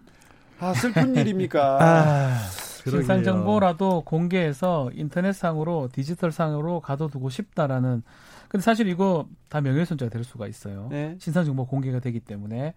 아 0.60 0.74
슬픈 0.74 1.16
일입니까? 1.18 1.78
아, 1.82 2.38
신상 2.90 3.24
정보라도 3.24 4.04
공개해서 4.06 4.92
인터넷상으로 4.94 5.90
디지털상으로 5.92 6.80
가둬두고 6.80 7.30
싶다라는 7.30 8.02
근데 8.48 8.64
사실 8.64 8.88
이거 8.88 9.28
다 9.50 9.60
명예훼손죄가 9.60 10.10
될 10.10 10.24
수가 10.24 10.48
있어요. 10.48 10.88
네. 10.90 11.18
신상 11.20 11.44
정보 11.44 11.66
공개가 11.66 12.00
되기 12.00 12.22
때문에 12.22 12.74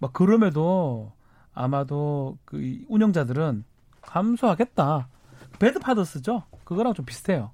막 0.00 0.12
그럼에도 0.12 1.12
아마도 1.54 2.36
그 2.44 2.78
운영자들은 2.88 3.64
감수하겠다. 4.02 5.08
배드 5.58 5.78
파더스죠. 5.78 6.44
그거랑 6.64 6.94
좀 6.94 7.04
비슷해요. 7.04 7.50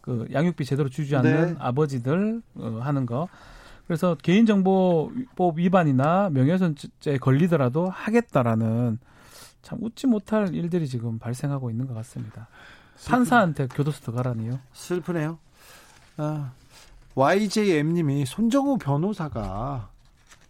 그 0.00 0.26
양육비 0.32 0.64
제대로 0.64 0.88
주지 0.88 1.16
않는 1.16 1.46
네. 1.46 1.54
아버지들 1.58 2.42
어, 2.56 2.78
하는 2.82 3.06
거. 3.06 3.28
그래서 3.86 4.14
개인정보법 4.16 5.58
위반이나 5.58 6.28
명예훼손죄에 6.30 7.18
걸리더라도 7.18 7.88
하겠다라는 7.88 8.98
참 9.62 9.78
웃지 9.82 10.06
못할 10.06 10.54
일들이 10.54 10.86
지금 10.88 11.18
발생하고 11.18 11.70
있는 11.70 11.86
것 11.86 11.94
같습니다. 11.94 12.48
판사한테 13.06 13.66
교도소 13.68 14.00
들어가라니요. 14.00 14.58
슬프네요. 14.72 15.38
아, 16.16 16.52
YJM님이 17.14 18.26
손정우 18.26 18.78
변호사가 18.78 19.90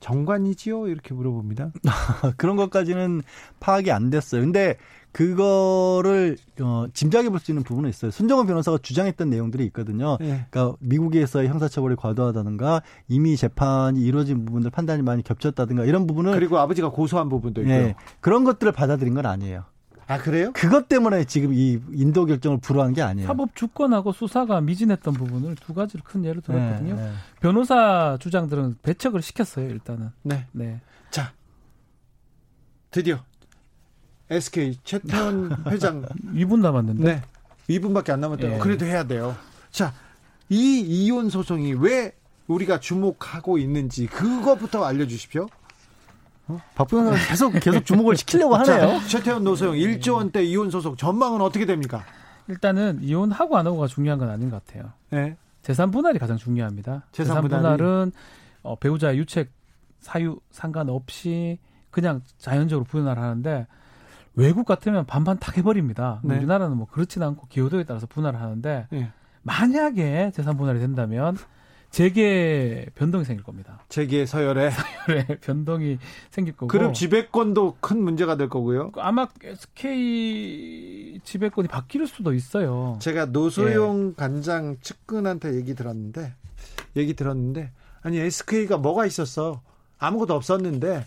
정관이지요? 0.00 0.88
이렇게 0.88 1.14
물어봅니다. 1.14 1.70
그런 2.36 2.56
것까지는 2.56 3.22
파악이 3.60 3.90
안 3.90 4.10
됐어요. 4.10 4.42
근데 4.42 4.76
그거를 5.18 6.36
어, 6.60 6.86
짐작해 6.94 7.28
볼 7.28 7.40
수 7.40 7.50
있는 7.50 7.64
부분은 7.64 7.90
있어요. 7.90 8.12
손정원 8.12 8.46
변호사가 8.46 8.78
주장했던 8.78 9.30
내용들이 9.30 9.64
있거든요. 9.66 10.16
네. 10.20 10.46
그러니까 10.50 10.76
미국에서의 10.80 11.48
형사처벌이 11.48 11.96
과도하다든가 11.96 12.82
이미 13.08 13.36
재판이 13.36 14.00
이루어진 14.00 14.44
부분들 14.44 14.70
판단이 14.70 15.02
많이 15.02 15.24
겹쳤다든가 15.24 15.84
이런 15.86 16.06
부분을 16.06 16.34
그리고 16.34 16.58
아버지가 16.58 16.90
고소한 16.90 17.28
부분도 17.28 17.62
있고요. 17.62 17.76
네. 17.78 17.94
그런 18.20 18.44
것들을 18.44 18.70
받아들인 18.70 19.14
건 19.14 19.26
아니에요. 19.26 19.64
아 20.06 20.18
그래요? 20.18 20.52
그것 20.54 20.88
때문에 20.88 21.24
지금 21.24 21.52
이 21.52 21.80
인도 21.92 22.24
결정을 22.24 22.58
불허한 22.60 22.92
게 22.94 23.02
아니에요. 23.02 23.26
사법 23.26 23.54
주권하고 23.56 24.12
수사가 24.12 24.60
미진했던 24.60 25.14
부분을 25.14 25.56
두 25.56 25.74
가지를 25.74 26.04
큰 26.04 26.24
예로 26.24 26.40
들었거든요. 26.42 26.94
네, 26.94 27.02
네. 27.02 27.12
변호사 27.40 28.16
주장들은 28.20 28.76
배척을 28.82 29.20
시켰어요 29.22 29.68
일단은. 29.68 30.10
네. 30.22 30.46
네. 30.52 30.80
자 31.10 31.32
드디어 32.90 33.18
SK 34.30 34.78
최태원 34.84 35.56
회장 35.68 36.02
2분 36.34 36.60
남았는데. 36.60 37.02
네. 37.02 37.22
2분밖에 37.68 38.10
안 38.10 38.20
남았대요. 38.20 38.54
예. 38.54 38.58
그래도 38.58 38.86
해야 38.86 39.04
돼요. 39.04 39.36
자, 39.70 39.92
이 40.48 40.80
이혼 40.80 41.28
소송이 41.28 41.74
왜 41.74 42.12
우리가 42.46 42.80
주목하고 42.80 43.58
있는지 43.58 44.06
그것부터 44.06 44.84
알려 44.84 45.06
주십시오. 45.06 45.46
어? 46.46 46.58
박부영 46.74 47.14
계속 47.28 47.50
계속 47.60 47.84
주목을 47.84 48.16
시키려고 48.16 48.56
하네요. 48.56 49.00
자, 49.00 49.06
최태원 49.06 49.44
노소영 49.44 49.74
1조 49.74 50.14
원대 50.14 50.42
이혼 50.42 50.70
소송 50.70 50.96
전망은 50.96 51.42
어떻게 51.42 51.66
됩니까? 51.66 52.04
일단은 52.48 53.00
이혼하고 53.02 53.58
안 53.58 53.66
하고가 53.66 53.86
중요한 53.86 54.18
건 54.18 54.30
아닌 54.30 54.48
것 54.50 54.64
같아요. 54.64 54.92
네. 55.10 55.36
재산 55.62 55.90
분할이 55.90 56.18
가장 56.18 56.38
중요합니다. 56.38 57.04
재산, 57.12 57.36
재산 57.36 57.48
분할은 57.48 58.12
어, 58.62 58.76
배우자의 58.76 59.18
유책 59.18 59.50
사유 60.00 60.40
상관없이 60.50 61.58
그냥 61.90 62.22
자연적으로 62.38 62.84
분할을 62.84 63.22
하는데 63.22 63.66
외국 64.38 64.66
같으면 64.66 65.04
반반 65.04 65.38
탁 65.38 65.58
해버립니다. 65.58 66.20
네. 66.22 66.36
우리나라는 66.36 66.76
뭐 66.76 66.86
그렇진 66.86 67.22
않고 67.24 67.48
기호도에 67.48 67.82
따라서 67.84 68.06
분할을 68.06 68.40
하는데 68.40 68.86
네. 68.90 69.10
만약에 69.42 70.30
재산 70.32 70.56
분할이 70.56 70.78
된다면 70.78 71.36
재계 71.90 72.86
변동이 72.94 73.24
생길 73.24 73.42
겁니다. 73.42 73.80
재계 73.88 74.26
서열에 74.26 74.70
서열에 75.06 75.26
변동이 75.40 75.98
생길 76.30 76.54
거고. 76.54 76.68
그럼 76.68 76.92
지배권도 76.92 77.78
큰 77.80 78.00
문제가 78.00 78.36
될 78.36 78.48
거고요. 78.48 78.92
아마 78.96 79.26
SK 79.42 81.20
지배권이 81.24 81.66
바뀔 81.66 82.06
수도 82.06 82.32
있어요. 82.32 82.96
제가 83.00 83.26
노소용 83.26 84.10
예. 84.10 84.14
간장 84.14 84.76
측근한테 84.82 85.56
얘기 85.56 85.74
들었는데 85.74 86.32
얘기 86.94 87.14
들었는데 87.14 87.72
아니 88.02 88.18
SK가 88.18 88.76
뭐가 88.76 89.04
있었어? 89.04 89.62
아무것도 89.98 90.34
없었는데 90.34 91.04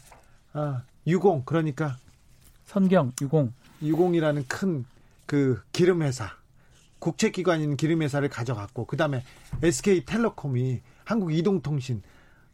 아, 0.52 0.82
유공 1.08 1.44
그러니까 1.46 1.96
선경, 2.76 3.12
유공. 3.22 3.52
유공이라는 3.84 4.46
큰 4.48 4.86
그 5.26 5.62
기름 5.72 6.02
회사, 6.04 6.30
국책기관인 7.00 7.78
기름 7.78 8.02
회사를 8.02 8.28
가져갔고 8.28 8.86
그다음에 8.86 9.24
SK텔레콤이 9.64 10.82
한국 11.06 11.34
이동통신 11.34 12.02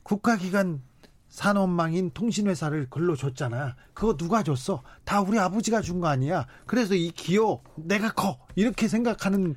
국가기관 0.03 0.81
산업망인 1.29 2.11
통신회사를 2.11 2.87
걸로 2.89 3.15
줬잖아. 3.15 3.75
그거 3.95 4.15
누가 4.15 4.43
줬어? 4.43 4.83
다 5.05 5.21
우리 5.21 5.37
아버지가 5.39 5.81
준 5.81 5.99
거 6.01 6.07
아니야. 6.07 6.45
그래서 6.67 6.93
이 6.93 7.09
기업 7.11 7.63
내가 7.75 8.11
커 8.11 8.37
이렇게 8.55 8.87
생각하는 8.87 9.55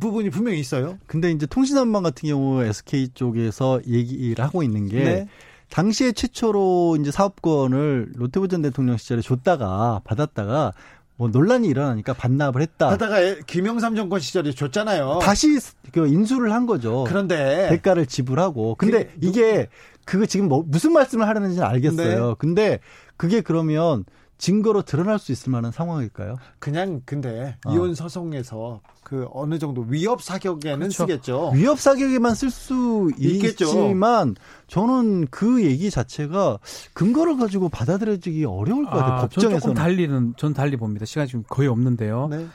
부분이 0.00 0.30
분명히 0.30 0.58
있어요. 0.60 0.98
근데 1.06 1.30
이제 1.30 1.44
통신산망 1.46 2.02
같은 2.02 2.28
경우 2.28 2.62
SK 2.62 3.08
쪽에서 3.14 3.80
얘기를 3.86 4.42
하고 4.42 4.62
있는 4.62 4.88
게 4.88 5.04
네. 5.04 5.28
당시에 5.72 6.12
최초로 6.12 6.98
이제 7.00 7.10
사업권을 7.10 8.12
롯데부 8.16 8.46
전 8.48 8.60
대통령 8.60 8.98
시절에 8.98 9.22
줬다가 9.22 10.02
받았다가 10.04 10.74
뭐 11.16 11.28
논란이 11.28 11.66
일어나니까 11.66 12.12
반납을 12.12 12.60
했다. 12.60 12.90
하다가 12.90 13.16
김영삼 13.46 13.96
정권 13.96 14.20
시절에 14.20 14.52
줬잖아요. 14.52 15.20
다시 15.22 15.58
그 15.92 16.06
인수를 16.06 16.52
한 16.52 16.66
거죠. 16.66 17.04
그런데 17.08 17.68
대가를 17.70 18.04
지불하고. 18.04 18.74
근데 18.74 19.06
그, 19.06 19.12
이게 19.22 19.68
그거 20.04 20.26
지금 20.26 20.48
뭐 20.48 20.62
무슨 20.66 20.92
말씀을 20.92 21.26
하려는지는 21.26 21.66
알겠어요. 21.66 22.28
네. 22.28 22.34
근데 22.38 22.78
그게 23.16 23.40
그러면 23.40 24.04
증거로 24.42 24.82
드러날 24.82 25.20
수 25.20 25.30
있을 25.30 25.52
만한 25.52 25.70
상황일까요? 25.70 26.34
그냥 26.58 27.00
근데 27.04 27.56
어. 27.64 27.72
이혼 27.72 27.94
소송에서 27.94 28.80
그 29.04 29.28
어느 29.32 29.60
정도 29.60 29.82
위협 29.88 30.20
사격에는 30.20 30.78
그렇죠. 30.80 30.96
쓰겠죠. 30.96 31.52
위협 31.54 31.78
사격에만 31.78 32.34
쓸 32.34 32.50
수 32.50 33.12
있겠지만 33.18 34.34
저는 34.66 35.28
그 35.30 35.62
얘기 35.62 35.92
자체가 35.92 36.58
근거를 36.92 37.36
가지고 37.36 37.68
받아들여지기 37.68 38.44
어려울 38.44 38.84
것 38.84 38.90
같아요. 38.90 39.12
아, 39.12 39.20
법정에서 39.20 39.60
조금 39.60 39.74
달리는 39.74 40.34
전 40.36 40.52
달리 40.52 40.76
봅니다. 40.76 41.04
시간이 41.04 41.28
지금 41.28 41.44
거의 41.48 41.68
없는데요. 41.68 42.26
네. 42.28 42.48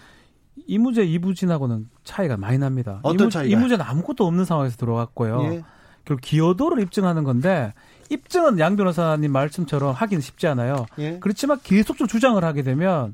이무제 0.67 1.05
이부진하고는 1.05 1.87
차이가 2.03 2.35
많이 2.35 2.57
납니다. 2.57 2.99
어떤 3.03 3.29
차이가? 3.29 3.57
이무제는 3.57 3.85
아무것도 3.85 4.27
없는 4.27 4.43
상황에서 4.43 4.75
들어왔고요. 4.75 5.41
예. 5.53 5.63
결국 6.07 6.21
기여도를 6.21 6.81
입증하는 6.81 7.25
건데 7.25 7.73
입증은 8.09 8.59
양 8.59 8.77
변호사님 8.77 9.29
말씀처럼 9.29 9.93
하긴 9.93 10.21
쉽지 10.21 10.47
않아요. 10.47 10.85
예. 10.97 11.19
그렇지만 11.19 11.59
계속적으로 11.61 12.07
주장을 12.07 12.41
하게 12.41 12.63
되면 12.63 13.13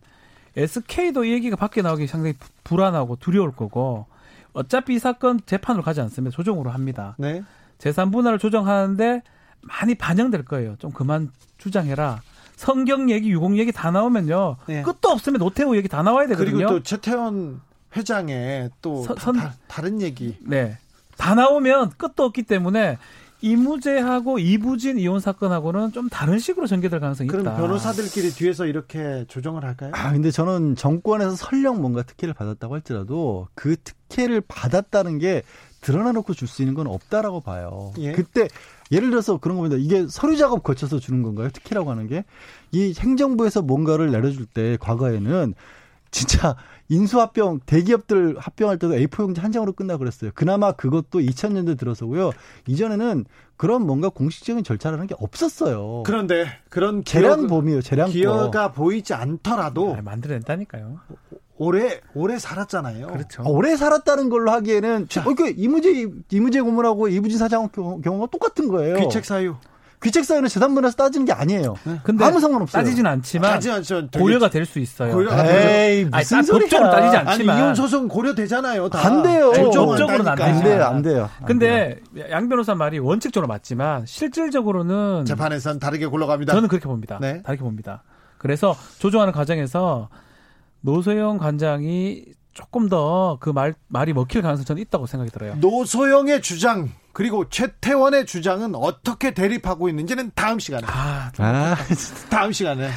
SK도 0.55 1.25
이 1.25 1.31
얘기가 1.31 1.55
밖에 1.55 1.81
나오기 1.81 2.05
상당히 2.05 2.35
불안하고 2.63 3.15
두려울 3.15 3.51
거고 3.51 4.05
어차피 4.53 4.93
이 4.93 4.99
사건 4.99 5.39
재판으로 5.43 5.83
가지 5.83 5.99
않습니다. 6.01 6.35
조정으로 6.35 6.69
합니다. 6.69 7.15
네. 7.17 7.43
재산 7.79 8.11
분할을 8.11 8.37
조정하는데 8.37 9.23
많이 9.61 9.95
반영될 9.95 10.45
거예요. 10.45 10.75
좀 10.77 10.91
그만 10.91 11.31
주장해라. 11.57 12.21
성경 12.55 13.09
얘기, 13.09 13.31
유공 13.31 13.57
얘기 13.57 13.71
다 13.71 13.89
나오면요. 13.89 14.57
네. 14.67 14.83
끝도 14.83 15.09
없으면 15.09 15.39
노태우 15.39 15.75
얘기 15.75 15.87
다 15.87 16.03
나와야 16.03 16.27
되거든요. 16.27 16.57
그리고 16.57 16.69
또 16.69 16.83
최태원 16.83 17.61
회장의 17.95 18.69
또 18.83 19.03
서, 19.03 19.15
선, 19.17 19.37
다, 19.37 19.53
다른 19.67 20.01
얘기. 20.01 20.37
네. 20.41 20.77
다 21.17 21.35
나오면 21.35 21.91
끝도 21.97 22.23
없기 22.23 22.43
때문에 22.43 22.97
이무재하고 23.41 24.39
이부진 24.39 24.97
이혼 24.99 25.19
사건하고는 25.19 25.91
좀 25.91 26.07
다른 26.07 26.39
식으로 26.39 26.65
전개될 26.65 26.99
가능성이 27.01 27.27
그럼 27.27 27.41
있다. 27.41 27.55
그럼 27.55 27.67
변호사들끼리 27.67 28.31
뒤에서 28.31 28.65
이렇게 28.65 29.25
조정을 29.27 29.65
할까요? 29.65 29.91
아, 29.93 30.11
근데 30.13 30.31
저는 30.31 30.75
정권에서 30.77 31.35
설령 31.35 31.81
뭔가 31.81 32.03
특혜를 32.03 32.33
받았다고 32.33 32.73
할지라도 32.73 33.47
그 33.53 33.75
특혜를 33.75 34.41
받았다는 34.47 35.19
게 35.19 35.41
드러나놓고 35.81 36.33
줄 36.33 36.47
수 36.47 36.61
있는 36.61 36.73
건 36.73 36.87
없다라고 36.87 37.41
봐요. 37.41 37.91
예. 37.97 38.13
그때 38.13 38.47
예를 38.93 39.09
들어서 39.09 39.37
그런 39.37 39.57
겁니다. 39.57 39.75
이게 39.77 40.07
서류 40.07 40.37
작업 40.37 40.63
거쳐서 40.63 40.99
주는 40.99 41.21
건가요? 41.21 41.49
특혜라고 41.49 41.91
하는 41.91 42.07
게 42.07 42.23
이 42.75 42.91
행정부에서 42.97 43.61
뭔가를 43.61 44.09
내려줄 44.11 44.47
때 44.47 44.77
과거에는 44.79 45.53
진짜 46.09 46.55
인수합병 46.93 47.61
대기업들 47.65 48.37
합병할 48.37 48.77
때도 48.77 48.93
A4 48.93 49.23
용지 49.23 49.41
한 49.41 49.51
장으로 49.51 49.73
끝나 49.73 49.97
그랬어요. 49.97 50.31
그나마 50.35 50.73
그것도 50.73 51.19
2000년대 51.19 51.77
들어서고요. 51.77 52.31
이전에는 52.67 53.25
그런 53.57 53.85
뭔가 53.85 54.09
공식적인 54.09 54.63
절차라는 54.63 55.07
게 55.07 55.15
없었어요. 55.19 56.03
그런데 56.05 56.45
그런 56.69 57.03
재량범이에요. 57.03 57.81
재량 57.81 58.09
기여가 58.09 58.71
보이지 58.71 59.13
않더라도 59.13 59.95
아, 59.95 60.01
만들어냈다니까요. 60.01 60.99
오래 61.57 61.99
오래 62.13 62.39
살았잖아요. 62.39 63.07
그렇죠. 63.07 63.43
아, 63.43 63.45
오래 63.47 63.75
살았다는 63.75 64.29
걸로 64.29 64.51
하기에는 64.51 65.07
자, 65.07 65.21
어, 65.21 65.33
그 65.33 65.53
이무재 65.55 66.07
이무재 66.31 66.61
고문하고 66.61 67.07
이부진 67.07 67.37
사장 67.37 67.69
경우가 67.69 68.27
똑같은 68.31 68.67
거예요. 68.67 68.97
귀책 68.97 69.25
사유. 69.25 69.55
귀책 70.03 70.25
사유는 70.25 70.49
재산분에서 70.49 70.95
따지는 70.95 71.25
게 71.25 71.31
아니에요. 71.31 71.75
네. 71.85 71.99
근데 72.03 72.25
아무 72.25 72.39
상관없어요. 72.39 72.83
따지진 72.83 73.05
않지만 73.07 73.51
따지 73.53 73.71
않죠. 73.71 74.07
고려가 74.11 74.49
될 74.49 74.65
수 74.65 74.79
있어요. 74.79 75.11
고려가 75.13 75.45
에이, 75.45 76.05
무슨 76.05 76.37
아니, 76.39 76.47
법적으로 76.47 76.91
따지지 76.91 77.17
않지만 77.17 77.55
아니, 77.55 77.63
이혼 77.63 77.75
소송 77.75 78.07
고려되잖아요. 78.07 78.89
다. 78.89 79.05
안 79.05 79.23
돼요. 79.23 79.51
법적으로는 79.51 80.27
안, 80.27 80.41
안 80.41 80.63
돼요. 80.63 80.83
안 80.85 81.01
돼요. 81.01 81.29
안 81.39 81.45
근데 81.45 81.99
돼요. 82.13 82.25
양 82.31 82.49
변호사 82.49 82.75
말이 82.75 82.99
원칙적으로 82.99 83.47
맞지만 83.47 84.05
실질적으로는 84.05 85.25
재판에선 85.25 85.79
다르게 85.79 86.05
굴러갑니다. 86.07 86.53
저는 86.53 86.67
그렇게 86.67 86.85
봅니다. 86.87 87.17
네. 87.21 87.41
다르게 87.43 87.63
봅니다. 87.63 88.03
그래서 88.37 88.75
조정하는 88.99 89.31
과정에서 89.33 90.09
노소영 90.83 91.37
관장이 91.37 92.25
조금 92.53 92.87
더 92.87 93.37
그 93.39 93.49
말, 93.49 93.73
말이 93.87 94.13
먹힐 94.13 94.41
가능성이 94.41 94.65
저는 94.65 94.81
있다고 94.83 95.07
생각이 95.07 95.31
들어요. 95.31 95.55
노소영의 95.55 96.41
주장, 96.41 96.91
그리고 97.11 97.49
최태원의 97.49 98.25
주장은 98.25 98.75
어떻게 98.75 99.33
대립하고 99.33 99.89
있는지는 99.89 100.31
다음 100.35 100.59
시간에. 100.59 100.85
아, 100.87 101.31
아 101.37 101.75
다음 102.29 102.51
시간에. 102.51 102.89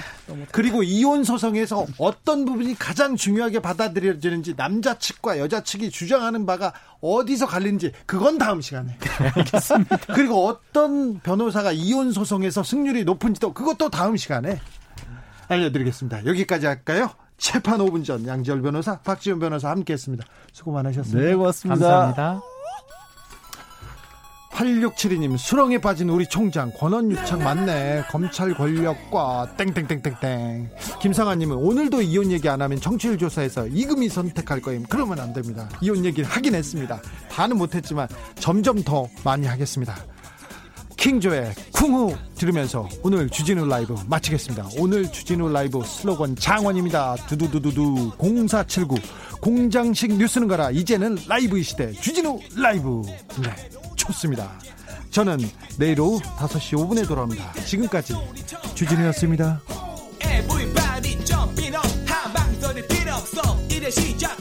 그리고 0.52 0.82
이혼 0.82 1.24
소송에서 1.24 1.86
어떤 1.98 2.44
부분이 2.44 2.78
가장 2.78 3.16
중요하게 3.16 3.60
받아들여지는지 3.60 4.56
남자 4.56 4.98
측과 4.98 5.38
여자 5.38 5.62
측이 5.62 5.90
주장하는 5.90 6.44
바가 6.46 6.72
어디서 7.00 7.46
갈리는지 7.46 7.92
그건 8.04 8.36
다음 8.38 8.60
시간에. 8.60 8.98
알겠습니다. 9.36 9.96
그리고 10.14 10.46
어떤 10.48 11.20
변호사가 11.20 11.72
이혼 11.72 12.12
소송에서 12.12 12.62
승률이 12.62 13.04
높은지도 13.04 13.54
그것도 13.54 13.90
다음 13.90 14.16
시간에 14.16 14.60
알려드리겠습니다. 15.48 16.26
여기까지 16.26 16.66
할까요? 16.66 17.10
재판 17.38 17.78
5분 17.78 18.04
전 18.04 18.26
양지열 18.26 18.62
변호사, 18.62 18.98
박지훈 18.98 19.38
변호사 19.38 19.70
함께했습니다. 19.70 20.24
수고 20.52 20.72
많으셨습니다. 20.72 21.28
네, 21.28 21.34
고맙습니다. 21.34 21.88
감사합니다. 21.88 22.42
8672님 24.56 25.36
수렁에 25.36 25.78
빠진 25.78 26.08
우리 26.08 26.26
총장 26.26 26.72
권원유착 26.72 27.42
맞네 27.42 28.04
검찰 28.10 28.54
권력과 28.54 29.54
땡땡땡땡땡 29.58 30.70
김상아님은 31.02 31.56
오늘도 31.56 32.00
이혼 32.00 32.32
얘기 32.32 32.48
안 32.48 32.62
하면 32.62 32.80
정치율 32.80 33.18
조사에서 33.18 33.66
이금희 33.66 34.08
선택할 34.08 34.62
거임 34.62 34.84
그러면 34.88 35.20
안 35.20 35.34
됩니다 35.34 35.68
이혼 35.82 36.06
얘기를 36.06 36.26
하긴 36.28 36.54
했습니다 36.54 37.02
다는 37.30 37.58
못했지만 37.58 38.08
점점 38.36 38.82
더 38.82 39.06
많이 39.24 39.46
하겠습니다 39.46 39.94
킹조의 40.96 41.54
쿵후 41.72 42.16
들으면서 42.34 42.88
오늘 43.02 43.28
주진우 43.28 43.66
라이브 43.66 43.94
마치겠습니다. 44.06 44.68
오늘 44.78 45.10
주진우 45.10 45.50
라이브 45.50 45.82
슬로건 45.84 46.36
장원입니다. 46.36 47.16
두두두두두 47.28 48.12
0479 48.18 48.96
공장식 49.40 50.16
뉴스는 50.16 50.48
가라 50.48 50.70
이제는 50.70 51.18
라이브 51.28 51.58
이 51.58 51.62
시대 51.62 51.92
주진우 51.92 52.40
라이브 52.56 53.02
네 53.42 53.70
좋습니다. 53.94 54.58
저는 55.10 55.38
내일 55.78 56.00
오후 56.00 56.20
5시 56.20 56.76
5분에 56.76 57.06
돌아옵니다. 57.06 57.52
지금까지 57.64 58.14
주진우였습니다. 58.74 59.60
시작 63.88 64.36